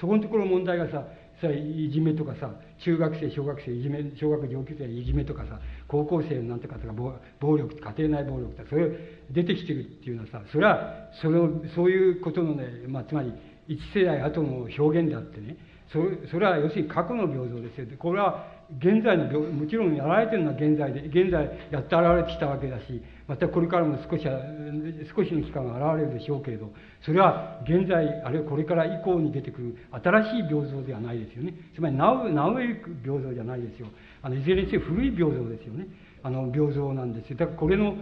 [0.00, 1.04] そこのところ問題がさ、
[1.40, 2.50] さいじめとかさ
[2.84, 8.90] 中学生小学生いじめ小学上級生いじめとかさ高校生なんとかとか暴力家庭内暴力とかそれ
[9.30, 13.32] 出てきてるっていうのはさそれはそのそういうことのね、まあ、つまり
[13.68, 15.56] 一世代後の表現であってね
[15.92, 17.86] それは要するに過去の平等ですよ。
[17.98, 26.72] これは現在のもちろんやられてるのは現在で現在やって現れてきたわけだしまたこれからも少し少しの期間が現れるでしょうけれど
[27.04, 31.54] それは現在あるいはこれから以降に出てくる新しい平等ではないですよね。
[31.74, 33.86] つまりなおなおえく平等じゃないですよ。
[34.22, 35.86] あのいずれにせよ古い平等ですよね。
[36.24, 37.30] あの平等なんです。
[37.30, 37.96] よだからこれの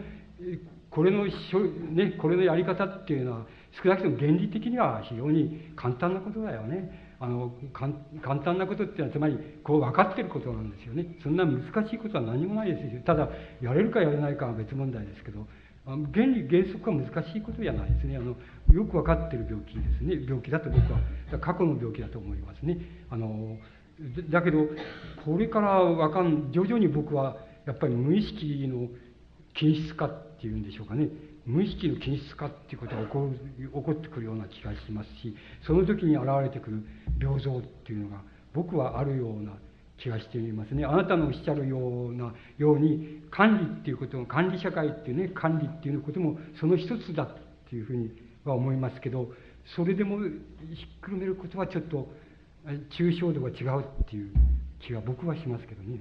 [0.91, 1.33] これの、ね、
[2.19, 3.47] これのやり方っていうのは
[3.83, 7.04] 少なくとも原理的には非常に簡単なことだよね。
[7.21, 11.17] あの簡単なことっていうのはつまりこう分かってることなんですよね。
[11.23, 13.03] そんな難しいことは何もないですよ。
[13.03, 13.29] ただ
[13.63, 15.47] やれるかやれないかは別問題ですけど
[15.87, 18.17] 原理原則は難しいことじゃないですね。
[18.17, 18.37] あの
[18.73, 20.25] よく分かってる病気ですね。
[20.27, 20.99] 病気だと僕は
[21.41, 22.79] 過去の病気だと思いますね。
[23.11, 23.59] あの
[24.31, 24.67] だけど
[25.25, 27.37] これからわかん徐々に僕は
[27.67, 28.89] やっぱり無意識の
[29.55, 31.09] 均質化っていうんでしょうかね
[31.47, 35.35] 無意識の均質化っていうことが起こる起こってくるような気がしますし
[35.67, 36.83] その時に現れてくる
[37.21, 38.23] 病像っていうのが
[38.55, 39.53] 僕はあるような
[39.99, 40.85] 気がしていますね。
[40.85, 47.29] あなたのおっしゃるような、ように、管理っていうことも、管理社会っていうね、管理っていうこともその一つだっ
[47.69, 48.11] ていうふうに
[48.45, 49.29] は思いますけど、
[49.77, 52.09] それでもひっくるめることはちょっと、
[52.99, 54.33] 抽象度が違うっていう
[54.81, 56.01] 気が僕はしますけどね。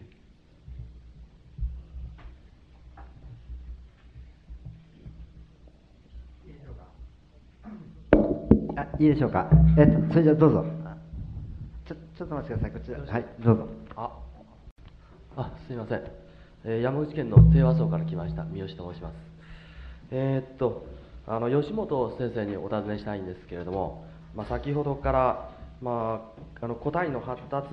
[8.75, 9.47] あいいでしょうか。
[9.77, 10.65] えっと、それじゃあどうぞ。
[11.85, 12.71] ちょ、ちょっと待ってください。
[12.71, 13.13] こちら。
[13.13, 13.67] はい、どうぞ。
[13.95, 14.19] あ、
[15.35, 16.01] あ、すみません。
[16.65, 19.15] えー、山口県の清和荘から来ました三好と申します。
[20.11, 20.85] えー、っと、
[21.27, 24.05] あの吉本先生にお尋ねしたいんですけれども、
[24.35, 25.49] まあ、先ほどから、
[25.81, 26.21] ま
[26.61, 27.67] あ、あの個体の発達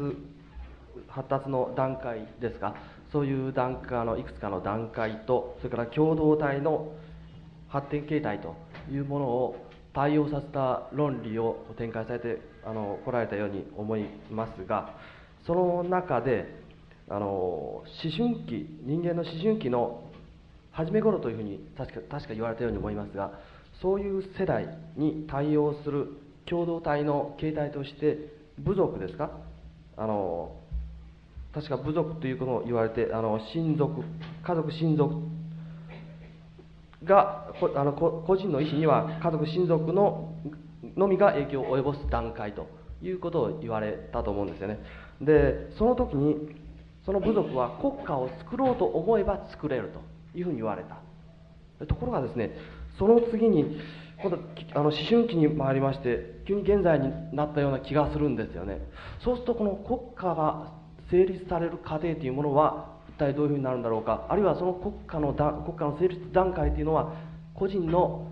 [1.08, 2.74] 発達の段階ですか？
[3.12, 6.92] そういう段階のいくつかの段階とそれから共同体の
[7.68, 8.54] 発展形態と
[8.90, 14.94] いうものを対応させた論理を展開されてあの来られたように思いますが
[15.46, 16.60] その中で
[17.08, 17.84] あの思
[18.16, 20.04] 春期人間の思春期の
[20.70, 23.32] 初め頃というふうに確か確か言われたように思いますが
[23.82, 26.08] そういう世代に対応する
[26.46, 28.18] 共同体の形態として
[28.58, 29.30] 部族ですか？
[29.96, 30.52] あの
[31.52, 34.02] 確か部族ということを言われてあの親族
[34.46, 35.14] 家族親族
[37.04, 40.34] があの個人の意思には家族親族の
[40.96, 42.66] のみが影響を及ぼす段階と
[43.02, 44.78] いうことを言われたと思うんですよね。
[45.20, 46.56] でその時に
[47.04, 50.00] その部族は国家を作ろうと思えば作れると
[50.38, 50.98] いうふうに言われた。
[51.86, 52.50] ところがですね
[52.98, 53.80] その次に
[54.22, 54.36] 今度
[54.74, 58.80] あの思春期に回りまして急に現在になったような気がするんですよね。
[59.24, 60.72] そうするとこの国家が
[61.10, 67.12] 成立される過程というものは体どういうふうになるんだろうかあるいはその国家の国家の成立段階というのは
[67.54, 68.26] 個人の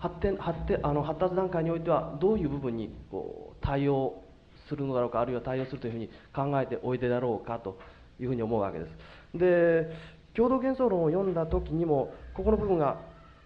[0.00, 4.22] 発展発展あの発達段階においてはどういう部分にこう対応
[4.68, 7.78] するのだろうかあるいは対応するというふうに考えておいでだろうかと
[8.20, 8.90] いうふうに思うわけです。
[9.34, 9.96] で
[10.34, 12.98] 共同幻想論を読んだ時にもここの部分が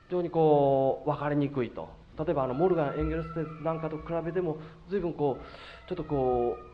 [0.09, 1.89] 非常にこう分かりにくいと
[2.19, 4.57] 例えばあのモルガン・エンゲルスなんかと比べても
[4.89, 6.68] 随分こうちょっとこう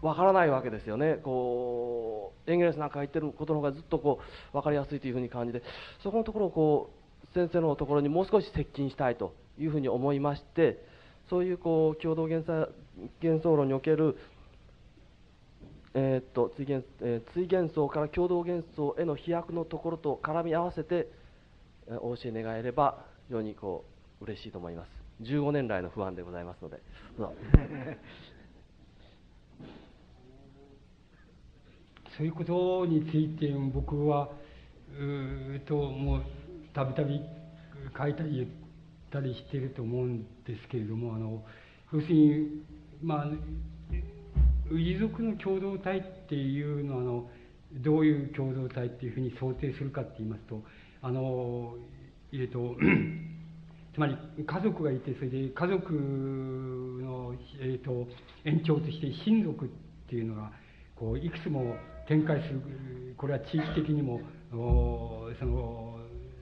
[0.00, 1.18] わからないわけですよね。
[1.24, 4.20] こうエンゲルスなんかが言ってることの方がずっとこ
[4.52, 5.62] う分かりやすいというふうに感じて
[6.02, 6.90] そこのところをこ
[7.24, 10.82] う先生のところにもう少し接近したいというふうに思いまして
[11.28, 12.68] そういうこう共同幻想
[13.22, 14.16] 幻想論における
[15.94, 21.08] えー、っと追幻、えー、追幻想から共同幻想への飛躍のところと絡み合わせて、
[21.88, 23.84] えー、お教え願えれば非常にこ
[24.20, 24.88] う嬉しいと思います。
[25.22, 26.80] 15年来の不安でございますので。
[32.18, 34.28] そういうことについて僕は
[34.90, 36.22] うともう
[36.74, 37.20] たびたび
[37.96, 38.48] 書いたり言っ
[39.12, 41.44] たりしてると思うんですけれどもあの
[41.92, 42.64] 要するに
[43.00, 43.26] まあ
[44.72, 47.30] 氏族の共同体っていうのはあの
[47.84, 50.60] どういう共同体っていうふうに想定するかって言いますと
[51.02, 51.74] あの
[52.32, 52.74] えっと
[53.94, 58.08] つまり家族がいてそれで家族の、えーと
[58.44, 59.68] 延長として親族っ
[60.08, 60.50] ていうのが
[60.96, 61.76] こういくつも
[62.08, 64.20] 展開するこれは地域的にも
[64.50, 64.56] そ
[65.44, 65.98] の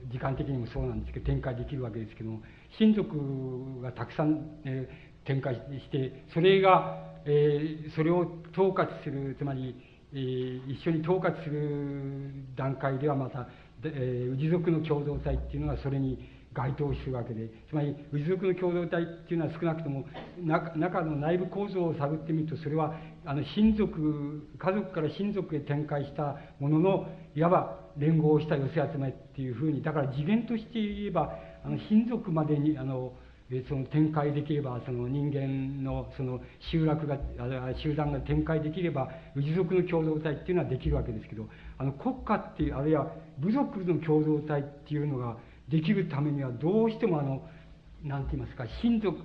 [0.09, 2.39] 時間的にもそうなんですけど展開できるわけですけども
[2.79, 9.75] 親族がたくさん、えー、展開してそれが、えー、それを統括するつまり、
[10.13, 13.49] えー、一緒に統括する段階ではまた、
[13.83, 16.17] えー、氏族の共同体っていうのがそれに
[16.57, 20.05] 該当するわけでつまり氏族の共同体っていうのは少なくとも
[20.43, 31.31] 中の内部構造を探ってみるとそれはあの親族家族から親族へ展開したもののいわば連合した寄せ集めっていうふうにだから次元として言えば
[31.63, 33.13] あの親族までにあの
[33.69, 37.17] その展開できればその人間のその集落が
[37.81, 39.07] 集団が展開できれば
[39.37, 41.47] 氏族の共同体っていうのはできるわけですけど
[41.77, 43.07] あの国家っていうあるいは
[43.39, 45.37] 部族の共同体っていうのが
[45.69, 47.41] できるためにはどうしてもあの
[48.03, 49.17] 何て言いますか親族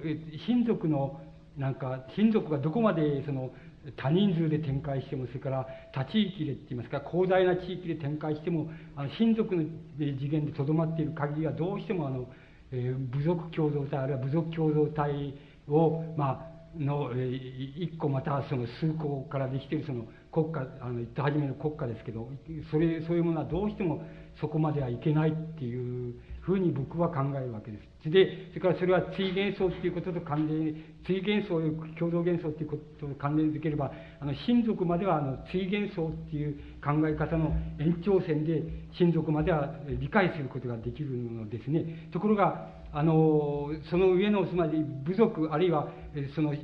[0.46, 1.20] 親族の
[1.56, 3.50] なんか親族がどこまでその
[3.96, 9.64] 多人数で展開してもそれから他地域でって言いますか広大な地域で展開してもあの親族の
[9.98, 12.28] 次元でとどまっている限りはどうしてもあの、
[12.70, 15.34] えー、部族共同体あるいは部族共同体
[15.68, 22.30] をまあの、えー、一個またその数個からできているその国家あの言った初めの国家ですけど
[22.70, 24.02] それそういうものはどうしても
[24.40, 28.10] そこまではいけないっていうふうに僕は考えるわけです。
[28.10, 30.74] で、それからそれは追幻想っていうことと関連、
[31.06, 31.60] 追幻想、
[31.96, 38.60] 共同幻想っていうことと関連づければ、あの、親族までは、あの、追幻想っていう考え方の延長線で、
[38.98, 42.08] 親族までは理解することができるのですね。
[42.12, 45.88] ところが、あの、その上の、つまり部族、あるいは、
[46.34, 46.54] その、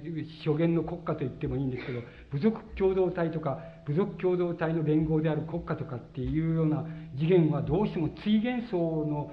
[0.45, 2.01] 初言の国家と言ってもいいんですけど、
[2.33, 6.85] 部族共同体とか、部族共同体の連合である国家とかっていうような
[7.17, 9.31] 次元はどうしても追幻想の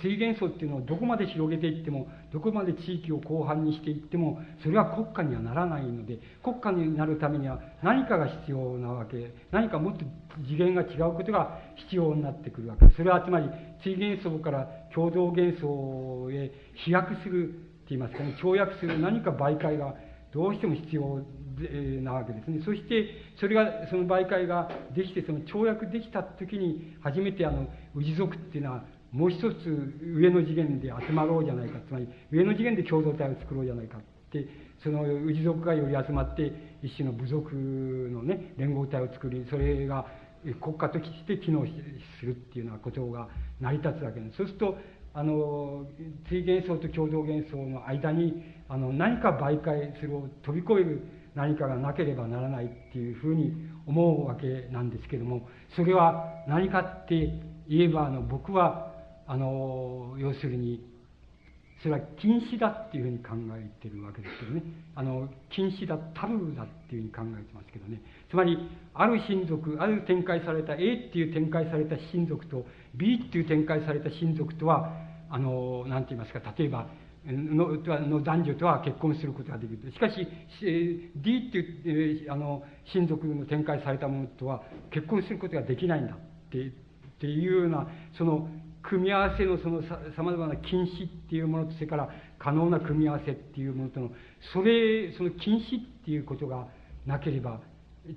[0.00, 10.04] 追幻想っていうのをどこまで広げていってもどこまで地域を広範にしていってもそれは国家にはならないので国家になるためには何かが必要なわけ何かもっと
[10.46, 13.48] 次元が違うことが必要になってくるわけそれはつまり
[13.82, 16.52] 追幻想から共同幻想へ
[16.84, 17.52] 飛躍するっ
[17.88, 19.94] て言いますかね跳躍する何か媒介が
[20.32, 21.22] どうしても必要
[22.02, 22.60] なわけですね。
[22.64, 23.08] そして、
[23.40, 28.84] それが、その媒介ができて、その跳躍できた時に、初めてあの、氏族っていうのは、
[29.16, 34.46] もう一つ上の次元で集まろうじゃないか、つまり上の次元で共同体を作ろうじゃないかって、
[34.82, 36.52] その氏族がより集まって、
[36.82, 40.06] 一種の部族のね、連合体を作り、それが
[40.60, 41.64] 国家として機能
[42.20, 43.28] するっていうようなことが
[43.58, 44.36] 成り立つわけです。
[44.36, 44.76] そうすると、
[45.14, 45.86] あの、
[46.28, 48.34] 追幻想と共同幻想の間に、
[48.68, 51.02] あの、何か媒介するを飛び越える
[51.34, 53.52] 何かがなければならないっていうふうに
[53.86, 57.32] 思うわけなんですけども、それは何かって
[57.68, 58.94] 言えば、あの、僕は、
[59.26, 60.80] あの、要するに、
[61.82, 64.62] それは禁止だっていうふうに考えてるわけですけどね。
[64.94, 68.00] あの、禁止だ、タブーだっていうふうに考えてますけどね。
[68.30, 68.56] つまり、
[68.94, 74.90] ある親族、ある展開された A っていう展開された親族と B っていう展開された親族とは、
[75.28, 76.88] あの、なんて言いますか、例えば、
[77.26, 77.74] の
[78.08, 79.92] の男女とは結婚することができる。
[79.92, 80.26] しかし、
[81.16, 82.62] D っていう、あの、
[82.92, 86.18] 親族の展開されたものとは結婚することができないんだっ
[86.50, 86.70] てっ
[87.18, 88.48] ていうような、その
[88.88, 92.08] 組み合わせのそのさまざまな禁止っていうものと、それから
[92.38, 94.10] 可能な組み合わせっていうものとの、
[94.52, 96.68] それ、その禁止っていうことが
[97.06, 97.60] なければ、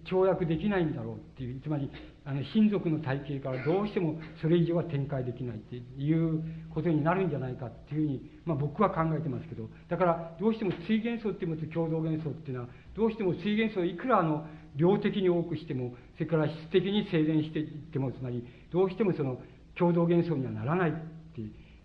[0.05, 1.89] 跳躍できないんだろうっていう、つまり、
[2.25, 9.67] あの親族の体系からどうしてもそれ以上は展開できないっていうことになるんじゃないかっていうふうに、まあ、僕は考えてますけど。
[9.87, 19.41] だからどうしても追幻想っていうのと共同幻想っていうのはどうしても追幻想をいくらあの量的に多くしてもそれから質的に精錬していってもつまりどうしてもその
[19.79, 20.93] 共同幻想にはならないっ
[21.33, 21.41] て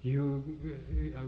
[0.09, 0.43] いう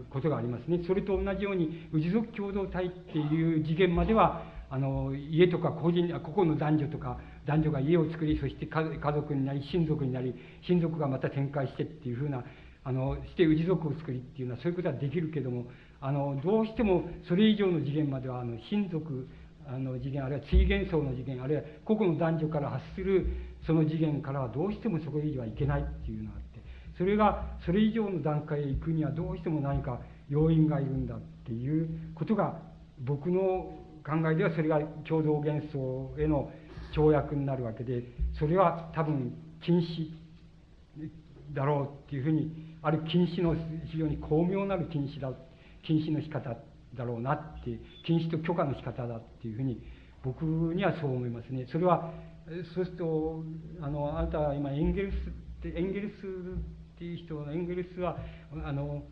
[0.09, 0.81] ことがありますね。
[0.85, 8.83] それと同じように氏族共同体っていう次元まではあの家とか個人個々の男女とか男女が家を作りそして家
[9.13, 10.35] 族になり親族になり
[10.67, 12.43] 親族がまた展開してっていうふうな
[12.83, 15.67] あのして氏族を作りっていうのはそういうことはできるけども
[16.01, 19.27] あのどうしてもそれ以上の次元まではあの親族
[19.67, 23.27] あの次元あるいは追元層の次元あるいは個々の男女から発する
[23.65, 26.46] その次元からはどうしてもそこ以上はいけないっていうのがあって
[26.97, 29.99] それがそれ以上の段階へ行くにはどうしても何か
[30.29, 32.59] 要因がいるんだっていうことが
[32.99, 33.39] 僕の
[34.05, 36.51] 考えではそれが共同幻想への
[36.95, 38.03] 跳躍になるわけで
[38.39, 39.33] それは多分
[39.63, 40.27] 禁止
[41.53, 43.55] だろうっていうふうにある禁止の
[43.91, 45.31] 非常に巧妙なる禁止だ
[45.85, 46.55] 禁止の仕方
[46.95, 49.81] だろうなって禁止と許可の仕方だっていうふうに
[50.23, 51.65] 僕にはそう思いますね。
[51.71, 52.11] それは
[52.73, 53.43] そうすると
[53.81, 55.15] あのあなたは今エンゲルス
[55.63, 58.17] エンゲルスっていう人エンゲルスは
[58.65, 59.03] あの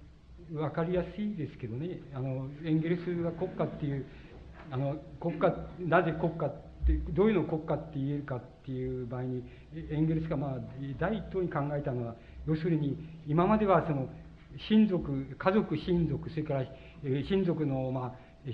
[0.51, 1.99] 分かりやすいですけどね。
[2.15, 4.05] あのエンゲルスが国家っていう
[4.71, 6.51] あの国家なぜ国家っ
[6.87, 9.43] てどういうのを国家って言えるかっていう場合に
[9.91, 10.57] エンゲルスがまあ
[10.99, 12.15] 第一党に考えたのは
[12.47, 12.97] 要するに
[13.27, 14.09] 今まではその
[14.67, 16.65] 親族家族親族それから
[17.29, 18.13] 親族のまあ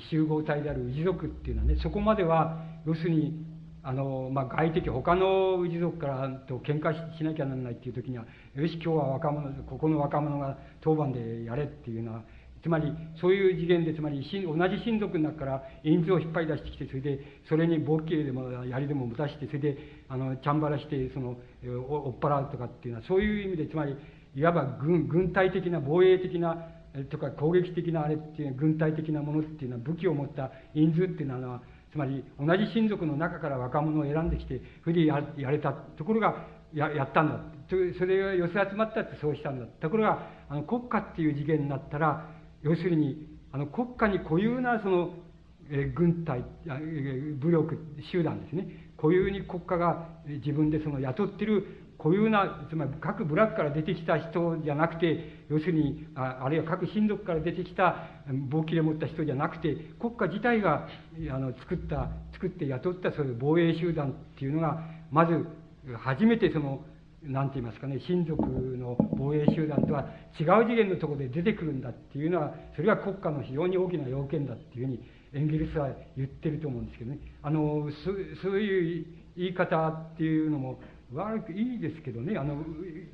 [0.10, 3.46] 集合体である氏族っていうのはねそこまでは要するに
[3.84, 8.26] あの、まあ、外的他の氏族からと喧嘩しなきゃならないっていう時には
[8.56, 12.22] よし今日は若者ここの若者が当番でやれっていうのは
[12.64, 17.20] つまり、そういう次元で、つまり、同じ親族の中から、印図を引っ張り出してきて、それで、
[17.50, 23.96] それに勃起でも、槍でも持たして、それで、あの、チャンバラして、その、追っ払うとかっていうのは、そういう意味で、つまり、
[24.36, 26.68] いわば軍、軍隊的な、防衛的な、
[27.10, 31.62] とか攻撃的なあれっていう、軍隊的なものっていうのは、武器を持った印図っていうのは、
[31.92, 37.40] つまり、同じ親族の中から若者を選んできて、それでややれたところが、ややったんだ。
[37.98, 39.66] それが寄せ集まったってそうしたんだ。
[39.66, 42.28] ところが、あの、国家っていう次元になったら、
[42.62, 45.14] 要するに、あの、国家に固有なその、
[45.70, 47.78] え軍隊、え武力、
[48.12, 48.92] 集団ですね。
[48.98, 51.66] 固有に国家が自分でその雇ってる
[51.98, 58.08] 固有な、つまり各部落から出てきた人じゃなくて、要するに、ああるいは各親族から出てきた
[58.50, 60.88] 武器で持った人じゃなくて、国家自体が
[61.32, 65.46] あの作った、作って雇ったそういう防衛集団っていうのが、まず
[66.00, 66.84] 初めてその、
[67.24, 75.04] なんて言いますかね、親族の防衛集団とは違う次元のところで出てくるんだっていうのは、それは国家の非常に大きな要件だっていうふうに、
[75.34, 77.20] エンゲルスは言ってると思うんですけどね。
[77.44, 79.06] あの、そういう
[79.38, 80.80] 言い方っていうのも
[81.14, 82.56] 悪くいいですけどね、あの、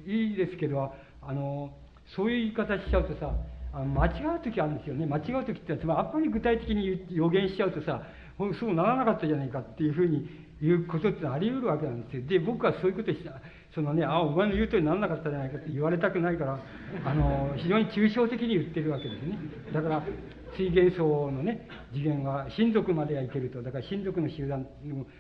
[0.06, 1.74] いいですけど、あの、
[2.16, 3.34] そういう言い方しちゃうとさ、
[3.74, 5.06] あ間違う時あるんですよね。
[5.06, 8.02] 間違う時ってつまりあんまり具体的に予言しちゃうとさ、
[8.60, 12.24] そうならなかったじゃないかっていうふうに言うことってあり得るわけなんですよ。
[12.28, 13.34] で、僕はそういうことした、
[13.74, 16.60] そのね、あ、お前の言う通りにならなかったじゃないかって言われたくないから、
[17.06, 19.38] あの、非常に抽象的に言ってるわけですね。
[19.74, 20.04] だから、
[20.58, 23.62] 水元層のね、次元は親族まではいけると。
[23.62, 24.66] だから親族の集団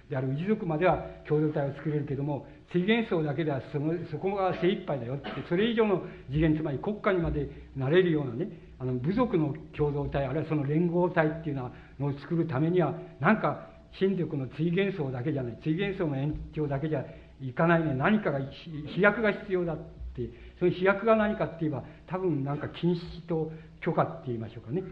[0.09, 0.97] である氏族までは
[1.27, 6.01] 共同体を作れるけども、水元層だけではそのそこが精一杯だよって、それ以上の
[6.31, 8.49] 次元、つまり国家にまでなれるようなね、
[8.79, 11.71] あの部族の共同体、あるいはその連合体っていうのを
[12.19, 17.05] 作るためには、なんか親族の追元層だけじゃない、追元層の延長だけじゃ
[17.41, 19.77] いかないね、何かが、飛躍が必要だっ
[20.15, 20.29] て、
[20.59, 23.51] その飛躍が何かって言えば、多分なんか禁止と
[23.81, 24.83] 許可って言いましょうかね。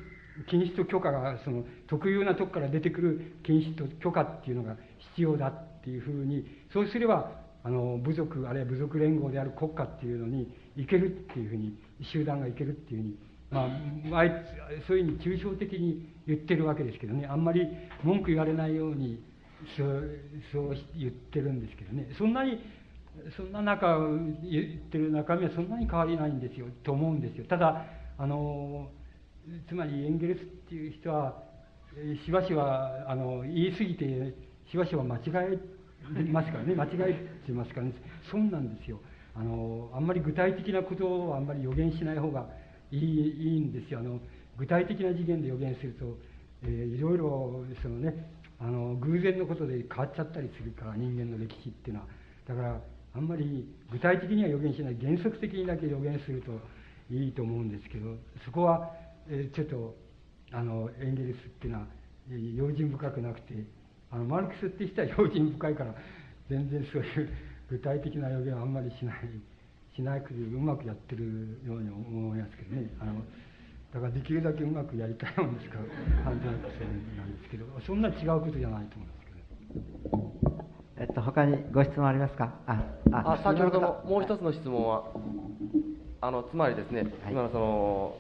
[0.50, 4.76] 禁止と許可が、その特有なとこから出てくる禁止と許可っていうのが
[5.16, 7.32] 必要だっていうふうに、そうすれば、
[7.64, 13.18] あの、部族、あるいは部族連合である国家っていうのに行けるっていうふうに、集団が行けるっていうふうに、
[13.52, 13.70] ま
[14.14, 14.32] あ、あい
[14.82, 17.68] つ、そういうふうに抽象的に言ってるわけですけどね、あんまり
[18.04, 19.24] 文句言われないように、
[19.78, 20.20] そう
[20.52, 22.10] そう言ってるんですけどね。
[22.18, 22.60] そんなに
[23.38, 23.98] そんな中
[24.44, 27.46] 言ってる中身はそんなに変わりないんですよと思うんですよ。
[27.46, 27.86] ただ
[28.18, 28.90] あの
[29.68, 31.42] つまりエンゲルスっていう人は
[32.26, 34.36] しばしばあの言い過ぎて
[34.70, 36.76] しばしば間違えますからね。
[36.76, 37.14] 間違え
[37.46, 37.94] てますからね。
[38.30, 39.00] そうなんですよ。
[39.34, 42.48] あのあんまり具体的なことをあんまり予言しない方が
[42.92, 44.00] いいいいんですよ。
[44.00, 44.20] あの
[44.58, 46.18] 具体的な次元で予言すると、
[46.64, 52.08] えー、いろいろそのねあの偶然のことで変わっちゃったりするから人間の歴史っていうのは。
[52.48, 52.82] だから
[53.16, 54.98] あんまり具体的には予言しない。
[55.02, 56.52] 原則的にだけ予言すると
[57.10, 58.92] いいと思うんですけどそこは、
[59.28, 59.96] えちょっと
[60.52, 61.88] あのエンゲルスっていうのは
[62.56, 63.54] 用心深くなくて
[64.12, 65.94] あのマルクスって人は用心深いから
[66.50, 67.30] 全然そういう
[67.70, 69.16] 具体的な予言はあんまりしない。
[69.96, 72.90] しなくてうまくやってるように思いますけどね。
[73.00, 73.14] あの
[73.94, 75.84] だからできるだけうまくやりたいもんですから
[76.26, 76.68] 判定なんで
[77.44, 79.32] すけどそんな違うことじゃないと思いますけ
[80.10, 80.36] ど
[80.98, 82.56] えっと他にご質問ありますか？
[82.68, 85.06] ああ先ほどのもう一つの質問は
[86.20, 88.18] あのつまりですね、はい、今のその、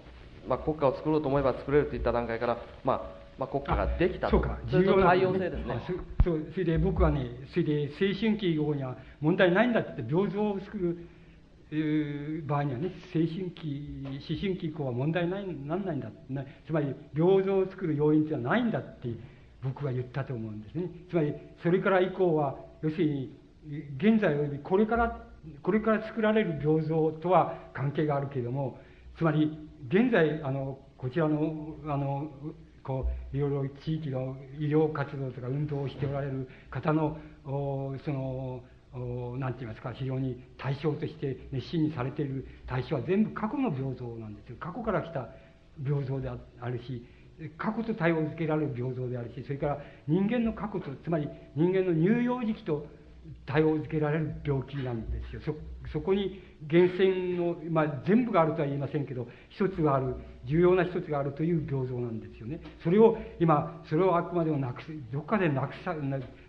[0.48, 3.02] まあ、国家を作ろうと思えば作れるといった段階から、まあ
[3.38, 4.58] まあ、国家ができたそうか。
[4.72, 5.82] 重要な対応性ですね。
[6.24, 11.10] そうそれで僕はねそれで青春期以後には問題ないんだって平等を作る
[12.46, 16.10] 場合にはね、青春期、思春期以降は問題ないなんないんだ、
[16.66, 19.10] つまり平等を作る要因っていうのはないんだって
[19.64, 20.90] 僕は言ったと思うんですね。
[21.10, 21.34] つまり、
[21.64, 23.36] それから以降は、要するに、
[23.98, 25.28] 現在よりこれから、
[25.64, 28.80] これから作られる平等とは関係があるけれども、
[29.18, 32.30] つまり、現在、あの、こちらの、あの、
[32.84, 38.64] こう、いろいろ地域の医療活動とか運動をしておられる方の、その、
[39.38, 44.56] 何て言いますか、非常に対象として熱心にされている対象は全部過去の平等なんですよ。
[44.60, 45.30] 過去から来た
[45.84, 47.06] 平等であるし、
[47.58, 52.86] 過去と対応づけられる平等であるし、それから人間の過去と、つまり人間の乳幼児期と
[53.46, 55.42] 対応づけられる病気なんですよ。
[55.42, 55.56] そ、
[55.92, 56.42] そこに
[56.72, 60.16] 源泉の、まあ全部があるとは言いませんけど、一つがある、
[60.46, 62.62] 重要な一つがあるという平等なんですよね。
[62.84, 64.82] それを今、それをあくまでもなく、
[65.12, 65.96] どっかでなくさ、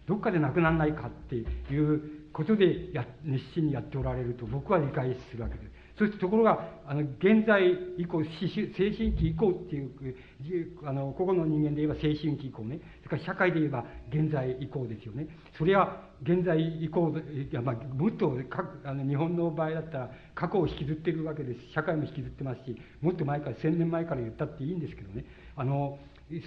[0.06, 1.44] どっかでなくならないかってい
[1.78, 5.70] うことでや熱心にやっておられると僕は理解するわけです。
[5.96, 7.62] そしてところが、あの、現在
[7.96, 12.80] 以降、精神期以降っていう、あの、個々の人間で言えば精神期以降ね。
[13.02, 15.26] それから社会で言えば現在以降ですよね。
[15.56, 21.72] それは現在以降、いや、まあ、もっとか、あの、日本の場合だったら過去を引きずっているわけです。
[21.72, 25.24] 社会も引きずってますし、もっと前から、千年前から言ったっていいんですけどね。
[25.56, 25.98] あの、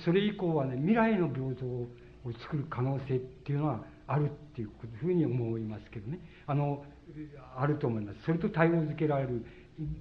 [0.05, 1.89] それ以降はね、未来の平等を
[2.43, 4.69] 作る可能性っていうのは、あるっていう
[4.99, 6.19] ふうに思いますけどね。
[6.48, 6.84] あの、
[7.57, 8.23] あると思います。
[8.26, 9.45] それと対応づけられる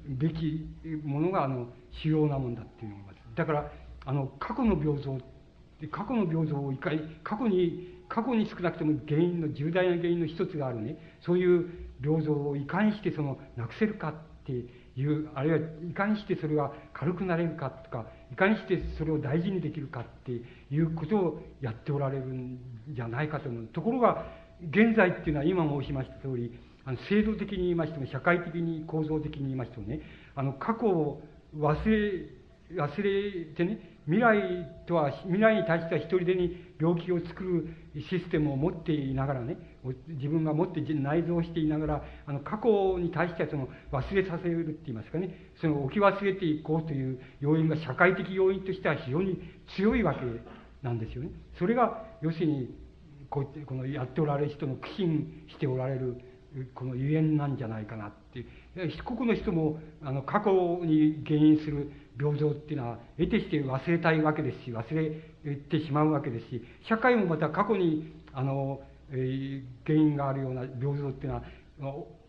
[0.09, 0.67] べき
[1.05, 1.69] ものが、あの、
[2.03, 3.71] 主要なもんだっていうのがだから、
[4.05, 5.19] あの、過去の平等、
[5.93, 11.71] 過去の平等をいかに、過去に、過去に少なくとも原因の、重大な原因の一つがあるね、そういう
[12.03, 14.15] 平等をいかにしてその、なくせるかっ
[14.45, 15.59] ていう、あるいは
[15.91, 22.59] いかにしてそれが軽くなれるかとか、いかにしてそれを大事にできるかっていうことをやっておられるん
[22.95, 23.67] じゃないかと思う。
[23.67, 24.27] ところが、
[24.71, 26.53] 現在っていうのは今申しました通り、
[26.85, 30.01] あの制度的に言いましても、社会的に構造的に言いましてもね、
[30.35, 31.23] あの、過去を
[31.57, 32.25] 忘れ、
[32.77, 37.69] 忘れてね、未来とは、未来に対しては一人でに病気を作る
[38.09, 39.59] システムを持っていながらね、
[40.09, 49.39] 自分が持って内蔵していながら、あの、過去に対してはその忘れさせるって言いますかね、その置き忘れていこうという要因が社会的要因としては非常に
[49.77, 50.21] 強いわけ
[50.83, 51.31] なんですよね。
[51.59, 52.75] それが、要するに、
[53.31, 56.21] こうやってこのやっておられる人の苦心しておられる
[56.75, 58.47] このゆえんなんじゃないかなって
[58.89, 60.51] 一国の人もあの過去
[60.85, 68.81] に原因する平等っていうのは得てして忘れたいわけですし忘れてしまうわけですし社会もまた過去にあの、
[69.11, 71.43] えー、原因があるような平等っていうのは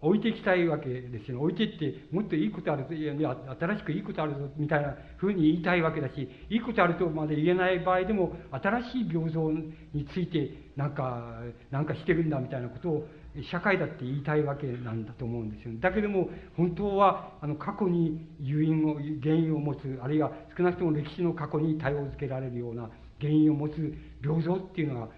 [0.02, 3.14] 置いていきたいわけですよ、置いていってもっといいことあるといや
[3.60, 13.08] 新しくいいことあるぞみたいなふうに言いたいわけだしいいことあるとまで言えない場合でも新しい平等についてなんかなんかしてるんだみたいなことを
[13.52, 15.74] 社会だって言いたいわけなんだと思うんですよ。
[15.80, 22.90] だけども、本当は、あの、過去に誘因を、原因を持つ、あるいは少なくとも歴史の過去に対応づけられるような
[23.20, 25.10] 原因を持つ平等っていうのが、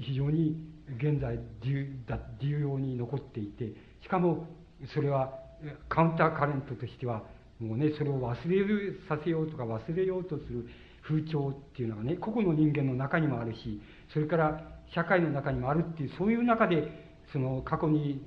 [0.00, 0.56] 非常に
[0.98, 3.72] 現在重要に残っていて、
[4.06, 4.46] しかも、
[4.94, 5.32] それは、
[5.88, 7.24] カウンターカレントとしては、
[7.58, 10.68] もうね、それを忘れるさせようとか忘れようとする
[11.02, 13.80] 風潮っていうのがね、個々の人間の中にもあるし、
[14.12, 14.62] それから
[14.94, 18.22] 社会の中にもあるっていう、そういう中で、その過去に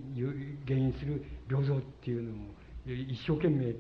[0.68, 2.36] 原因する病像っていうのを
[2.86, 3.74] 一生懸命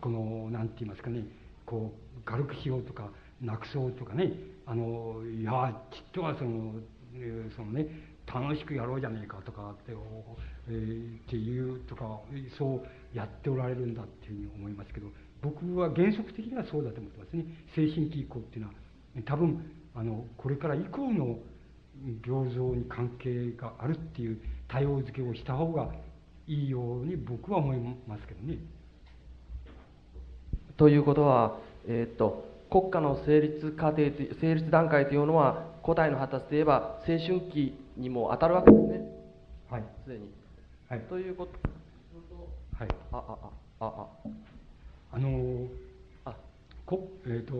[0.00, 1.24] この何て言いますかね
[1.66, 3.10] こう軽くしようとか
[3.40, 4.32] なくそうとかね
[4.66, 6.74] あのいやきっとはその
[7.56, 7.88] そのね
[8.26, 9.92] 楽しくやろうじゃねえかとかって,、
[10.68, 12.20] えー、っていうとか
[12.56, 15.08] そうやっておられるんだっていうふうに思いますけど
[15.42, 17.44] 僕は原則的にはそうだと思ってますね
[17.74, 18.74] 精神期以降っていうのは
[19.24, 21.38] 多分あのこれから以降の
[22.26, 25.92] 病像に関係があるっていう対応付けをした方が
[26.46, 28.58] いいように僕は思いますけどね。
[30.76, 34.02] ということは、えー、っと国家の成立過程
[34.40, 39.00] 成立段階というのは古代の発達で言えば青春期にも当たるわけですね。
[39.70, 39.84] はい。
[40.04, 40.30] すでに。
[40.88, 41.00] はい。
[41.00, 41.52] ということ。
[42.78, 42.88] はい。
[43.12, 43.38] ああ
[43.80, 44.06] あああ。
[45.14, 45.66] あの
[46.24, 46.34] あ
[46.86, 47.54] こえっ、ー、と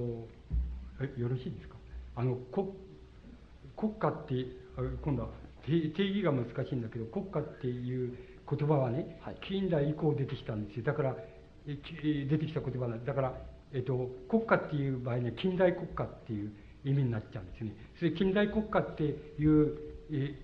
[1.01, 1.77] えよろしいですか？
[2.17, 2.69] あの国
[3.77, 4.47] 国家って
[5.05, 5.29] 今度は
[5.67, 8.17] 定義が難しいんだけど国家っていう
[8.49, 11.17] 言葉はね、はい、近代以降出てきたんですよだから
[11.67, 11.75] 出
[12.39, 13.35] てきた言葉なんだから、
[13.73, 16.53] えっと、国家っていう場合には近代国家っていう
[16.85, 19.92] 意味になっちゃうんですねそれ近代国家っていう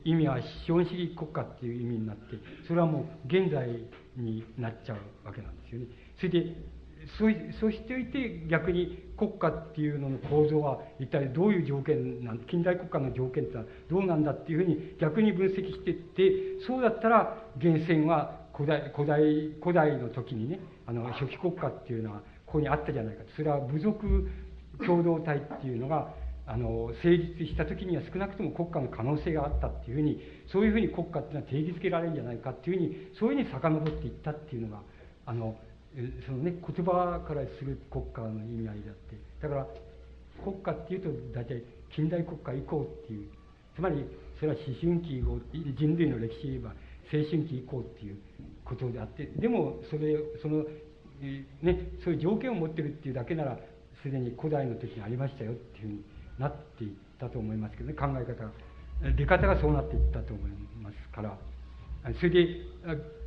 [0.04, 2.22] 意味は資本主義国家っていう意味になって
[2.66, 3.68] それはもう現在
[4.16, 5.86] になっちゃうわけなんですよね。
[6.16, 19.20] それでそしておいて逆に国家っていうのの構造は一体どういう条件なん近代国家の条件ってのはどうなんだっていうふうに逆に分析していってそうだったら源泉は古代古代
[19.62, 24.28] 古代の時にねあの初期国家っていうのはここにあったじゃないかそれは部族
[24.84, 26.12] 共同体っていうのが
[26.50, 30.18] あの成立した時には少なくとも国家の可能性があったっていうふうに
[30.50, 34.82] そういうふうに国家っていうのは定義づけられるんじゃないかっていうふうにそういうふうに遡っていったっていうのが
[35.26, 35.54] あの
[36.26, 39.16] そのね言葉からする国家の意味合いであって。
[39.42, 39.66] だから
[40.42, 41.62] 国家っていうと大体
[41.94, 43.28] 近代国家以降っていう
[43.74, 44.04] つまり
[44.38, 45.38] それは思春期以降
[45.76, 46.70] 人類の歴史で言えば
[47.12, 48.16] 青春期以降っていう
[48.64, 50.64] ことであってでもそれその
[51.62, 53.58] ねそういう条件を持ってるっていうだけなら
[54.02, 56.04] すでに古代の時にありましたよっていうふうに
[56.39, 58.51] なっていったと思いますけどね考え方が。
[59.16, 60.51] 出方がそうなっていったと思い
[60.82, 61.39] ますから。
[62.15, 62.47] それで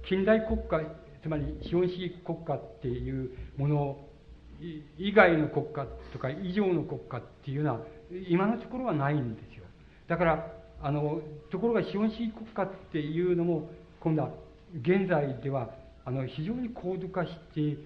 [0.07, 0.81] 近代国家
[1.21, 3.97] つまり資本主義国家っていうもの
[4.97, 7.81] 以外の国家とか以上の国家っていうのは
[8.27, 9.63] 今のところはないんですよ。
[10.07, 10.51] だから
[10.81, 11.21] あの
[11.51, 13.69] ところが資本主義国家っていうのも
[13.99, 14.29] 今度は
[14.81, 15.69] 現在では
[16.05, 17.77] あの非常に高度化して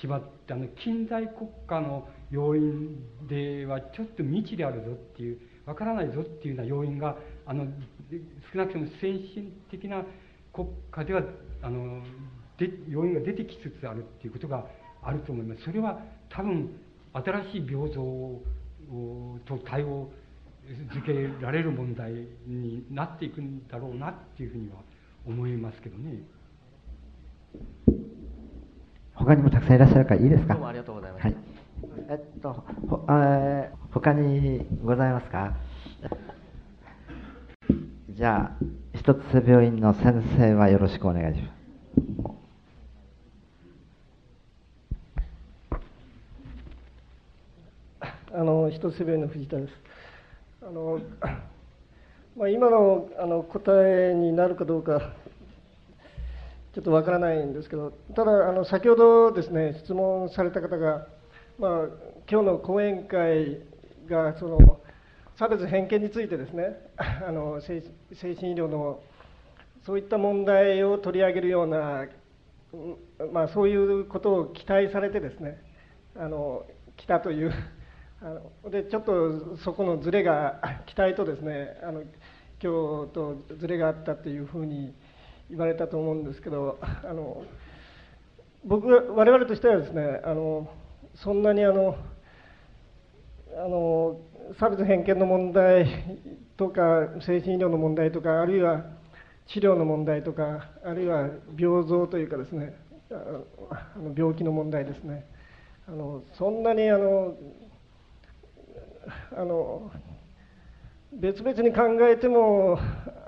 [0.00, 2.96] しまってあの近代国家の要因
[3.28, 7.66] ではちょっと未知であるぞっていうわからないぞっていうような要因があの
[8.52, 10.02] 少なくとも先進的な
[10.52, 11.22] 国家では
[11.62, 12.02] あの
[12.58, 14.66] で要因が出てきつつあるっていうことが
[15.02, 15.62] あると思います。
[15.62, 16.00] それは
[16.30, 16.70] 多分
[17.12, 18.42] 新しい平等
[19.44, 20.10] と対応
[20.92, 22.12] づけられる問題
[22.46, 24.76] になっていくんだろうなっていうふうには
[25.26, 26.22] 思いますけどね。
[29.14, 30.54] 他にもたくさんいらっしゃるからいいですか？
[30.54, 31.24] どうもありがとうございます。
[31.24, 31.51] はい。
[32.08, 35.54] えっと、ほあ他にございますか？
[38.10, 38.64] じゃあ、
[38.94, 41.52] 一つ病院の先生はよろしくお願いします。
[48.34, 49.72] あの一つ病院の藤田です。
[50.62, 51.00] あの
[52.36, 55.12] まあ、今のあの答えになるかどうか
[56.72, 61.06] ちょっとわからないんですけどただあの先ほどですね質問された方が、
[61.58, 61.70] まあ、
[62.30, 63.60] 今日の講演会
[64.08, 64.80] がその
[65.38, 67.80] 差別偏見についてですね あの精
[68.20, 69.00] 神医療の
[69.84, 72.06] そういった問題を取り上げるような、
[73.32, 75.60] まあ、そういうことを期待されてですね
[76.16, 76.64] あの
[76.96, 77.52] 来たという
[78.22, 82.02] あのでちょっとそこのズレが期待とですねあの
[82.62, 84.94] 今日とズレがあったっていうふうに
[85.50, 87.42] 言われたと思うんですけどあの
[88.64, 90.70] 僕我々としてはですねあの
[91.14, 91.96] そんなにあの
[93.56, 94.20] あの
[94.58, 95.86] 差別偏見の問題
[96.56, 98.84] とか精神医療の問題とかあるいは
[99.46, 101.28] 治療の問題とかあるいは
[101.58, 102.74] 病増というかですね
[103.10, 105.26] あの病気の問題ですね。
[105.86, 107.34] あのそんなにあの
[109.36, 109.90] あの
[111.12, 112.78] 別々に考えても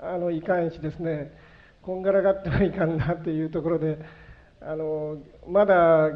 [0.01, 1.31] あのいかんしですね
[1.81, 3.99] こんがらがってもいかんなっていうところで
[4.67, 5.17] あの
[5.47, 6.09] まだ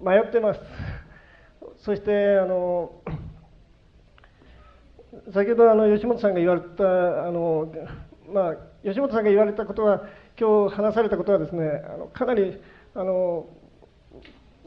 [0.00, 0.60] 迷ってます。
[1.84, 3.00] そしてあの
[5.32, 7.72] 先ほどあの吉本さんが言われたあの、
[8.32, 8.54] まあ、
[8.84, 10.02] 吉本さんが言われたことは
[10.38, 11.62] 今日話されたことはですね
[11.94, 12.60] あのかなり
[12.94, 13.46] あの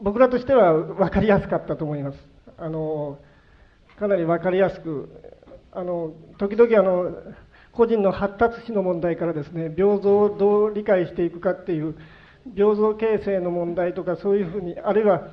[0.00, 2.18] 僕らとしては分かりやすかったと思います。
[2.56, 3.18] あの
[3.98, 5.10] かなり分かりやすく
[5.72, 7.12] あの時々あの
[7.72, 11.96] 個人の発達史の問題からですね病像をどう理解していくかっていう
[12.54, 15.28] 病像形成の問題とかそういうふうにあるいは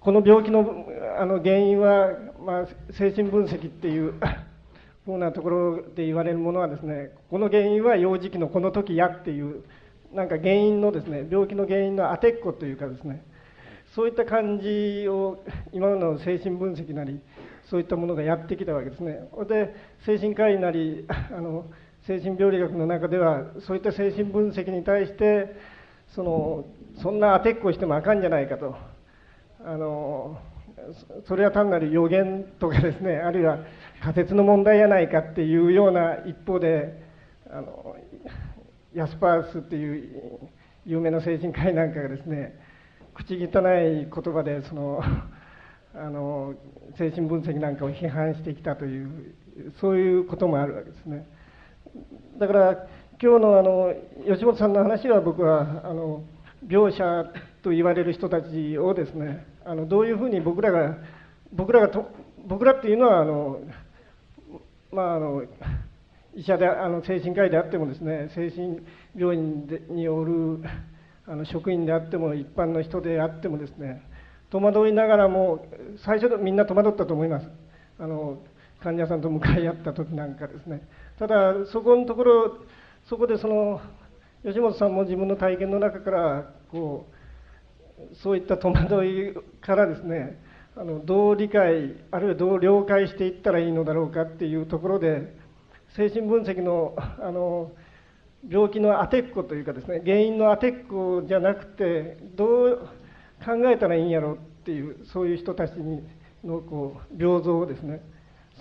[0.00, 0.86] この病気の
[1.18, 2.08] あの原因は、
[2.44, 4.14] まあ、精神分析っていう
[5.04, 9.62] ふうなところで言われるものはですねこの原因は幼児期のこの時やっていう
[10.12, 13.22] なんか原因のですね病気の原因の当てっこというかですね
[13.94, 17.20] そういった感じを今の精神分析なり
[17.68, 19.20] そういったものがやってきたわけですね。
[19.48, 19.74] で
[20.06, 21.66] 精神科医なりあの
[22.06, 25.54] 精神病理学の中ではそういった精神分析に対して
[26.14, 26.64] その
[27.02, 28.76] そんな当てっこしてもあかんじゃないかと。
[29.64, 30.38] あの
[31.26, 33.16] それは単なる予言とかですね。
[33.16, 33.58] あるいは
[34.02, 37.02] 仮説の問題やないかっていうような一方で
[37.50, 37.96] あの
[38.94, 40.48] ヤスパースっていう
[40.86, 42.58] 有名な精神科医なんかがですね
[43.14, 45.02] 口汚い言葉でその
[45.94, 46.54] あの
[46.96, 49.34] 精神分析なんかを批判してきたという
[49.80, 51.26] そういうこともあるわけですね。
[52.38, 52.86] だから
[53.22, 53.94] 今日のあの
[54.26, 56.24] 吉本さんの話は僕はあの
[56.66, 57.30] 病者
[57.62, 60.96] と言われる人たちをですねあのどういうふうに僕らが
[61.52, 62.08] 僕らがと
[62.46, 63.60] 僕らっていうのはあの
[64.90, 65.42] まああの
[66.34, 68.78] 医者であの精神科医であってもですね精神
[69.14, 70.62] 病院でによる
[71.26, 74.00] あの職員であっても一般の人であってもですね
[74.50, 75.66] 戸惑いながらも
[76.06, 77.46] 最初みんな戸惑ったと思います。
[77.98, 78.38] あの
[78.82, 80.88] 患者さんと向かい合った時なんかですね。
[81.18, 82.56] ただそこのところ
[83.10, 83.80] そこでその
[84.44, 87.08] 吉本さんも自分の体験の中からこ
[88.12, 90.40] うそういった戸惑いからですね
[90.76, 95.34] あのどう理解あるいはどう了解していったらいいのだろうかっていうところで
[95.96, 97.72] 精神分析のあの
[98.48, 102.88] 病気の当てっこというかですね原因の当てっこじゃなくてどう
[103.44, 106.00] 考えたらいいんやろうっていうそういう人たちに
[106.44, 108.02] のこう病像をですね。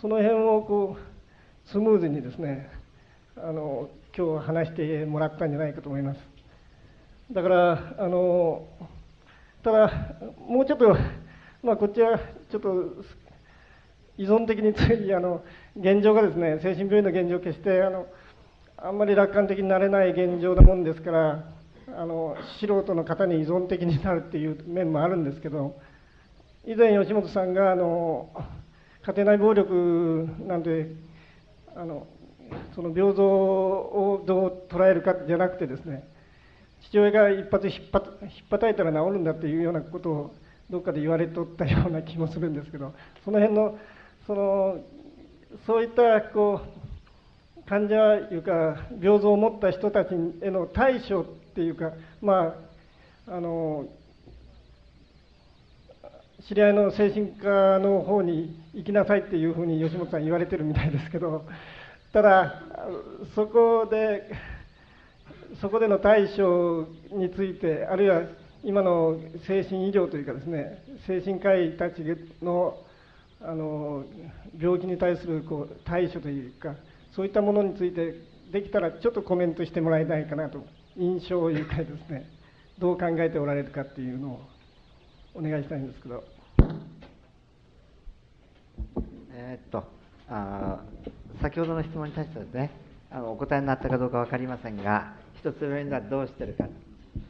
[0.02, 2.72] その辺をこうスムーズにですね
[3.38, 3.90] あの
[4.20, 6.20] 今日話してもらったんじゃないかと思います。
[7.32, 8.68] だからあの
[9.64, 9.94] ただ
[10.46, 10.94] もうちょっと
[11.64, 12.20] まあこっちは
[12.52, 12.70] ちょっと
[14.18, 15.42] 依存的についあの
[15.78, 18.08] 現状がですね精神病院の現状を決してあの
[18.76, 21.46] あんまり楽観的になれない現状なもんですから
[21.96, 25.80] あの素人の方に依存的になるっていう面もあるんですけど
[26.66, 28.30] 以前吉本さんがあの
[29.02, 30.92] 家庭内暴力なんて
[31.74, 32.06] あの
[32.76, 36.08] その病像をどう捉えるかじゃなくてですね
[36.84, 40.36] 父親が一発ひっぱひっぱたいたら治るんだっていうようなことを
[40.70, 42.94] どっかで言われとったような気もするんですけど
[43.26, 43.78] その辺の
[44.28, 44.78] その
[45.66, 46.62] そういったこ
[47.58, 50.10] う患者というか病像を持った人たち
[50.42, 52.56] への対処っていうかま
[53.28, 53.86] ああの
[56.48, 61.46] 知り合いの精神科の方に行きなさいっていうふうに吉本さん言われてるみたいですけど
[62.12, 62.64] ただ
[63.36, 64.32] そこで
[65.62, 68.22] そこでの対処についてあるいは
[68.64, 72.02] 今の精神医療というかですね精神科医たち
[72.42, 72.78] の
[73.42, 74.04] あの
[74.60, 76.76] 病気に対するこう対処というか
[77.16, 78.16] そういったものについて
[78.52, 80.66] できたらちょっとコメントしてもらいたいかなと
[80.98, 82.30] 印象をいうかですね
[82.80, 84.42] どう考えておられるかっていうのを
[85.36, 86.24] お願いしたいんですけど。
[89.32, 89.84] えー、っと
[90.28, 90.82] あ
[91.42, 92.72] 先ほどの質問に対してですね
[93.12, 96.66] あのお答えになったかどうか分かりませんが一つ上にはどうしてるか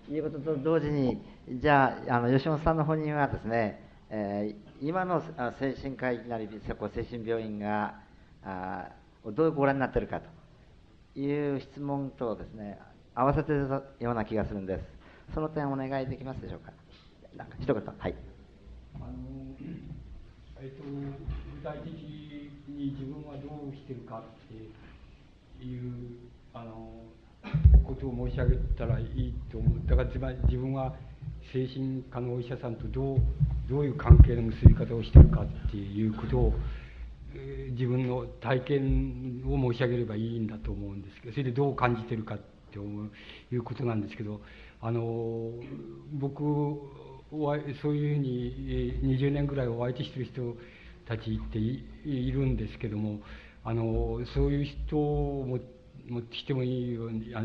[0.07, 1.21] ということと同時に
[1.61, 5.21] じゃああの吉本さんの本人はですねえー、今の
[5.59, 7.93] 精神科医なり精神病院が
[8.43, 8.87] あ
[9.23, 10.19] どうご覧になってるか
[11.13, 12.79] という質問とですね
[13.13, 13.67] 合わせている
[13.99, 14.83] ような気がするんです。
[15.35, 16.71] その点お願いできますでしょうか？
[17.37, 17.75] なんか一言。
[17.75, 18.15] はい。
[18.95, 19.05] あの
[20.59, 22.28] えっと具体的
[22.79, 25.91] に自分はどうしてるかっていう
[26.53, 26.89] あの
[27.83, 29.87] ことを申し上げたらいいと思う。
[29.87, 30.95] だからつまり自分は
[31.51, 33.17] 精神科のお医者さんとどう
[33.69, 36.53] どういう関係の結び方をしてるかっていうことを
[37.71, 42.37] 自分の体験を申し上げればいいんだと思うんですけどそれでどう感じてるかっ
[42.71, 44.41] ていうことなんですけど
[44.81, 45.51] あの
[46.13, 46.43] 僕
[47.31, 50.55] はそういうふうに20年ぐらいお相手してる人
[51.09, 53.19] たちっているんですけども
[53.63, 55.57] あのそういう人も
[56.07, 57.41] 持ってきてもいいようにあ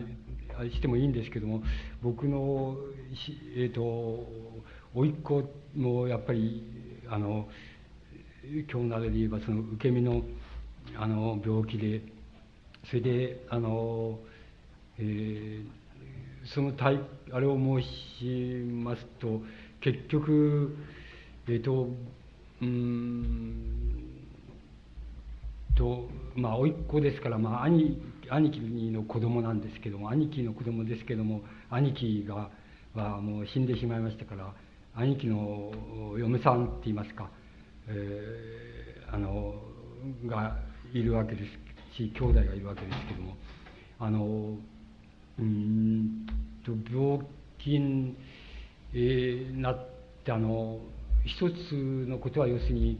[0.65, 1.62] してもいいんですけども
[2.03, 2.77] 僕の
[3.57, 3.81] えっ、ー、と
[4.95, 6.62] 甥っ子もやっぱり
[7.11, 7.49] あの
[8.70, 10.23] 今日などで言えばその受け身の
[10.97, 12.03] あの病気で
[12.89, 14.19] それであの、
[14.99, 17.01] えー、その体
[17.32, 19.41] あれを申しますと
[19.81, 20.77] 結局
[21.49, 21.89] えっ、ー、と
[22.62, 23.74] うん。
[25.76, 28.01] とまあ甥っ子ですからまあ兄
[28.31, 32.51] 兄貴の子供なんですけども兄貴の子供ですけども兄貴が
[32.94, 34.55] はもう死んでしまいましたから
[34.94, 35.72] 兄貴の
[36.16, 37.28] 嫁さんって言いますか、
[37.89, 39.55] えー、あの
[40.26, 40.59] が
[40.93, 43.36] いるわけですし兄弟がいるわけですけども
[43.98, 44.56] あの
[45.39, 46.26] うん
[46.64, 47.20] と病
[47.59, 48.16] 気に、
[48.94, 49.89] え、なっ
[50.24, 50.78] てあの
[51.25, 51.73] 一つ
[52.09, 52.99] のことは要するに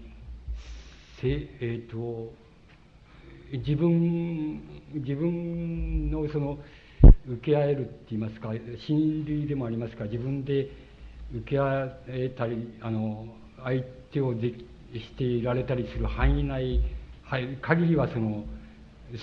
[1.21, 2.33] せえっ、ー、と
[3.53, 4.63] 自分
[4.95, 6.59] 自分のその
[7.29, 8.51] 受け合えるって言いますか
[8.87, 10.71] 心理でもありますか自分で
[11.35, 13.27] 受け合えたりあの
[13.63, 13.83] 相
[14.13, 14.53] 手をで
[14.95, 16.81] していられたりする範囲内
[17.61, 18.45] 限りはその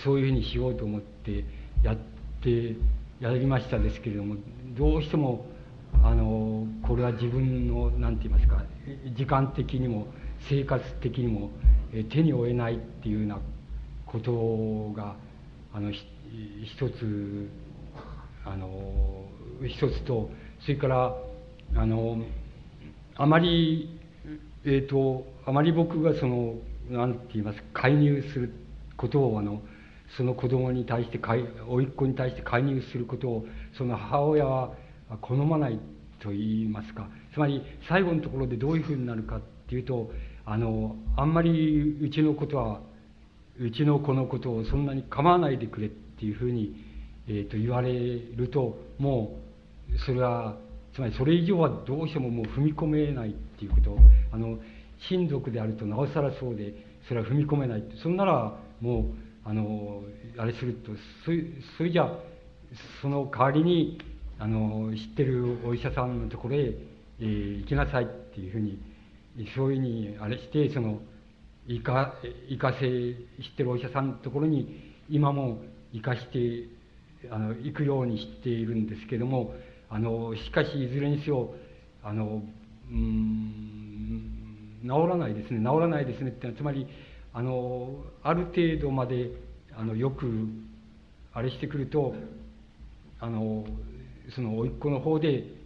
[0.03, 1.44] そういうふうにしようと思って
[1.84, 1.98] やっ
[2.41, 2.76] て
[3.19, 4.36] やりましたですけれども
[4.78, 5.45] どうしても
[6.03, 8.64] あのこれは自分の何て言いますか
[9.15, 10.07] 時間的にも
[10.49, 11.49] 生活的にも
[12.09, 13.39] 手に負えないっていうような
[14.05, 15.15] ことが
[15.73, 17.49] あの一つ
[18.45, 19.25] あの
[19.65, 20.29] 一つと
[20.61, 21.15] それから
[21.75, 22.17] あの
[23.15, 23.99] あまり
[24.65, 26.55] えっ、ー、とあまり僕がその
[26.89, 28.53] 何て言います介入する
[28.97, 29.61] ことをあの
[30.17, 33.45] その子供に対して甥っ子に対して介入することを
[33.77, 34.73] その母親は
[35.21, 35.79] 好まない
[36.19, 40.11] と言いますかつまり最後のところでどういうふうになるかっていうと
[40.45, 42.81] あのあんまりうちのことは
[43.59, 46.75] うちの子のことをそんなに構わないでくれっていうふうに、
[47.27, 49.37] えー、と言われるとも
[49.93, 50.57] うそれは
[50.93, 53.97] つまりそれ以上はどうしてももう踏み込めないっていうこと。
[54.31, 54.57] あの
[55.09, 56.73] 親族であるとなおさらそうで
[57.07, 59.05] それは踏み込めないそんならもう
[59.43, 60.03] あの
[60.37, 60.91] あれすると
[61.25, 61.31] そ
[61.77, 62.11] それじゃ
[63.01, 63.99] その代わりに
[64.39, 66.73] あの知ってるお医者さんのところへ、
[67.22, 68.80] えー、行きなさいっていうふうに
[69.56, 70.99] そういうふうにあれしてその
[71.68, 72.15] 行か
[72.49, 75.61] 行かせ知ってるお医者さんのところに今も
[75.93, 76.68] 行かして
[77.30, 79.53] あの行くようにしているんですけども
[79.89, 81.53] あのしかしいずれにせよ
[82.03, 82.41] あの
[82.89, 84.41] うん
[84.84, 85.60] 治らないですね。
[85.60, 86.88] 治らないですねってのはつまり
[87.34, 89.30] あのある程度まで
[89.77, 90.48] あのよく
[91.34, 92.15] あれしてくると
[93.19, 93.64] あの
[94.35, 95.60] その甥っ子の方で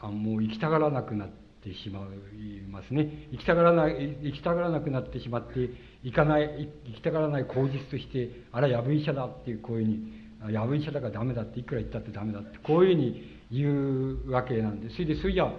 [0.00, 1.28] あもう行きたがらなくなっ
[1.62, 3.28] てしまいますね。
[3.30, 5.70] 行きたがらない行きたがらなくなってしまって
[6.02, 14.94] 行かない行きたがらない口実としてあれは藪医者だっていうこういうふうに藪医者だからダメだっていくら言ったってダメだってこういうふうに言うわけなんです。
[14.96, 15.52] それでそれじゃ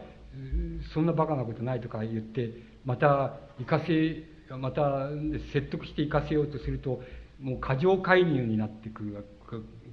[0.94, 2.54] そんなバカなことないとか言って
[2.86, 4.24] また行かせ
[4.58, 5.10] また
[5.54, 7.02] 説得して行かせようとすると
[7.40, 9.26] もう過剰介入になってくる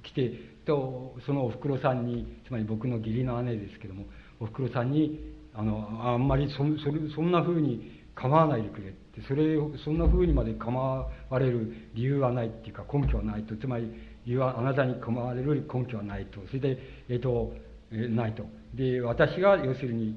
[0.03, 0.33] 来て
[0.65, 4.05] とそのおふくろさんにつまり僕の義理の姉ですけども
[4.39, 5.19] おふくろさんに
[5.53, 13.55] あのあんまりそそそんなふうに構わないでくれってそれそんなふうにまで構われる理由はないっていうか根拠はないと。
[13.57, 13.85] つまり
[14.25, 16.39] 理由はあなたに構われる根拠はないと。
[16.47, 16.77] それで
[17.09, 17.53] えっ、ー、と、
[17.91, 18.45] え、ないと。
[18.73, 20.15] で私が要するに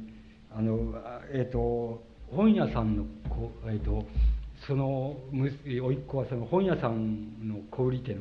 [0.54, 0.94] あの
[1.32, 4.04] えっ、ー、と本屋さんのこえっ、と
[4.66, 8.20] その甥っ子はその本屋さんの小売店を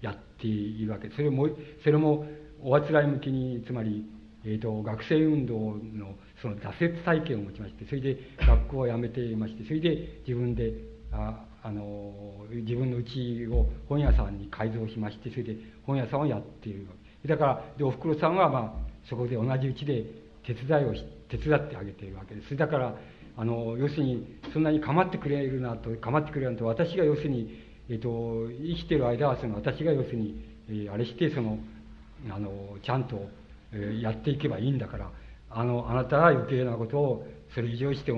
[0.00, 1.08] やっているわけ。
[1.10, 1.48] それも
[1.82, 2.26] それも
[2.62, 4.04] おあつらい向きにつまり
[4.44, 10.72] えーと、学生運動のその挫折体験を持ちましてそれで学校を辞めていましてそれで自分で
[11.12, 12.12] ああの
[12.50, 15.56] 自分の家を本屋さんに改造しましてそれで
[15.86, 16.86] 本屋さんをやっている
[17.26, 18.72] だからでおふくろさんは、まあ、
[19.08, 20.04] そこで同じうちで
[20.44, 20.94] 手伝いを
[21.28, 22.56] 手伝ってあげているわけです。
[22.56, 22.96] だから
[23.36, 27.48] あの要するにそんなに構ってくれるなと構ってくれるなと私が要するに、
[27.88, 31.58] えっと、生きてる間はその私が要するに、えー、あれしてその
[32.30, 32.50] あの
[32.84, 33.16] ちゃんと、
[34.00, 35.10] やっていけばいいんだから
[35.50, 38.12] あのあなたは余計なことをそれ以上して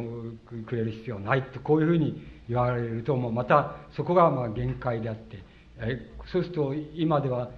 [0.67, 5.39] くれる必要はないってこういうふうに言われるともうまたそこがまあ限界であって、
[5.79, 7.51] え、そうすると今では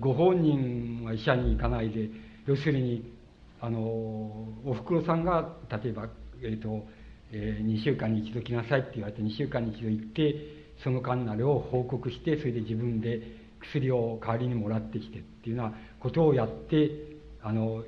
[0.00, 2.08] ご本人は医者に行かないで
[2.46, 3.12] 要するに
[3.60, 6.08] あのおふくろさんが例えば、
[6.42, 6.86] えーと
[7.32, 10.34] えー、2週間に一度来なさいって言われて2週間に一度行って
[10.82, 13.20] その間なれを報告してそれで自分で
[13.60, 17.11] 薬を代わりにもらってきてっていうようなことをやって
[17.42, 17.82] あの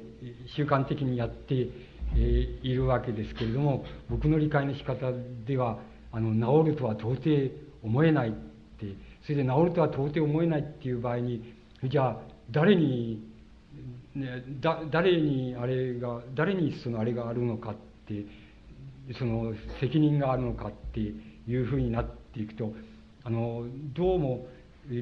[0.57, 1.69] 習慣的にやって、
[2.17, 5.13] え、いるわけですけれども僕の理解の仕方
[5.47, 5.79] では
[6.13, 6.33] あの
[6.65, 7.51] 治るとは到底
[7.83, 11.55] 思えないってそれで治るとは到底思えないっていう場合に
[11.85, 12.21] じゃあ
[12.51, 13.23] 誰に、
[14.15, 17.75] ね、だ誰にあれが誰にそのあれがあるのかっ
[18.07, 18.25] て
[19.19, 21.15] その責任があるのかってい
[21.57, 22.73] うふうになっていくと
[23.23, 23.65] あの
[23.95, 24.47] どうも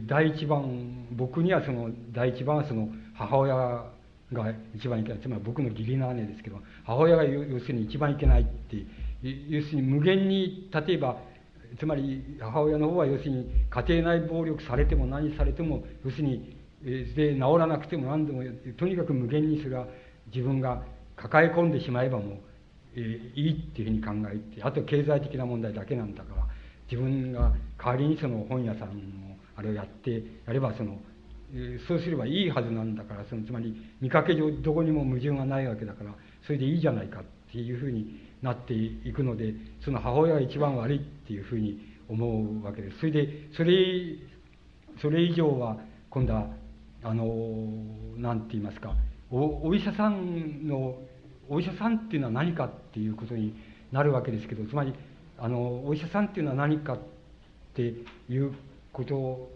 [0.06, 3.91] 第一番僕にはその第一番はその母親
[4.32, 5.20] が一番いけない。
[5.20, 8.84] つまり僕の義理の姉ですけど母親が要するに一番いけないって
[9.22, 11.16] 要するに無限に例えば
[11.78, 18.42] つまり母親の方は要するに家庭内暴力されても何されても要するにで治らなくても何でも
[18.76, 19.86] とにかく無限にそれは
[20.34, 20.82] 自分が
[21.16, 22.38] 抱え込んでしまえばもう、
[22.96, 26.46] えー、いいっていうふうに考えてあと経済的な問題だけなんだから
[26.90, 30.98] 自分が代わりにその本屋さんのあれをやってやればその、
[31.86, 36.14] そうすればいいはずなんだからそのつまり見かけ上どこにも矛盾がないわけだから
[36.46, 39.54] それでいいじゃないかっていうふうになっていくので
[39.84, 42.98] その母親が一番悪いっていうふうに思うわけです。
[42.98, 44.16] それでそれ
[45.00, 45.76] それ以上は
[46.10, 46.48] 今度は
[47.02, 47.66] あの
[48.16, 48.94] 何て言いますか
[49.30, 50.96] おお医者さんの
[51.48, 53.54] お医者さんっていうのは何かっていうことに
[53.90, 54.94] なるわけですけどつまり
[55.38, 56.98] あのお医者さんっていうのは何かっ
[57.74, 57.94] て
[58.28, 58.52] いう
[58.92, 59.50] こと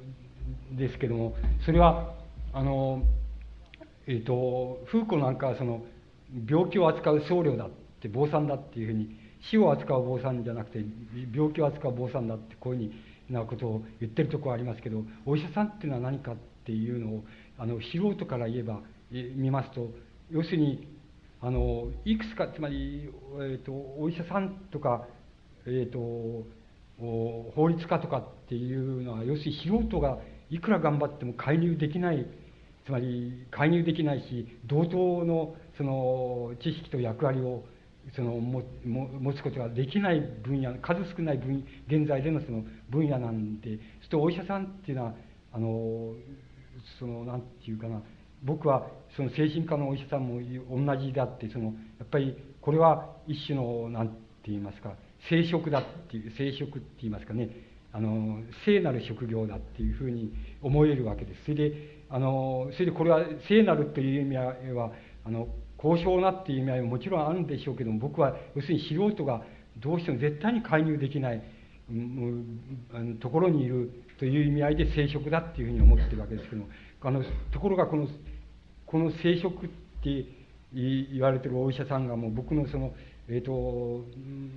[0.72, 2.14] ですけどもそれは
[2.52, 3.02] あの
[4.06, 5.82] え、ー、とフーコなんかはその
[6.48, 7.70] 病気を扱う僧侶だっ
[8.00, 9.16] て坊さんだっていうふうに
[9.50, 10.84] 死を扱う坊さんじゃなくて
[11.34, 12.90] 病気を扱う坊さんだってこういう
[13.28, 17.24] ふうなことを言ってるところありますけどお医者さんっていうのは何かっていうのを
[17.58, 19.90] あの素人から言えば見ますと
[20.30, 20.96] 要するに
[21.40, 25.06] あのいくつかつまり、えーと、お医者さんとか、
[25.66, 25.98] えーと、
[26.98, 30.18] 法律家とかっていうのは要するに素人が
[30.50, 32.26] いくら頑張っても介入できない
[32.84, 37.64] つまり介入できないし同等のその知識と役割を
[38.14, 45.14] そのも持つことができない分野数少ない分現在でのその分野なんでそうするとお医者さんっていうのは
[45.52, 46.14] あの
[47.00, 48.00] そのなんていうかな
[48.44, 48.86] 僕は
[49.16, 50.40] その精神科のお医者さんも
[50.70, 51.66] 同じだってその
[51.98, 54.14] やっぱりこれは一種のなんて
[54.46, 54.92] 言いますか
[55.28, 57.48] 生殖だっていう生殖って言いますかね。
[57.92, 60.32] あの聖なる職業だっていうふうに
[60.62, 61.44] 思えるわけです。
[61.44, 64.92] それであのそれでこれは聖なるという意味合いは
[65.24, 69.42] あの高尚なっていう意味合いももちろんあるんでしょうけども僕は要するに素人が
[69.78, 71.42] どうしても絶対に介入できない、
[71.90, 76.68] うん、ところにいるという意味合いで生殖だっていうふうに思ってるわけですけども
[77.02, 77.22] あの
[77.52, 78.08] ところがこの
[78.86, 79.70] この生殖っ
[80.02, 80.26] て
[80.72, 82.92] 言われてるお医者さんがもう僕のその
[83.28, 84.04] え、ー、と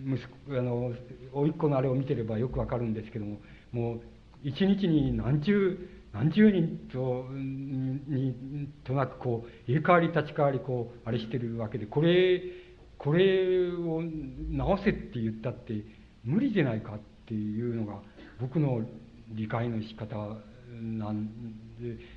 [0.05, 0.91] 息子あの
[1.33, 3.37] 甥っ子のあれを見てればよくわかるんですけども
[3.71, 4.01] もう
[4.43, 5.77] 一日に何十
[6.13, 12.41] 何十人とにとなくこう入れ替わり立ち替わりこうあれしてるわけでこれ
[12.97, 14.01] これを
[14.51, 15.73] 直せって言ったって
[16.23, 18.01] 無理じゃないかっていうのが
[18.41, 18.81] 僕の
[19.29, 20.15] 理解の仕方
[20.81, 21.29] なん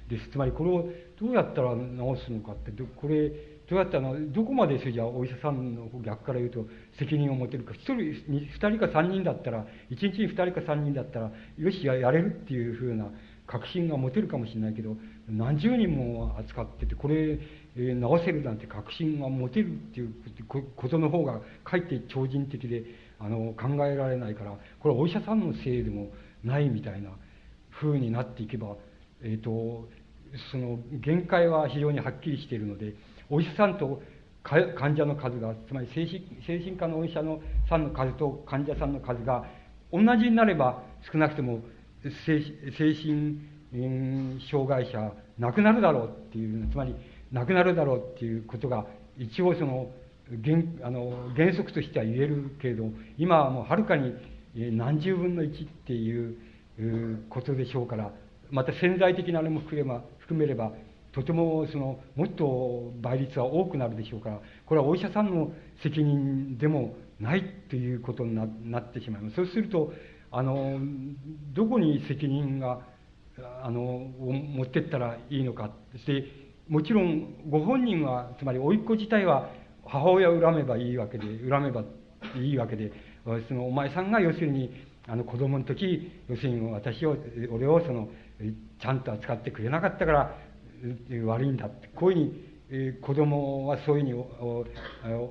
[0.09, 0.31] です。
[0.33, 0.89] つまりこれを
[1.21, 3.31] どうやったら治すのかってこれ
[3.73, 6.67] どうやったらどこまでそれじゃお医者さんの逆から言うと
[6.99, 7.73] 責任を持てるか。
[7.73, 13.11] 1人2人か3人だったら1日に2人か3人だったらよしやれるっていうふうな
[13.47, 14.95] 確信が持てるかもしれないけど
[15.27, 17.39] 何十人も扱っててこれ、
[17.77, 20.15] えー、治せるなんて確信が持てるっていう
[20.77, 22.85] ことの方がかえって超人的で
[23.19, 24.51] あの考えられないから
[24.81, 26.11] これはお医者さんのせいでも
[26.45, 27.11] ないみたいな
[27.81, 28.77] 風になっていけば、
[29.23, 29.89] えーと、
[30.51, 32.95] その限界は非常にはっきりしているので
[33.33, 34.03] お医者さんと
[34.45, 39.45] 患者の数がつまり精神精神科のお医者のさんの数と患者さんの数が
[39.91, 41.61] 同じになれば少なくても
[42.27, 42.41] 精
[42.77, 43.39] 神
[44.51, 46.95] 障害者なくなるだろうっていうつまり
[47.31, 48.85] なくなるだろうっていうことが
[49.17, 49.91] 一応その
[50.45, 52.85] 原あの原則としては言えるけれど
[53.17, 54.13] 今はもうはるかに
[54.55, 56.37] 何十分の1っていう
[57.31, 58.13] ことでしょうから
[58.51, 60.73] また潜在的なあれも含めれば
[61.13, 65.53] とてもそのもっと倍率は多くなるでしょうからこれはお医者さんの
[65.83, 68.35] 責任でもないということに
[68.71, 69.37] なってしまいます。
[69.37, 69.93] そうすると、
[70.33, 70.79] あの、
[71.55, 72.81] どこに責任が、
[73.63, 75.71] あの、を持ってったらいいのか。
[75.93, 76.25] そして、
[76.69, 79.51] もちろん、ご本人は、つまり、甥っ子自体は、
[79.85, 81.85] 母親を恨めばいいわけで、恨めば
[82.37, 82.93] いいわけで、
[83.49, 84.71] その、お前さんが要するに、
[85.07, 87.17] あの、子供の時、要するに私を、
[87.53, 88.09] 俺をその、
[88.81, 90.37] ちゃんと扱ってくれなかったから、
[91.27, 91.89] 悪いんだって。
[91.95, 94.67] こういうふうに、え子供はそういうふうにお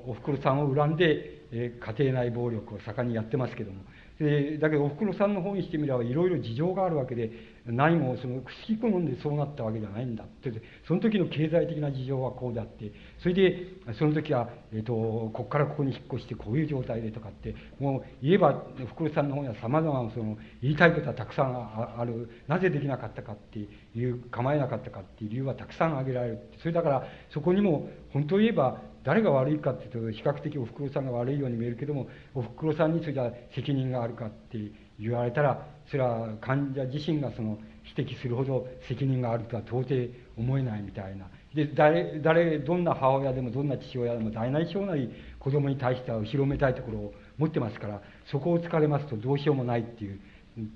[0.08, 3.82] おふくろさんを恨んで、え家庭内暴力を盛んにやってますけども、
[4.20, 7.32] えだけどおふくろさんの方にしてみればいろいろ事情があるわけで
[7.66, 10.52] 何もその好き好んでそうなったわけじゃないんだって。
[10.88, 13.68] その時の経済的な事情はこうであってそれで
[13.98, 22.30] その時は、えーと、ここからここに引っ越してこういう状態でとかってもう言えばおふくろさんの方にはさまざまなその言いたいことはたくさんある。
[22.48, 37.58] なぜできなかったかっていう構えなかったかっていう理由はたくさん挙げられるそれだからそこにも本当言えば誰が悪いかっていうと比較的おふくろさんが悪いように見えるけどもおふくろさんにそれじゃ責任があるかっていう言われたらそれは患者自身がその
[37.98, 39.94] 指摘するほど責任があるとは到底
[40.38, 41.26] 思えないみたいな。
[41.54, 45.10] で誰誰どんな母親でもどんな父親でも大なり小なり
[45.40, 48.02] 子供に対しては後ろめたいところを持ってますから
[48.32, 50.20] そこを突かれますとどうしようもないっていう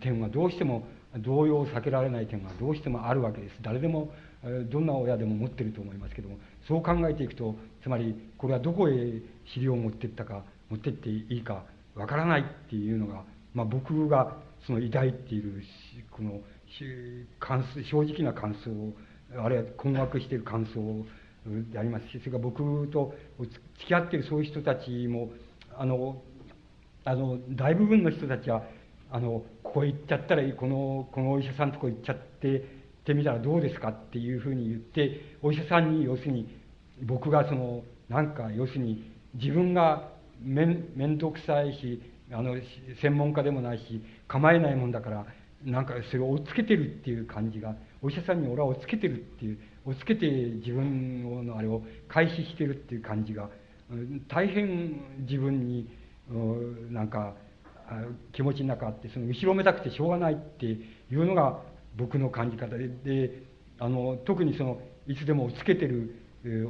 [0.01, 0.85] 点はどうしても
[1.19, 3.55] 動揺を避けられない点がどうしてもあるわけです。
[3.61, 4.11] 誰でも
[4.69, 6.37] どんな親でも持ってると思いますけども
[6.67, 9.21] そう考えていくとつまりこれはどこへ
[9.53, 11.63] 資料を持っていったか持っていっていいか
[11.95, 13.23] わからないっていうのが、
[13.55, 14.37] まあ、僕が
[14.67, 15.63] その抱いている
[16.11, 16.41] この
[17.39, 18.93] 感正直な感想を
[19.43, 21.05] あるいは困惑している感想
[21.71, 23.13] でありますしそれから僕と
[23.49, 25.29] 付き合っているそういう人たちも
[25.77, 26.21] あの
[27.05, 28.63] あの大部分の人たちは
[29.11, 32.61] あのここへ行っちゃったらこのこのお医者さんとこ行っちゃってっ
[33.05, 36.49] てみたらどうですかっていうふうに言ってお医者さんに要するに
[37.03, 40.09] 僕がそのなんか要するに自分が
[40.41, 40.87] 面
[41.19, 42.55] 倒くさいしあの
[43.01, 45.25] 専門家でもないし構えないもんだから
[45.63, 53.49] なんかそれを追っつけてるっていう感じがお医者さんに俺は追っつけてるっていう追っつけて自分のあれを開始してるっていう感じが
[54.27, 55.87] 大変自分に
[56.91, 57.35] なんか
[58.33, 60.79] 気持ちの中あってその後ろめたくてしょうがないってい
[61.11, 61.61] うのが
[61.95, 63.43] 僕の感じ方でで
[63.79, 66.15] あの特にそのいつでも押っつけてる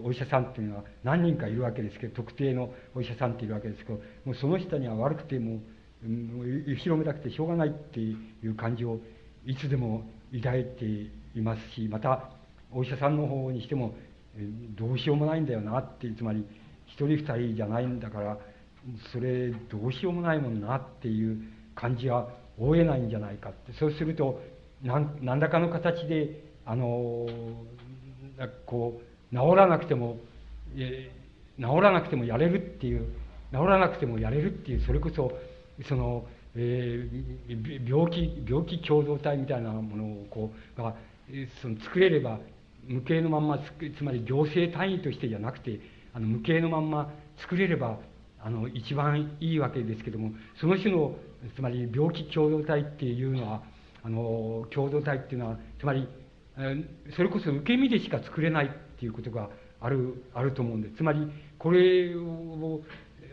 [0.04, 5.60] お医者さんっていうのは何人かいるわけですけど特定のお医者さんっているわけですけどもうその人には悪くても
[6.04, 8.16] 後ろめたくてしょうがないってい
[8.48, 9.00] う感じを
[9.46, 10.04] いつでも
[10.34, 12.30] 抱いていますしまた
[12.72, 13.94] お医者さんの方にしても
[14.78, 16.46] どうしようもないんだよなってつまり
[16.88, 18.38] 一人二人じゃないんだから
[19.12, 21.42] それどうしようもないもんなっていう
[21.76, 24.42] 感じは負えないんじゃないかってそうすると
[24.84, 27.28] 何何らかの形であの
[28.66, 29.05] こう
[29.36, 30.18] 治らなくても、
[30.78, 31.12] え
[31.60, 33.06] 治らなくてもやれるっていう
[33.52, 35.32] 治らなくてもやれるっていうそれこそ
[35.88, 36.26] その、
[36.56, 40.96] えー、病気病気共同体みたいなものをこうが
[41.62, 42.40] その作れれば
[42.88, 43.60] 無形のまんま
[43.98, 45.80] つまり行政単位としてじゃなくて
[46.14, 48.00] あの無形のまんま作れれば
[48.40, 51.16] あの一番いいわけですけどもその種の
[51.56, 53.64] つまり病気共同体っていうのは
[54.04, 56.08] あの共同体っていうのはつまり
[57.16, 58.70] それこそ受け身でしか作れない
[59.06, 59.50] いうことが
[59.80, 61.28] あるあると思うんですつまり
[61.58, 62.82] これを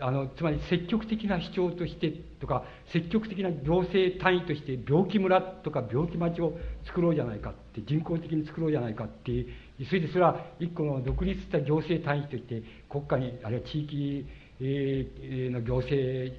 [0.01, 9.47] あのつまり積極的な主張としてとか積極的な行政単位として病気村とか病気町を作ろうじゃないかって人工的に作ろうじゃないかって
[9.87, 14.27] それでそれは一個の独立した行政単位として国家にあるいは地域
[15.51, 16.35] の行政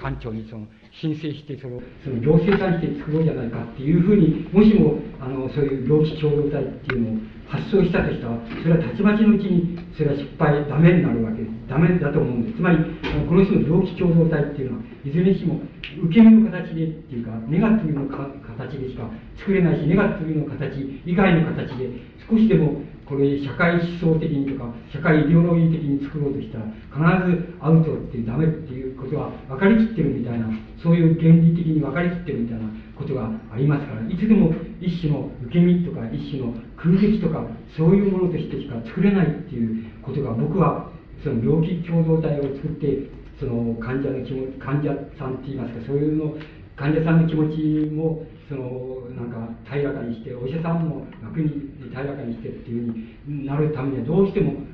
[0.00, 0.66] 官庁にその
[1.00, 12.56] 申請してそのその行政単位で作ろうじゃないかっていうふうにもしもあのそういう病気共同体っていうのを発想したとしたらそれはたちまちのうちにそれは失敗ダメになるわけですダメだと思うんです。
[12.56, 12.78] つまり
[13.26, 15.62] この人の病気共同体っていうのはいずれにしても
[16.02, 21.90] 受け身の形でっていうかネガティブの形でしか作れないしネガティブの形以外の形で
[22.28, 30.46] 少しでもこれ社会思想的にとか社会イデオロギー的に作ろうとしたら必ずアウトってダメっていうことは分かりきってるみたいな
[30.82, 32.64] そういう原理的に分かりきってるみたいな
[32.96, 37.44] ことがありますからいつでも一種の受け身とか一種の空撃とか
[37.76, 40.90] そういうものとしてしか作れないっていうことが僕は
[41.22, 43.08] その病気共同体を作って
[43.38, 46.36] その患者の気持患者さんって言いますかそういうの
[46.76, 49.36] 患者さんの気持ちもそのなんか
[49.68, 54.64] 平らかにしてお医者さんも楽に平らかにしてっていうふうになるためにはどうしても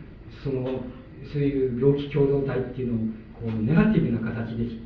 [0.43, 0.83] その
[1.33, 4.86] そういう病気共同体っていうのをこうネガティブな形で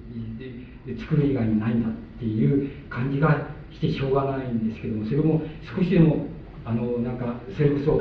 [0.98, 5.42] 作る以外にないんだっていう感じがしてしょうがないんですけどもそれも
[5.76, 6.26] 少しでも
[6.64, 8.00] あのなんかそれこそ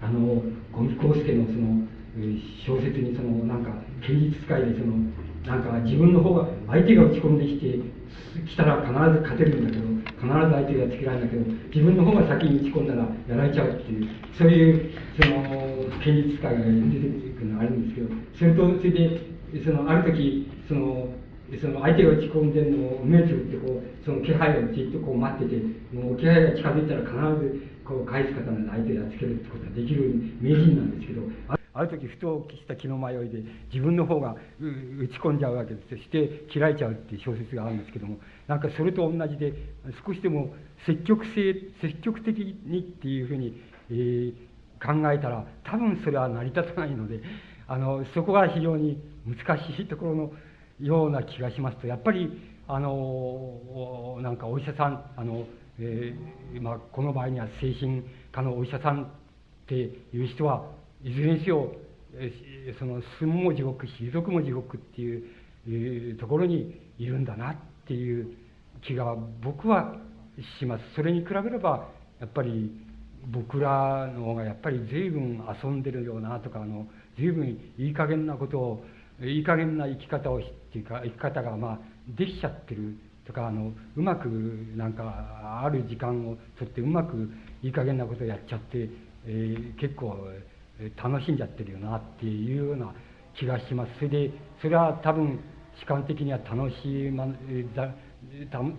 [0.00, 0.42] あの
[0.72, 1.86] 五味康介のその
[2.66, 3.70] 小説にそのなんか
[4.00, 4.96] 現実界でその
[5.46, 7.78] なんか自分の方が相手が打ち込んできて
[8.46, 18.08] 来たら必ず勝てるんだけど必ず相手がつけられるんだけど自分の方が先に打ち込んだらやられちゃうっていうそういうその現実感が出てくるのがあるんですけど
[18.38, 21.08] それとそれでそのある時その
[21.60, 25.60] その相手が打ち込んでるのを目つぶってこうその気配をじっとこう待ってて
[25.92, 31.22] もう気配が近づいたら必ずこう返す方な相手をやっつけるってことができる名人なんですけど
[31.74, 33.42] ある時ふとした気の迷いで
[33.72, 39.52] 自分の方が打ち込んじゃうわけですそして切られちゃうっていう小説があるんですけどもなんかそれと同じで
[40.06, 40.54] 少しでも
[40.86, 43.54] 積極性積極的にっていうふうに、
[43.90, 44.32] えー、
[44.80, 47.20] 考えたら多分それは成り立たないので
[47.66, 50.32] あのそこが非常に難しいところの
[50.82, 52.30] ような気がしますとやっぱり
[52.68, 55.44] あのなんかお医者さんあの、
[55.78, 58.02] えーまあ、この場合には精神
[58.32, 59.06] 科のお医者さんっ
[59.66, 60.66] ていう人は
[61.04, 61.72] いずれにせよ
[62.78, 67.56] その住むも地獄退くも地獄っていうところにいるんだなっ
[67.86, 68.36] ていう
[68.86, 69.96] 気が僕は
[70.58, 70.82] します。
[70.94, 71.88] それに比べれば
[72.20, 72.70] やっぱり
[73.26, 76.86] 僕らの方がやっぱり随分遊んでるようなとかあの
[77.16, 78.84] 随分いい加減なことを
[79.22, 80.42] いい加減な生き方をっ
[80.72, 81.78] ていうか生き方がまあ
[82.08, 82.96] できちゃってる
[83.26, 84.26] とかあのうまく
[84.76, 87.30] なんかある時間をとってうまく
[87.62, 88.88] いい加減なことをやっちゃって、
[89.26, 90.16] えー、結構
[91.02, 92.92] 楽しんじゃってるよなっていうような
[93.38, 93.92] 気がします。
[93.96, 94.30] それで
[94.60, 95.38] それは多分
[95.80, 97.26] 主観的には楽しま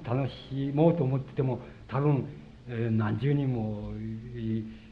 [0.04, 2.28] 楽しもうと思ってても多分
[2.68, 3.92] 何十人も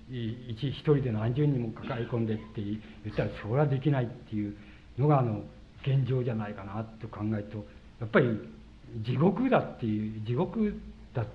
[0.10, 2.80] 一人で何十人も抱え込んでって言
[3.11, 4.56] ったらそれはできないっていう
[5.02, 5.41] のがあの
[5.82, 7.65] 現状じゃないかなと考えると
[7.99, 8.40] やっぱり
[9.06, 10.73] 地獄だっていう地獄
[11.14, 11.26] だっ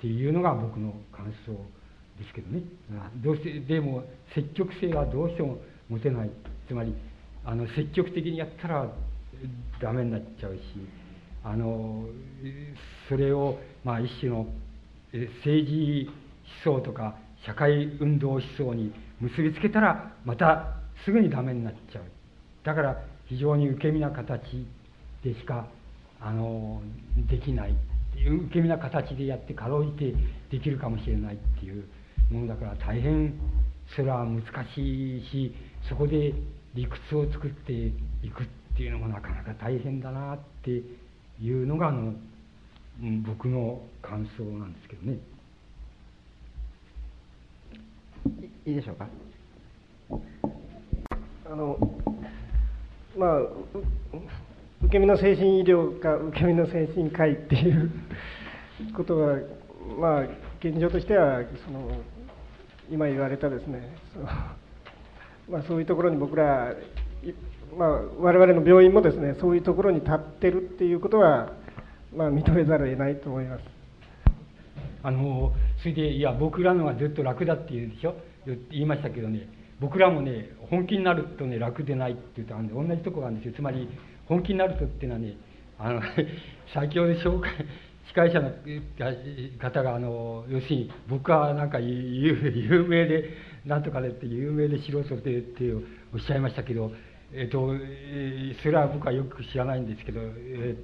[0.00, 1.52] ていうのが僕の感想
[2.18, 2.62] ですけどね。
[3.22, 6.30] どうしてでも積極性はどうしても持てない。
[6.68, 6.94] つまり
[7.44, 8.90] あの積極的にやったら
[9.80, 10.60] ダメになっちゃうし
[11.44, 12.04] あの
[13.08, 14.46] それをまあ一種の
[15.12, 16.10] 政治
[16.64, 20.74] 思想とか社会運動思想に結びつけたらまた
[21.04, 22.02] すぐにダメになっちゃう。
[22.66, 24.40] だから非常に受け身な形
[25.22, 25.68] でしか
[26.20, 26.82] あの
[27.30, 27.76] できない
[28.16, 30.14] 受け身な形でやってかろうじて
[30.50, 31.84] できるかもしれないっていう
[32.28, 33.34] ものだから大変
[33.94, 34.42] それは難
[34.74, 35.54] しいし
[35.88, 36.34] そこで
[36.74, 37.92] 理屈を作ってい
[38.36, 42.14] くっていうのもなかなか大変だなっていうのがあの
[43.24, 45.18] 僕の感想なんですけどね。
[48.66, 49.06] いいでしょうか？
[51.48, 51.78] あの
[53.16, 53.40] まあ
[54.82, 57.90] 受け身の精神医療か受け身の精神科医っていう
[58.94, 59.38] ことは
[59.98, 60.22] まあ
[60.60, 61.90] 現状としてはその
[62.90, 64.20] 今言われたですねそ、
[65.50, 66.74] まあ、そういうところに僕ら、
[67.76, 71.52] まあ、我々の病院もですねそういうところに立ってるっていうことは、
[72.14, 73.64] まあ、認めざるを得ないと思います。
[75.02, 78.14] あのそれでいや僕らのがずっと楽だって言うでしょ？
[78.70, 79.48] 言いましたけどね。
[79.80, 83.54] 僕らもね本気になるとね楽でないっていうと同じとこがあるんですよ。
[83.54, 83.88] つまり
[84.26, 85.36] 本気になるとっていうのはね
[85.78, 86.00] あの
[86.72, 87.50] 先ほど紹介
[88.08, 88.52] 司会者の
[89.58, 93.30] 方があの要するに僕はなんか有名で
[93.64, 95.72] なんとかでって有名で素人でって
[96.14, 96.92] おっしゃいましたけど、
[97.32, 97.74] えっと、
[98.62, 100.76] それは僕はよく知らないんですけど、え、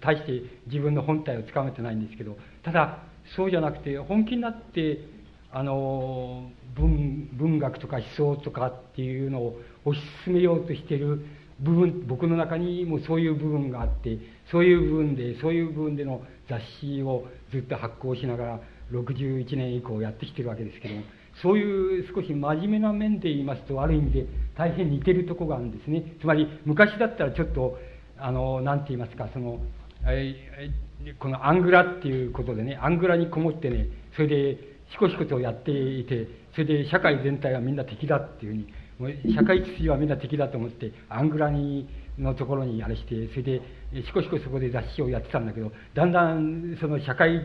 [0.00, 2.98] 大して自分の本体をつかめてないんですけどただ
[3.34, 5.00] そうじゃなくて本気になって
[5.50, 11.24] あの文文学とか思想とかっていうのを推し進めようとしてる
[11.60, 14.18] 部分僕の中にもそういう部分があって
[14.50, 18.60] そういう部分でそういう部分での雑誌をずっと発行しながら
[18.92, 21.02] 61年以降やってきてるわけですけども
[21.42, 24.26] そういう少し真面目な面で言いますとある意味で
[24.56, 26.14] 大変似てるとこがあるんですね。
[26.20, 27.78] つまり昔だったらちょっと
[28.18, 29.60] あの何て言いますかその、
[30.06, 30.70] え
[31.18, 34.58] このアングラっていうことでねアングラにこもってねそれで
[34.92, 41.88] しこしことやっていてそれで社会全体はみんな敵だっていうふうに社会秩序はみんな敵だと思ってアングラに
[42.18, 43.62] のところにあれしてそれで
[44.06, 47.40] しこしこそこで雑誌をやってたんだけどだんだんその社会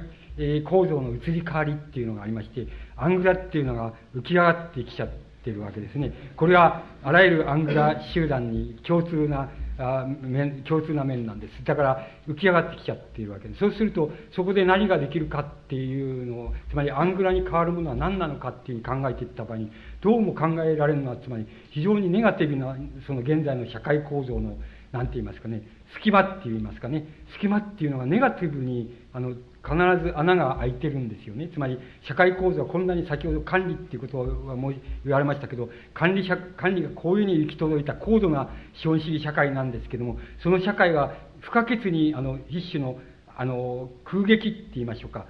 [0.70, 5.10] 構造の移り変わりっていうのがありましてアングラっていうのが浮き上がってきちゃっ
[5.44, 6.12] てるわけですね。
[6.36, 11.66] これはあらゆるアングラ集団に共通なあ面共通な面なんです。
[11.66, 13.60] だから浮き上がってきちゃっているわけです。
[13.60, 19.72] そうするとそこで何ができるかっていうのをつまりアングラに変わるものは何なのかっていうふうに考えていった場合に
[20.02, 22.76] どうも考えられるのはつまり非常にネガティブな
[23.06, 24.58] その現在の社会構造の
[24.92, 25.62] 何て言いますかね
[25.96, 27.06] 隙間って言いますかね。
[27.34, 29.36] 隙間っていうのがネガティブにあの、
[29.68, 31.50] 必ず穴が開いてるんですよね。
[31.54, 31.78] つまり、
[32.08, 38.50] 社会構造はこんなに先ほど管理っていうことはもう言われましたけど、管理者、管理がこういうふうに行き届いた高度な
[38.82, 42.98] 資本主義社会なんですけども、その社会は不可欠に、あの、一種の、
[43.36, 45.28] あの、空撃って言いましょうか。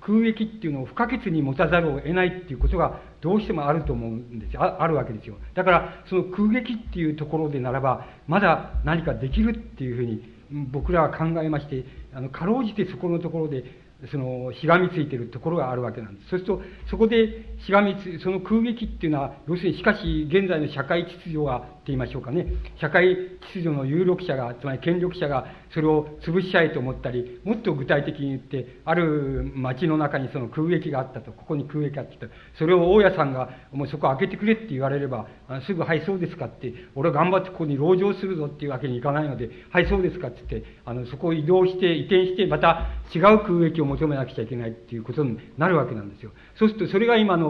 [0.00, 4.62] 空撃っていうのを不可欠に持たざるを得ないっていうことがどうしてもあると思うんですよ。
[4.62, 5.36] ああるわけですよ。
[5.54, 13.64] だから、その空撃っていうところでならば、まだ何かできるっていうふうに僕らは考えまして、あの、かろうじてそこのところで
[14.10, 16.30] その、ひがみついているところがあるわけなんです。
[16.30, 22.46] そうすると、そこでしがみつ、その空撃っていうのは、要するに、しかし、現在の社会秩序が、って言いましょうかね、
[22.80, 23.16] 社会
[23.52, 35.26] 秩序の有力者が、つまり権力者が、それを潰しちゃえと思ったり、もっと具体的に言って、ある町の中にその空撃があったと、ここに空撃があったと、それを大家さんが、もうそこ開けてくれって言われれば、
[35.66, 46.32] すぐ、はい、そうですかって、俺は頑張ってここに籠城するぞっていうわけにいかないので、はい、そうですかって言って、あの、そこを移動して、移転して、また違う空撃を求めなくちゃいけないっていうことになるわけなんですよ。
[46.56, 47.49] そうすると、それが今の、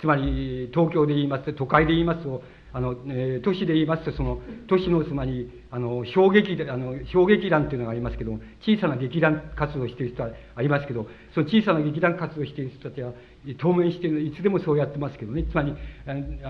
[0.00, 2.42] つまり、東京で言いますと、都会で言いますと、
[2.76, 13.12] あの、えー、都市で言いますと、その、都市のつまり、あの、小劇、あの、小劇団っていうのがありますけど、小さな劇団活動している人はありますけど、その小さな劇団活動している人たちは、
[13.58, 15.74] 当面している、いつでもそうやってますけどね、つまり、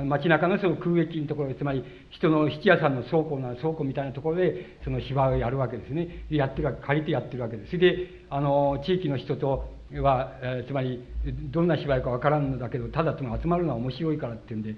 [0.05, 6.36] 街中のその空撃のところ、つまり、人の質屋さんの倉庫な倉庫みたいなところで、その芝居をやるわけですねで。
[6.36, 7.70] やってるわけ、借りてやってるわけです。
[7.70, 14.74] それで、あの、地域の人と、は、えー、つまり、どんな芝居かわからんのだけど、ただその集まるのは面白いからっていうんで、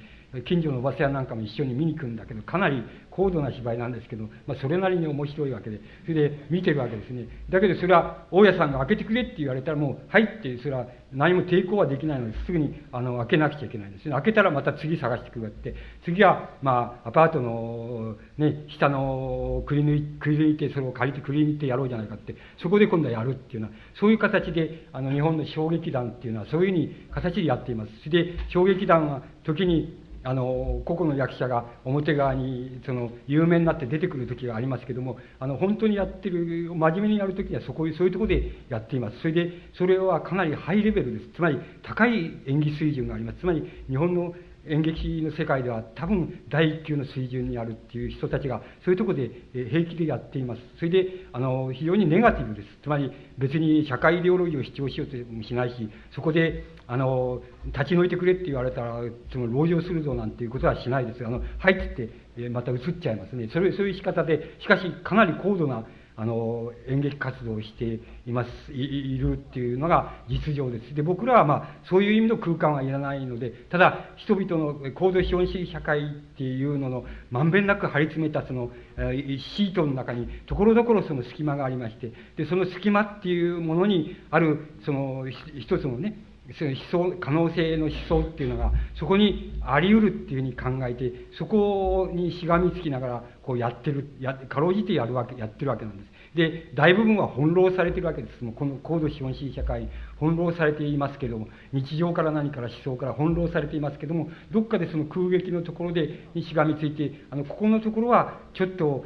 [0.47, 7.27] 近所のおばさんなんかも一緒に見に来るんだけど、かなり高度な芝居なんですけど、まあ、それなりに面白いわけで、それで見てるわけですね。
[7.49, 14.13] だけどそれは、大家さんが開けてくれって言われたらもう、はいって、それは何も抵抗はできないので、すぐにあの開けなくちゃいけないんですね。
[14.13, 15.75] 開けたらまた次探してくるって、
[16.05, 27.91] 次は、まあ、アパートの、ね、下のくり抜いくり抜いて、それを借りてくり抜いてやろうじゃないかって、そこで今度はやるっていうのは、そういう形で、あの、日本の衝撃団っていうのは、そういうふうに形でやっています。
[28.05, 39.21] それで、衝撃団は時に、あの、個々の役者が表側に、その、有名になって出てくる時がありますけども、あの、本当にやってる、真面目にやる時にはそこ、そういうとこでやっています。
[39.21, 41.29] それで、それはかなりハイレベルです。
[41.37, 43.39] つまり、高い演技水準があります。
[43.39, 44.35] つまり、日本の
[44.69, 50.61] 演劇の世界では多分第一級の水準にあるっていう人たちがそういうところで平気でやっています。
[50.77, 52.69] それで、あの、非常にネガティブです。
[52.82, 59.01] つまり別に社会イデオロギーを主張しようともしないし、そこで、あの、立ち退いてくれって言われたら、
[59.32, 61.24] その、籠城するぞなんていうことはしないです。
[61.24, 63.49] あの、はいってって、また映っちゃいますね。
[63.53, 65.85] それ、そういう仕方で、しかしかなり高度な
[66.20, 70.93] あの、演劇活動をしています、いるっていうのが実情です。
[70.93, 86.19] で、僕らはまあ、そういう意味の空間はいらないので、ただ、人々の高度資本主義社会っていうのの、まんべんなく張り詰めたその、シートの中に、ところどころその隙間がありまして、で、その隙間っていうものにある、その、一つのね、
[86.57, 96.09] その思想、可能性の思想っていうのが、そこにあり得るっていうふうに考えて、そこにしがみつきながら、こうやってる、や、かろうじてやるわけ、やってるわけなんです。
[96.35, 98.43] で、大部分は翻弄されてるわけです。
[98.43, 109.05] もうこの高度資本主義社会、翻弄されていますけども、日常から何から思想から翻弄されていますけども、どっかでその空撃のところで、にしがみついて、あの、ここのところは、ちょっと、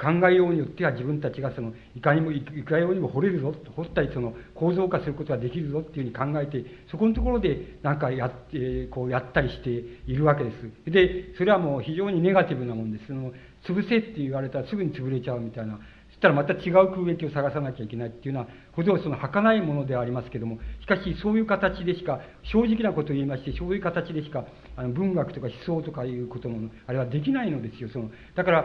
[0.00, 10.50] 考えようによっては自分たちがそのいかにもいかようにも掘れるぞ掘ったりその構造化することができるぞっていうふうに考えてそこのところでなんかやってこうやったりしているわけで
[10.86, 10.90] す。
[10.90, 13.06] でそれはもう非常にネガティブなもんです。
[13.08, 13.32] その
[13.64, 15.78] 潰せって言われたらすぐに潰れちゃうみたいな。
[16.22, 24.44] したらまた違う空撃を探さなきゃいけないっていうのは、ほどその儚いものではありますけども、しかしそういう形でしか、正直なことを言いまして、そういう形でしか、
[24.76, 27.88] あの文学とか思想とかいうことも、あれはできないのですよ。
[27.88, 28.64] そのだから、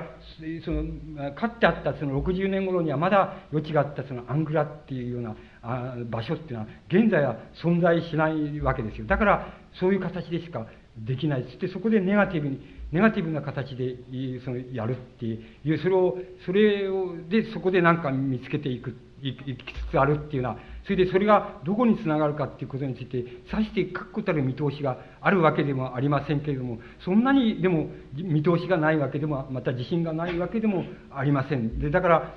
[0.63, 9.07] その、かってあったその60年頃にはまだ余地があったそのアングラっていうようなあ場所っていうのは、現在は存在しないわけですよ。
[9.07, 9.47] だから、
[9.79, 11.43] そういう形でしかできない。
[11.45, 13.97] そしてそこでネガティブに、ネガティブな形で
[14.45, 20.57] そのやるっていう、それを、それを、で、そこで何か見つけていく、いきつつあるっていうのは、
[20.87, 31.77] それでそれがどこにつながるかっていうことについて、さして確固たる見通しがあるわけでもありませんけれども、そんなにでも見通しがないわけでも、また自信がないわけでもありません。
[31.79, 32.35] で、だから、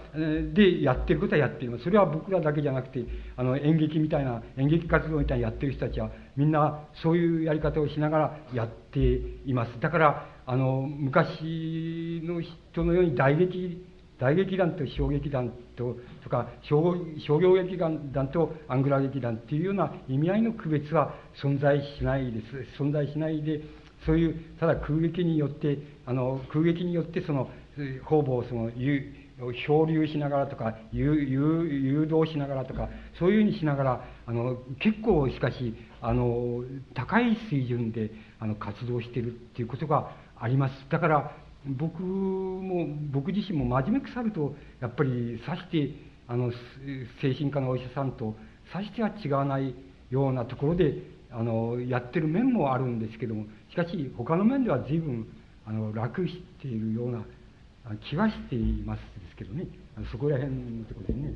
[0.53, 1.85] で、やってることはやっています。
[1.85, 3.05] それは僕らだけじゃなくて、
[3.37, 8.99] あの、演劇みたいな、演劇活動みたいにやってる人たちは、みんなそういうやり方をしながらやって
[9.47, 9.79] います。
[9.79, 13.87] だから、あの、昔の人のように大劇、
[14.19, 16.97] 大劇団と小劇団と、とか商、
[17.39, 22.83] 業劇団とアングラ劇団っていうような意味合いの区別は存在しないです。
[22.83, 23.61] 存在しないで、
[24.05, 27.49] そういう、ただ空撃によって、あの、空撃によってその、
[28.05, 28.73] 方々その、
[29.67, 36.63] 漂流しながらとか誘誘導しながらとかそういうふうにしながらあの結構しかしあの
[36.95, 40.11] 高い水準であの活動してるっていうことが
[40.41, 41.33] ありますだから
[41.67, 45.95] 僕も僕自身も真面目くさるとやっぱりさして
[46.27, 46.51] あの
[47.21, 48.35] 精神科のお医者さんと
[48.73, 49.75] さしては違わない
[50.11, 55.27] ようなところであのやってる面もあるんですけどもしかし他の面では随分
[55.67, 57.25] あの楽しているような
[58.09, 59.67] 気はしていますですけどね
[60.11, 61.35] そこら辺のところでね。